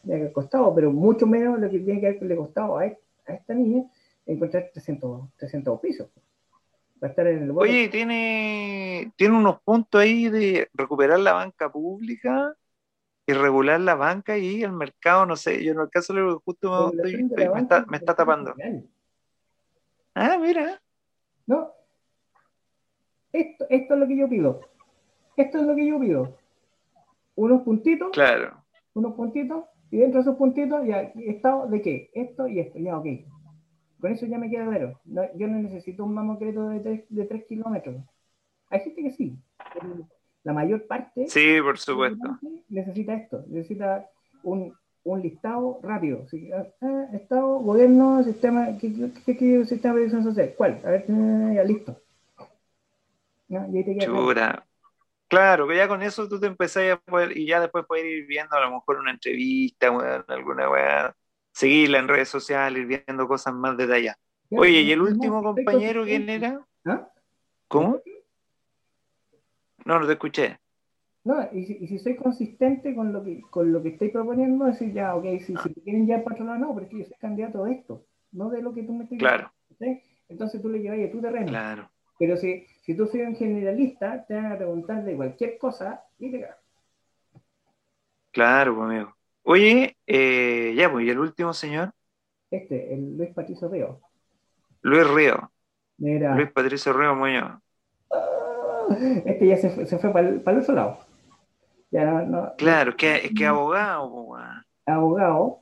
tiene 0.05 0.27
que 0.27 0.33
costado, 0.33 0.73
pero 0.73 0.93
mucho 0.93 1.27
menos 1.27 1.59
lo 1.59 1.69
que 1.69 1.81
tiene 1.81 2.01
que 2.01 2.07
haberle 2.07 2.37
costado 2.37 2.79
a, 2.79 2.83
a 2.83 3.33
esta 3.33 3.53
niña 3.53 3.83
encontrar 4.27 4.71
300, 4.73 5.29
300 5.39 5.81
pisos. 5.81 6.09
Va 7.03 7.09
a 7.09 7.11
estar 7.11 7.27
en 7.27 7.43
el 7.43 7.51
Oye, 7.51 7.89
tiene, 7.89 9.11
tiene 9.17 9.37
unos 9.37 9.61
puntos 9.63 10.01
ahí 10.01 10.29
de 10.29 10.69
recuperar 10.73 11.19
la 11.19 11.33
banca 11.33 11.69
pública 11.69 12.55
y 13.27 13.33
regular 13.33 13.81
la 13.81 13.97
banca 13.97 14.39
y 14.39 14.63
el 14.63 14.73
mercado, 14.73 15.27
no 15.27 15.35
sé, 15.35 15.63
yo 15.65 15.73
en 15.73 15.81
el 15.81 15.91
caso 15.91 16.15
de 16.15 16.23
justo 16.45 16.93
me, 16.95 17.61
está, 17.61 17.85
me 17.89 17.97
está 17.97 18.15
tapando. 18.15 18.55
Ah, 20.15 20.39
mira. 20.41 20.81
No. 21.47 21.73
Esto, 23.33 23.67
esto 23.69 23.95
es 23.95 24.01
lo 24.01 24.07
que 24.07 24.17
yo 24.17 24.29
pido. 24.29 24.61
Esto 25.37 25.59
es 25.59 25.65
lo 25.65 25.75
que 25.75 25.87
yo 25.87 25.99
pido. 25.99 26.39
Unos 27.35 27.63
puntitos. 27.63 28.11
Claro. 28.13 28.63
Unos 28.95 29.15
puntitos. 29.15 29.65
Y 29.91 29.99
dentro 29.99 30.21
de 30.21 30.23
esos 30.23 30.37
puntitos, 30.37 30.87
ya, 30.87 31.01
¿estado 31.01 31.67
de 31.67 31.83
qué? 31.83 32.11
Esto 32.15 32.47
y 32.47 32.61
esto. 32.61 32.79
Ya, 32.79 32.97
ok. 32.97 33.07
Con 34.01 34.13
eso 34.13 34.27
ya 34.27 34.39
me 34.39 34.49
queda 34.49 34.67
claro. 34.67 35.01
yo 35.05 35.49
no 35.49 35.59
necesito 35.59 36.05
un 36.05 36.15
mamocreto 36.15 36.69
de 36.69 36.81
3 36.81 37.05
de 37.09 37.25
tres 37.25 37.45
kilómetros. 37.47 37.97
Hay 38.71 38.81
gente 38.81 39.03
que 39.03 39.11
sí 39.11 39.39
la 40.47 40.53
mayor 40.53 40.87
parte 40.87 41.27
sí, 41.27 41.61
por 41.61 41.77
supuesto. 41.77 42.39
necesita 42.69 43.15
esto, 43.15 43.45
necesita 43.49 44.09
un, 44.45 44.73
un 45.03 45.21
listado 45.21 45.81
rápido. 45.83 46.25
Ah, 46.55 46.67
ah, 46.83 47.07
estado, 47.15 47.59
gobierno, 47.59 48.23
sistema, 48.23 48.79
¿qué, 48.81 49.11
qué, 49.27 49.37
qué, 49.37 49.65
sistema 49.65 49.95
de 49.95 50.01
previsión 50.03 50.23
social? 50.23 50.55
¿Cuál? 50.57 50.81
A 50.85 50.91
ver, 50.91 51.05
eh, 51.09 51.53
ya 51.57 51.65
listo. 51.65 52.01
¿Ya? 53.49 53.67
Y 53.73 53.79
ahí 53.79 53.99
Chura. 53.99 54.65
Claro, 55.27 55.67
que 55.67 55.77
ya 55.77 55.89
con 55.89 56.01
eso 56.03 56.29
tú 56.29 56.39
te 56.39 56.47
empezás 56.47 56.93
a 56.93 56.97
poder, 56.99 57.37
y 57.37 57.49
ya 57.49 57.59
después 57.59 57.85
puedes 57.89 58.05
ir 58.07 58.27
viendo 58.27 58.55
a 58.55 58.61
lo 58.61 58.71
mejor 58.71 59.01
una 59.01 59.11
entrevista, 59.11 59.89
alguna 60.29 60.71
weá, 60.71 61.17
seguirla 61.51 61.99
en 61.99 62.07
redes 62.07 62.29
sociales, 62.29 62.83
ir 62.83 63.03
viendo 63.05 63.27
cosas 63.27 63.53
más 63.53 63.77
detalladas. 63.77 64.21
Oye, 64.53 64.83
¿y 64.83 64.93
el 64.93 65.03
último 65.03 65.43
compañero 65.43 66.05
quién 66.05 66.29
era? 66.29 66.65
¿Ah? 66.85 67.09
¿Cómo? 67.67 68.01
No, 69.87 70.01
no 70.01 70.07
te 70.07 70.15
escuché. 70.15 70.59
No, 71.23 71.49
y 71.53 71.65
si, 71.65 71.79
y 71.81 71.87
si, 71.87 71.99
soy 71.99 72.17
consistente 72.17 72.95
con 72.95 73.13
lo 73.13 73.23
que 73.25 73.41
con 73.51 73.73
lo 73.73 73.83
que 73.83 73.91
estoy 73.91 74.09
proponiendo, 74.09 74.65
decir 74.65 74.93
ya, 74.93 75.15
ok, 75.15 75.25
si, 75.41 75.57
si 75.57 75.75
te 75.75 75.81
quieren 75.81 76.07
ya 76.07 76.23
patronar, 76.23 76.59
no, 76.59 76.75
pero 76.75 76.87
es 76.87 76.91
que 76.91 76.99
yo 76.99 77.05
soy 77.05 77.17
candidato 77.19 77.65
de 77.65 77.73
esto, 77.73 78.05
no 78.33 78.51
de 78.51 78.63
lo 78.63 78.75
que 78.75 78.83
tú 78.83 78.93
me 78.93 79.05
estás 79.05 79.19
Claro. 79.19 79.53
Entonces 80.29 80.61
tú 80.61 80.69
le 80.69 80.81
llevas 80.81 80.99
a 81.09 81.13
tu 81.13 81.21
terreno. 81.21 81.47
Claro. 81.47 81.91
Pero 82.19 82.37
si, 82.37 82.67
si 82.83 82.97
tú 82.97 83.07
soy 83.07 83.21
un 83.21 83.37
generalista, 83.37 84.25
te 84.27 84.35
van 84.35 84.53
a 84.53 84.57
preguntar 84.57 85.05
de 85.05 85.15
cualquier 85.15 85.57
cosa 85.59 86.05
y 86.19 86.33
te 86.33 86.41
cagas. 86.41 86.59
Claro, 88.33 88.75
pues, 88.75 88.91
amigo. 88.91 89.17
Oye, 89.43 89.97
eh, 90.07 90.75
ya, 90.77 90.91
pues, 90.91 91.07
¿y 91.07 91.11
el 91.11 91.19
último 91.21 91.53
señor? 91.53 91.93
Este, 92.51 92.93
el 92.93 93.17
Luis 93.17 93.31
Patricio 93.31 93.69
Río. 93.69 94.01
Luis 94.83 95.09
Río. 95.09 95.53
Mira. 95.99 96.35
Luis 96.35 96.51
Patricio 96.51 96.93
Río 96.93 97.15
Muñoz. 97.15 97.61
Este 99.25 99.47
ya 99.47 99.57
se 99.57 99.71
fue, 99.71 99.87
se 99.87 99.99
fue 99.99 100.13
para, 100.13 100.29
el, 100.29 100.41
para 100.41 100.57
el 100.57 100.63
otro 100.63 100.75
lado. 100.75 100.99
Ya 101.91 102.23
no, 102.23 102.53
claro, 102.57 102.91
es 102.91 102.97
que, 102.97 103.17
es 103.17 103.33
que 103.37 103.47
abogado, 103.47 104.37
Abogado. 104.87 105.61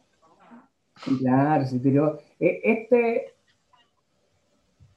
Claro, 1.18 1.66
sí, 1.66 1.80
pero 1.82 2.18
eh, 2.40 2.60
este. 2.64 3.34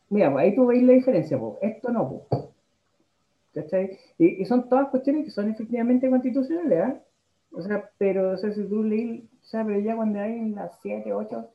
Mira, 0.09 0.31
pues, 0.31 0.43
ahí 0.43 0.55
tú 0.55 0.67
veis 0.67 0.83
la 0.83 0.93
diferencia, 0.93 1.37
pues. 1.37 1.57
esto 1.61 1.91
no, 1.91 2.25
pues. 2.29 2.47
¿cachai? 3.53 3.97
Y, 4.17 4.41
y, 4.41 4.45
son 4.45 4.69
todas 4.69 4.89
cuestiones 4.89 5.25
que 5.25 5.31
son 5.31 5.49
efectivamente 5.49 6.09
constitucionales, 6.09 6.89
¿eh? 6.89 7.01
O 7.51 7.61
sea, 7.61 7.89
pero 7.97 8.31
o 8.31 8.37
sea, 8.37 8.51
si 8.51 8.63
tú 8.63 8.83
lees, 8.83 9.23
o 9.23 9.45
sea, 9.45 9.65
pero 9.65 9.79
ya 9.79 9.95
cuando 9.95 10.19
hay 10.19 10.33
en 10.33 10.55
las 10.55 10.79
7, 10.81 11.11
8, 11.11 11.49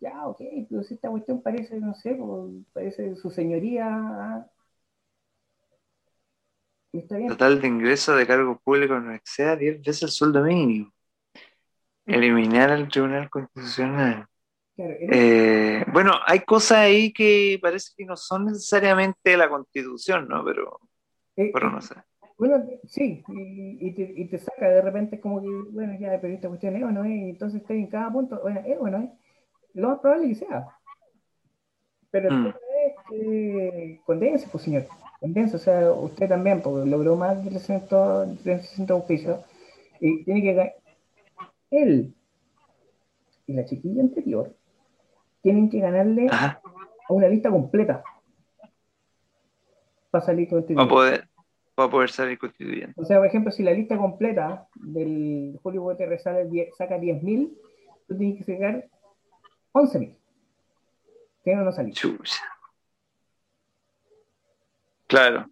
ya, 0.00 0.26
ok, 0.26 0.38
si 0.38 0.94
esta 0.94 1.10
cuestión 1.10 1.42
parece, 1.42 1.78
no 1.78 1.94
sé, 1.94 2.14
pues, 2.14 2.52
parece 2.72 3.14
su 3.16 3.30
señoría, 3.30 4.46
¿ah? 6.94 7.28
Total 7.28 7.60
de 7.60 7.68
ingreso 7.68 8.14
de 8.14 8.26
cargo 8.26 8.60
público 8.62 8.98
no 8.98 9.14
exceda 9.14 9.56
10 9.56 9.82
veces 9.82 10.02
el 10.02 10.08
sueldo 10.10 10.42
mínimo. 10.42 10.92
Eliminar 12.04 12.70
al 12.70 12.88
Tribunal 12.88 13.30
Constitucional. 13.30 14.26
Eh, 14.76 15.84
bueno, 15.92 16.14
hay 16.26 16.40
cosas 16.40 16.78
ahí 16.78 17.12
que 17.12 17.58
parece 17.62 17.92
que 17.96 18.04
no 18.04 18.16
son 18.16 18.46
necesariamente 18.46 19.36
la 19.36 19.48
Constitución, 19.48 20.26
¿no? 20.28 20.44
Pero, 20.44 20.80
eh, 21.36 21.50
pero 21.52 21.70
no 21.70 21.80
sé. 21.80 21.94
Bueno, 22.38 22.64
sí, 22.88 23.22
y, 23.28 23.92
te, 23.92 24.12
y, 24.16 24.26
te, 24.26 24.38
saca 24.38 24.68
de 24.68 24.80
repente 24.80 25.20
como 25.20 25.40
que, 25.40 25.48
bueno, 25.70 25.96
ya, 26.00 26.20
pero 26.20 26.34
esta 26.34 26.48
cuestión 26.48 26.74
es 26.74 26.82
o 26.82 26.90
no 26.90 27.04
es, 27.04 27.10
entonces 27.10 27.60
está 27.60 27.72
en 27.72 27.86
cada 27.86 28.10
punto, 28.10 28.40
bueno, 28.42 28.60
es 28.66 28.76
o 28.80 28.88
no 28.88 28.98
es. 28.98 29.10
Lo 29.74 29.90
más 29.90 30.00
probable 30.00 30.28
que 30.28 30.34
sea. 30.34 30.66
Pero 32.10 32.30
mm. 32.32 32.46
es 32.48 32.94
que 33.08 34.00
condense, 34.04 34.48
pues 34.50 34.64
señor 34.64 34.86
o 35.22 35.58
sea, 35.58 35.92
usted 35.92 36.28
también, 36.28 36.60
porque 36.62 36.88
logró 36.88 37.16
más 37.16 37.42
de 37.44 37.50
300, 37.50 38.38
360 38.42 38.92
auspicios, 38.92 39.40
y 40.00 40.24
tiene 40.24 40.42
que 40.42 40.74
él 41.70 42.14
y 43.46 43.54
la 43.54 43.64
chiquilla 43.64 44.02
anterior 44.02 44.54
tienen 45.42 45.68
que 45.70 45.80
ganarle 45.80 46.28
a 46.30 46.60
una 47.08 47.28
lista 47.28 47.50
completa 47.50 48.02
para 50.10 50.24
salir 50.24 50.48
constituyente. 50.48 50.88
Para 50.88 50.88
poder, 50.88 51.28
para 51.74 51.90
poder 51.90 52.10
salir 52.10 52.38
constituyente. 52.38 53.00
O 53.00 53.04
sea, 53.04 53.18
por 53.18 53.26
ejemplo, 53.26 53.50
si 53.50 53.62
la 53.62 53.72
lista 53.72 53.96
completa 53.96 54.68
del 54.74 55.58
Julio 55.62 55.82
Gutiérrez 55.82 56.22
saca 56.22 56.98
10.000, 56.98 57.50
tú 58.06 58.16
tienes 58.16 58.38
que 58.38 58.52
sacar 58.52 58.88
11.000. 59.72 60.16
Que 61.44 61.56
no, 61.56 61.72
salir. 61.72 61.94
Claro. 65.12 65.46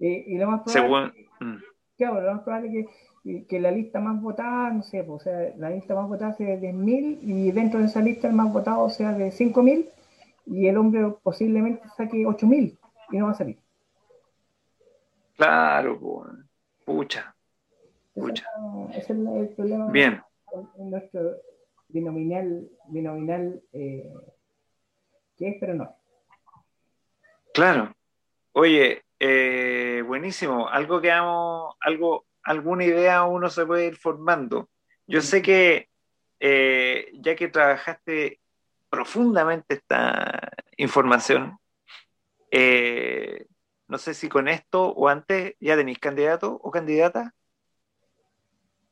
Y, 0.00 0.36
lo 0.36 0.50
más 0.50 0.62
probable, 0.62 1.28
mm. 1.40 1.56
claro, 1.96 2.20
lo 2.20 2.34
más 2.34 2.42
probable 2.42 2.88
que, 3.22 3.46
que 3.46 3.60
la 3.60 3.70
lista 3.70 4.00
más 4.00 4.20
votada, 4.20 4.70
no 4.70 4.82
sé, 4.82 5.04
pues, 5.04 5.22
o 5.22 5.24
sea, 5.24 5.54
la 5.56 5.70
lista 5.70 5.94
más 5.94 6.08
votada 6.08 6.34
sea 6.34 6.56
de 6.56 6.72
10.000 6.72 7.18
y 7.22 7.52
dentro 7.52 7.78
de 7.78 7.86
esa 7.86 8.00
lista 8.00 8.26
el 8.26 8.34
más 8.34 8.52
votado 8.52 8.90
sea 8.90 9.12
de 9.12 9.30
5.000 9.30 9.88
y 10.46 10.66
el 10.66 10.76
hombre 10.76 11.14
posiblemente 11.22 11.88
saque 11.96 12.26
8.000 12.26 12.76
y 13.12 13.16
no 13.16 13.26
va 13.26 13.30
a 13.30 13.34
salir. 13.34 13.58
Claro, 15.36 15.98
pues, 16.00 16.30
pucha. 16.84 17.34
Pucha. 18.14 18.46
Ese 18.90 18.98
es 18.98 19.10
el 19.10 19.48
problema 19.56 19.90
Bien. 19.90 20.20
en 20.76 20.90
nuestro 20.90 21.36
binominal, 21.88 22.68
binominal 22.88 23.62
eh, 23.72 24.12
que 25.36 25.48
es, 25.50 25.56
pero 25.60 25.74
no. 25.74 25.96
Claro. 27.52 27.94
Oye, 28.52 29.03
eh, 29.18 30.02
buenísimo. 30.06 30.68
Algo 30.68 31.00
que 31.00 31.10
amo, 31.10 31.76
algo, 31.80 32.26
alguna 32.42 32.84
idea 32.84 33.24
uno 33.24 33.48
se 33.48 33.66
puede 33.66 33.86
ir 33.86 33.96
formando. 33.96 34.68
Yo 35.06 35.20
sé 35.20 35.42
que 35.42 35.88
eh, 36.40 37.10
ya 37.14 37.36
que 37.36 37.48
trabajaste 37.48 38.40
profundamente 38.90 39.74
esta 39.74 40.50
información, 40.76 41.58
eh, 42.50 43.46
no 43.88 43.98
sé 43.98 44.14
si 44.14 44.28
con 44.28 44.48
esto 44.48 44.88
o 44.88 45.08
antes 45.08 45.54
ya 45.60 45.76
tenéis 45.76 45.98
candidato 45.98 46.52
o 46.62 46.70
candidata. 46.70 47.34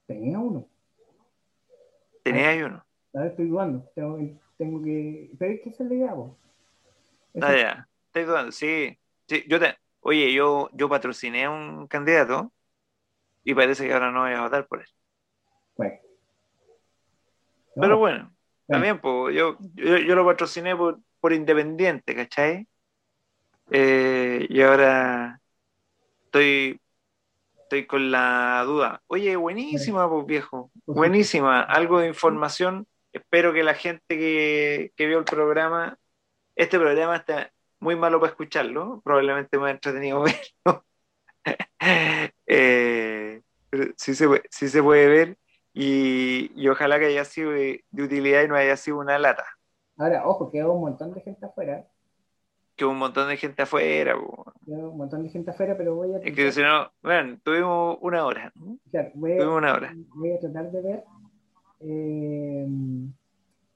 Tenía 0.07 0.39
uno. 0.39 0.69
Tenía 2.23 2.67
uno. 2.67 2.85
Ahora 3.15 3.29
estoy 3.29 3.49
dudando. 3.49 3.91
Tengo, 3.95 4.19
tengo 4.57 4.83
que. 4.83 5.31
Pero 5.39 5.53
es 5.53 5.61
que 5.61 5.73
se 5.73 5.85
le 5.85 6.09
Ah, 7.41 7.57
ya. 7.57 7.89
Estoy 8.07 8.25
dudando. 8.25 8.53
Sí, 8.53 8.99
sí. 9.27 9.45
Yo 9.49 9.59
te, 9.59 9.77
oye, 10.03 10.33
yo, 10.33 10.69
yo 10.73 10.89
patrociné 10.89 11.45
a 11.45 11.51
un 11.51 11.87
candidato 11.87 12.53
y 13.45 13.55
parece 13.55 13.87
que 13.87 13.93
ahora 13.93 14.11
no 14.11 14.23
voy 14.23 14.33
a 14.33 14.43
votar 14.43 14.67
por 14.67 14.81
él. 14.81 14.89
Pero 17.75 17.97
bueno, 17.97 18.31
también, 18.67 19.01
pues, 19.01 19.35
yo, 19.35 19.57
yo, 19.75 20.15
lo 20.15 20.27
patrociné 20.27 20.77
por, 20.77 20.99
por 21.21 21.33
independiente, 21.33 22.15
¿cachai? 22.15 22.69
Eh, 23.71 24.47
y 24.51 24.61
ahora 24.61 25.41
estoy, 26.25 26.79
estoy 27.63 27.87
con 27.87 28.11
la 28.11 28.63
duda. 28.67 29.03
Oye, 29.07 29.37
buenísima, 29.37 30.07
pues 30.11 30.27
viejo, 30.27 30.71
buenísima. 30.85 31.63
Algo 31.63 32.01
de 32.01 32.09
información. 32.09 32.87
Espero 33.11 33.55
que 33.55 33.63
la 33.63 33.75
gente 33.75 34.03
que, 34.07 34.93
que 34.97 35.07
vio 35.07 35.19
el 35.19 35.25
programa, 35.25 35.97
este 36.55 36.79
programa 36.79 37.17
está 37.17 37.51
muy 37.83 37.97
malo 37.97 38.21
para 38.21 38.31
escucharlo, 38.31 39.01
probablemente 39.05 39.59
más 39.59 39.73
entretenido 39.73 40.23
verlo. 40.65 40.85
eh, 42.47 43.43
sí, 43.97 44.15
se, 44.15 44.27
sí 44.51 44.69
se 44.69 44.83
puede 44.83 45.09
ver 45.09 45.39
y, 45.75 46.53
y, 46.55 46.69
ojalá 46.69 47.01
que 47.01 47.07
haya 47.07 47.25
sido 47.25 47.51
de, 47.51 47.85
de, 47.91 48.03
utilidad 48.05 48.45
y 48.45 48.49
no 48.49 48.55
haya 48.55 48.77
sido 48.77 48.99
una 48.99 49.19
lata. 49.19 49.45
Ahora, 49.97 50.27
ojo, 50.27 50.51
quedó 50.51 50.73
un 50.73 50.83
montón 50.83 51.13
de 51.13 51.23
gente 51.23 51.45
afuera. 51.45 51.85
Quedó 52.77 52.91
un 52.91 52.99
montón 52.99 53.29
de 53.29 53.37
gente 53.37 53.63
afuera. 53.63 54.15
Quedó 54.65 54.91
un 54.91 54.99
montón 54.99 55.25
de 55.25 55.31
gente 55.31 55.51
afuera, 55.51 55.77
pero 55.77 55.97
voy 55.97 56.15
a... 56.15 56.19
Es 56.19 56.37
que 56.37 56.53
si 56.53 56.63
no, 56.63 56.89
bueno, 57.03 57.39
tuvimos 57.43 57.99
una 58.01 58.25
hora. 58.25 58.53
Claro, 58.93 59.11
voy 59.15 59.33
a, 59.33 59.37
tuvimos 59.39 59.59
una 59.59 59.75
hora. 59.75 59.93
Voy 60.15 60.33
a 60.33 60.39
tratar 60.39 60.71
de 60.71 60.83
ver, 60.83 61.05
eh, 61.81 62.67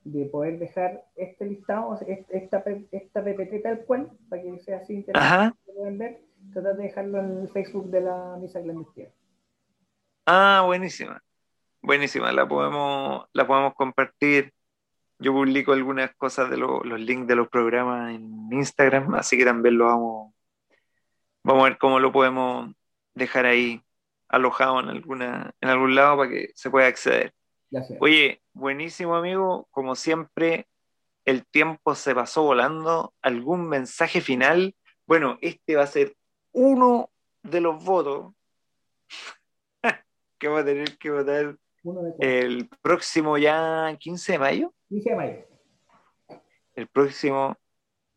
de 0.07 0.27
poder 0.27 0.59
dejar 0.59 1.05
este 1.17 1.47
listado, 1.47 1.99
esta, 2.07 2.63
esta 2.93 3.25
PPT 3.25 3.63
tal 3.63 3.85
cual, 3.85 4.11
para 4.29 4.43
que 4.43 4.59
sea 4.61 4.79
así 4.79 4.95
interesante, 4.95 5.59
que 5.67 5.73
puedan 5.73 5.99
ver, 5.99 6.21
tratar 6.53 6.77
de 6.77 6.85
dejarlo 6.85 7.19
en 7.19 7.41
el 7.41 7.49
Facebook 7.49 7.91
de 7.91 8.01
la 8.03 8.37
misa 8.41 8.63
clandestina. 8.63 9.09
Ah, 10.27 10.63
buenísima. 10.65 11.23
Buenísima, 11.83 12.33
la 12.33 12.47
podemos, 12.47 13.27
la 13.33 13.47
podemos 13.47 13.75
compartir. 13.75 14.53
Yo 15.19 15.33
publico 15.33 15.73
algunas 15.73 16.15
cosas 16.15 16.51
de 16.51 16.57
lo, 16.57 16.85
los 16.85 17.01
links 17.01 17.27
de 17.27 17.37
los 17.37 17.49
programas 17.49 18.15
en 18.15 18.49
Instagram, 18.53 19.15
así 19.15 19.37
que 19.37 19.45
también 19.45 19.79
lo 19.79 19.87
vamos, 19.87 20.35
vamos 21.43 21.63
a 21.63 21.69
ver 21.71 21.79
cómo 21.79 21.99
lo 21.99 22.13
podemos 22.13 22.73
dejar 23.15 23.47
ahí 23.47 23.83
alojado 24.29 24.81
en 24.81 24.89
alguna, 24.89 25.53
en 25.61 25.69
algún 25.69 25.95
lado 25.95 26.19
para 26.19 26.31
que 26.31 26.51
se 26.55 26.71
pueda 26.71 26.87
acceder. 26.87 27.33
Oye, 28.01 28.43
buenísimo 28.53 29.17
amigo, 29.17 29.69
como 29.71 29.95
siempre, 29.97 30.67
el 31.25 31.45
tiempo 31.47 31.95
se 31.95 32.15
pasó 32.15 32.43
volando. 32.43 33.13
¿Algún 33.23 33.69
mensaje 33.69 34.21
final? 34.21 34.75
Bueno, 35.07 35.39
este 35.41 35.77
va 35.77 35.83
a 35.83 35.89
ser 35.89 36.17
uno 36.53 37.11
de 37.43 37.61
los 37.61 37.85
votos 37.85 38.33
que 40.39 40.49
va 40.49 40.61
a 40.61 40.65
tener 40.65 40.97
que 40.99 41.11
votar 41.11 41.57
el 42.21 42.69
próximo 42.83 43.39
ya 43.39 43.97
15 43.99 44.33
de 44.33 44.39
mayo. 44.39 44.75
15 44.89 45.11
de 45.11 45.17
mayo. 45.17 45.47
El 46.75 46.89
próximo 46.89 47.57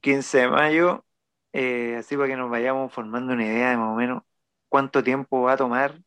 15 0.02 0.38
de 0.38 0.48
mayo, 0.48 1.06
eh, 1.54 1.96
así 1.98 2.16
para 2.16 2.30
que 2.30 2.36
nos 2.36 2.50
vayamos 2.50 2.94
formando 2.94 3.34
una 3.34 3.46
idea 3.46 3.72
de 3.72 3.78
más 3.78 3.94
o 3.94 3.96
menos 3.96 4.24
cuánto 4.68 5.04
tiempo 5.04 5.42
va 5.42 5.54
a 5.54 5.58
tomar 5.58 6.00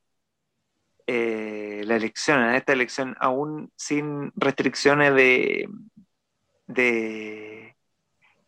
eh, 1.06 1.82
la 1.84 1.96
elección, 1.96 2.42
en 2.42 2.54
esta 2.54 2.72
elección, 2.72 3.16
aún 3.20 3.70
sin 3.76 4.32
restricciones 4.36 5.14
de, 5.14 5.68
de, 6.66 7.76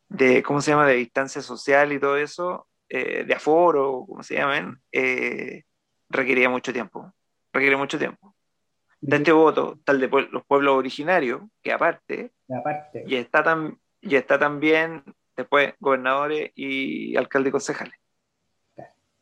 de, 0.09 0.43
¿cómo 0.43 0.61
se 0.61 0.73
llama?, 0.73 0.87
de 0.87 0.95
distancia 0.95 1.43
social 1.43 1.93
y 1.93 2.01
todo 2.01 2.17
eso, 2.17 2.69
eh, 2.89 3.25
de 3.25 3.35
aforo, 3.35 4.05
como 4.07 4.23
se 4.23 4.37
llaman, 4.37 4.81
eh, 4.93 5.65
requería 6.09 6.49
mucho 6.49 6.73
tiempo, 6.73 7.13
requiere 7.53 7.77
mucho 7.77 7.99
tiempo 7.99 8.35
de 9.07 9.17
este 9.17 9.33
voto, 9.33 9.79
tal 9.85 10.01
de 10.01 10.09
los 10.09 10.45
pueblos 10.47 10.77
originarios, 10.77 11.43
que 11.63 11.73
aparte, 11.73 12.33
aparte. 12.49 13.05
Y, 13.07 13.17
está 13.17 13.43
tan, 13.43 13.79
y 14.01 14.17
está 14.17 14.39
también 14.39 15.05
después 15.37 15.75
gobernadores 15.79 16.53
y 16.55 17.15
alcaldes 17.17 17.51
y 17.51 17.53
concejales. 17.53 17.95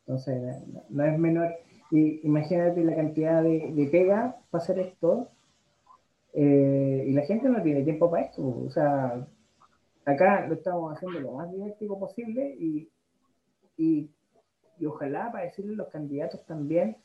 Entonces, 0.05 0.41
no, 0.89 1.05
es 1.05 1.19
menor. 1.19 1.53
Y 1.93 2.21
imagínate 2.23 2.83
la 2.83 2.95
cantidad 2.95 3.43
de, 3.43 3.71
de 3.71 3.85
pega 3.85 4.35
para 4.49 4.63
hacer 4.63 4.79
esto. 4.79 5.29
Eh, 6.33 7.05
y 7.07 7.13
la 7.13 7.21
gente 7.21 7.47
no 7.49 7.61
tiene 7.61 7.83
tiempo 7.83 8.09
para 8.09 8.23
esto. 8.23 8.41
O 8.41 8.71
sea, 8.71 9.27
acá 10.03 10.47
lo 10.47 10.55
estamos 10.55 10.91
haciendo 10.91 11.19
lo 11.19 11.33
más 11.33 11.51
didáctico 11.51 11.99
posible 11.99 12.55
y, 12.59 12.89
y, 13.77 14.09
y 14.79 14.85
ojalá 14.87 15.31
para 15.31 15.45
decirle 15.45 15.73
a 15.73 15.77
los 15.77 15.89
candidatos 15.89 16.43
también 16.47 16.97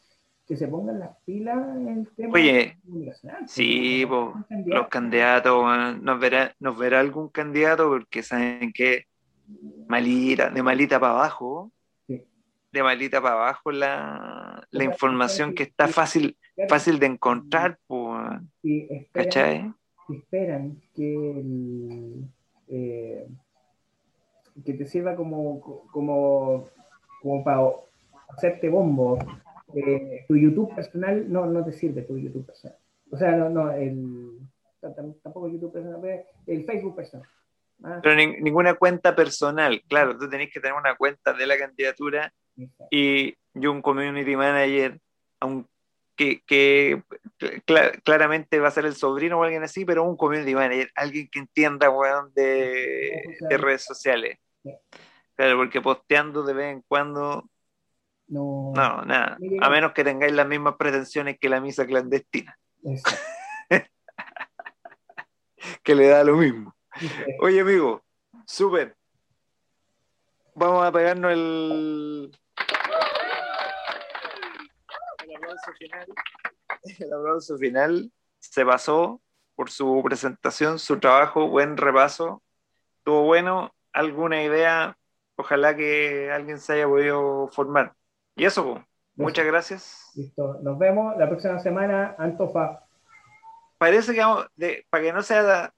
que 0.47 0.57
se 0.57 0.67
pongan 0.67 1.01
las 1.01 1.15
pilas 1.27 1.77
en 1.77 1.89
el 1.89 2.09
tema 2.17 2.33
Oye, 2.33 2.79
sí, 3.47 4.07
po, 4.07 4.33
los 4.65 4.89
candidatos, 4.89 6.01
nos 6.01 6.19
verá, 6.19 6.55
nos 6.61 6.79
verá 6.79 7.01
algún 7.01 7.29
candidato 7.29 7.91
porque 7.91 8.23
saben 8.23 8.73
que 8.73 9.05
malita, 9.87 10.49
de 10.49 10.63
malita 10.63 10.99
para 10.99 11.13
abajo. 11.13 11.71
De 12.73 12.83
malita 12.83 13.21
para 13.21 13.35
abajo 13.35 13.71
la, 13.71 14.67
la 14.71 14.85
información 14.85 15.55
que 15.55 15.63
está 15.65 15.89
fácil, 15.89 16.37
fácil 16.69 16.99
de 16.99 17.07
encontrar, 17.07 17.79
sí, 18.63 18.87
esperan, 18.91 19.11
¿cachai? 19.13 19.75
Esperan 20.09 20.83
que 20.95 21.31
el, 21.31 22.25
eh, 22.69 23.29
que 24.65 24.75
te 24.75 24.87
sirva 24.87 25.15
como, 25.15 25.61
como, 25.91 26.69
como 27.23 27.45
para 27.45 27.61
hacerte 28.29 28.69
bombo 28.69 29.19
eh, 29.75 30.25
tu 30.27 30.37
YouTube 30.37 30.75
personal 30.75 31.31
no, 31.31 31.47
no 31.47 31.65
te 31.65 31.73
sirve 31.73 32.03
tu 32.03 32.19
YouTube 32.19 32.47
personal. 32.47 32.79
O 33.11 33.17
sea, 33.17 33.33
no, 33.33 33.49
no, 33.49 33.71
el, 33.73 34.39
tampoco 34.81 35.49
YouTube 35.49 35.73
personal, 35.73 36.25
el 36.47 36.65
Facebook 36.65 36.97
personal. 36.97 37.29
¿ah? 37.85 38.01
Pero 38.03 38.15
ni, 38.17 38.41
ninguna 38.41 38.75
cuenta 38.75 39.15
personal, 39.15 39.83
claro, 39.89 40.17
tú 40.17 40.29
tenés 40.29 40.51
que 40.53 40.61
tener 40.61 40.77
una 40.77 40.97
cuenta 40.97 41.33
de 41.33 41.47
la 41.47 41.59
candidatura 41.59 42.33
y, 42.91 43.35
y, 43.55 43.67
un 43.67 43.83
community 43.83 44.37
manager, 44.37 45.01
aunque 45.41 46.43
que 46.47 47.03
cl 47.39 48.03
claramente 48.03 48.59
va 48.59 48.69
a 48.69 48.73
ser 48.73 48.85
el 48.85 48.97
sobrino 48.97 49.39
o 49.39 49.45
alguien 49.45 49.63
así, 49.63 49.85
pero 49.85 50.05
un 50.05 50.17
community 50.17 50.55
manager, 50.55 50.91
alguien 50.95 51.29
que 51.31 51.39
entienda, 51.39 51.91
weón, 51.91 52.33
de, 52.35 53.23
de 53.41 53.57
redes 53.57 53.85
sociales. 53.85 54.39
Claro, 55.37 55.57
porque 55.57 55.81
posteando 55.81 56.43
de 56.43 56.53
vez 56.53 56.73
en 56.73 56.83
cuando 56.89 57.49
no, 58.29 58.73
no 58.75 59.05
nada. 59.05 59.39
A 59.61 59.71
menos 59.71 59.93
que 59.93 60.05
tengáis 60.05 60.33
las 60.33 60.47
mismas 60.47 60.77
pretensiones 60.77 61.39
que 61.39 61.49
la 61.49 61.61
misa 61.61 61.87
clandestina. 61.87 62.59
que 65.83 65.95
le 65.95 66.09
da 66.09 66.25
lo 66.25 66.37
mismo. 66.37 66.75
Oye, 67.41 67.61
amigo, 67.61 68.03
súper. 68.47 68.97
Vamos 70.55 70.85
a 70.85 70.93
pegarnos 70.93 71.33
el. 71.33 72.39
El 75.29 75.41
aplauso 75.59 75.73
final. 75.79 76.07
El 76.99 77.13
aplauso 77.13 77.59
final 77.59 78.13
se 78.39 78.65
pasó 78.65 79.21
por 79.55 79.71
su 79.71 80.01
presentación, 80.05 80.79
su 80.79 80.99
trabajo, 80.99 81.49
buen 81.49 81.77
repaso. 81.77 82.43
Estuvo 82.99 83.23
bueno. 83.23 83.73
¿Alguna 83.93 84.43
idea? 84.43 84.97
Ojalá 85.37 85.75
que 85.75 86.31
alguien 86.31 86.59
se 86.59 86.75
haya 86.75 86.87
podido 86.87 87.49
formar. 87.49 87.95
Y 88.37 88.45
eso, 88.45 88.85
muchas 89.17 89.47
gracias. 89.47 90.13
Listo, 90.15 90.59
nos 90.63 90.79
vemos 90.79 91.17
la 91.17 91.29
próxima 91.29 91.59
semana, 91.59 92.15
Antofa. 92.19 92.85
Parece 93.79 94.13
que 94.13 94.21
vamos, 94.21 94.47
de, 94.57 94.87
para 94.91 95.05
que 95.05 95.13
no 95.13 95.23
sea 95.23 95.73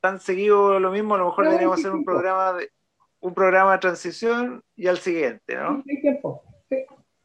tan 0.00 0.18
seguido 0.18 0.80
lo 0.80 0.90
mismo, 0.90 1.14
a 1.14 1.18
lo 1.18 1.26
mejor 1.26 1.44
no, 1.44 1.50
deberíamos 1.50 1.78
hacer 1.78 1.92
un 1.92 2.04
programa 2.04 2.52
de 2.54 2.70
un 3.20 3.34
programa 3.34 3.72
de 3.72 3.78
transición 3.78 4.62
y 4.76 4.86
al 4.86 4.98
siguiente, 4.98 5.56
¿no? 5.56 5.82
Sí, 5.84 6.00
tiempo. 6.00 6.44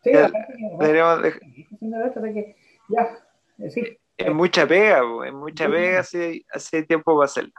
Sí, 0.03 0.11
ya, 0.11 0.31
deberíamos 0.79 1.21
de... 1.21 2.55
ya, 2.89 3.69
sí. 3.69 3.97
Es 4.17 4.33
mucha 4.33 4.67
pega, 4.67 5.01
es 5.25 5.33
mucha 5.33 5.67
pega, 5.69 5.99
así, 5.99 6.85
tiempo 6.87 7.15
para 7.15 7.25
hacerla. 7.25 7.53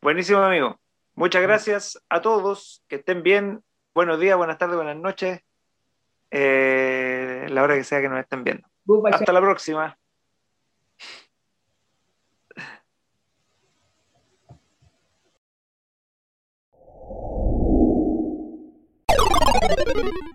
Buenísimo, 0.00 0.38
amigo. 0.40 0.76
Muchas 1.14 1.42
gracias 1.42 2.00
a 2.08 2.20
todos, 2.20 2.84
que 2.88 2.96
estén 2.96 3.22
bien. 3.22 3.62
Buenos 3.94 4.20
días, 4.20 4.36
buenas 4.36 4.58
tardes, 4.58 4.76
buenas 4.76 4.96
noches 4.96 5.42
eh, 6.30 7.46
la 7.50 7.62
hora 7.62 7.74
que 7.76 7.84
sea 7.84 8.00
que 8.00 8.08
nos 8.08 8.20
estén 8.20 8.44
viendo. 8.44 8.66
Hasta 9.12 9.32
la 9.32 9.40
próxima. 9.40 9.98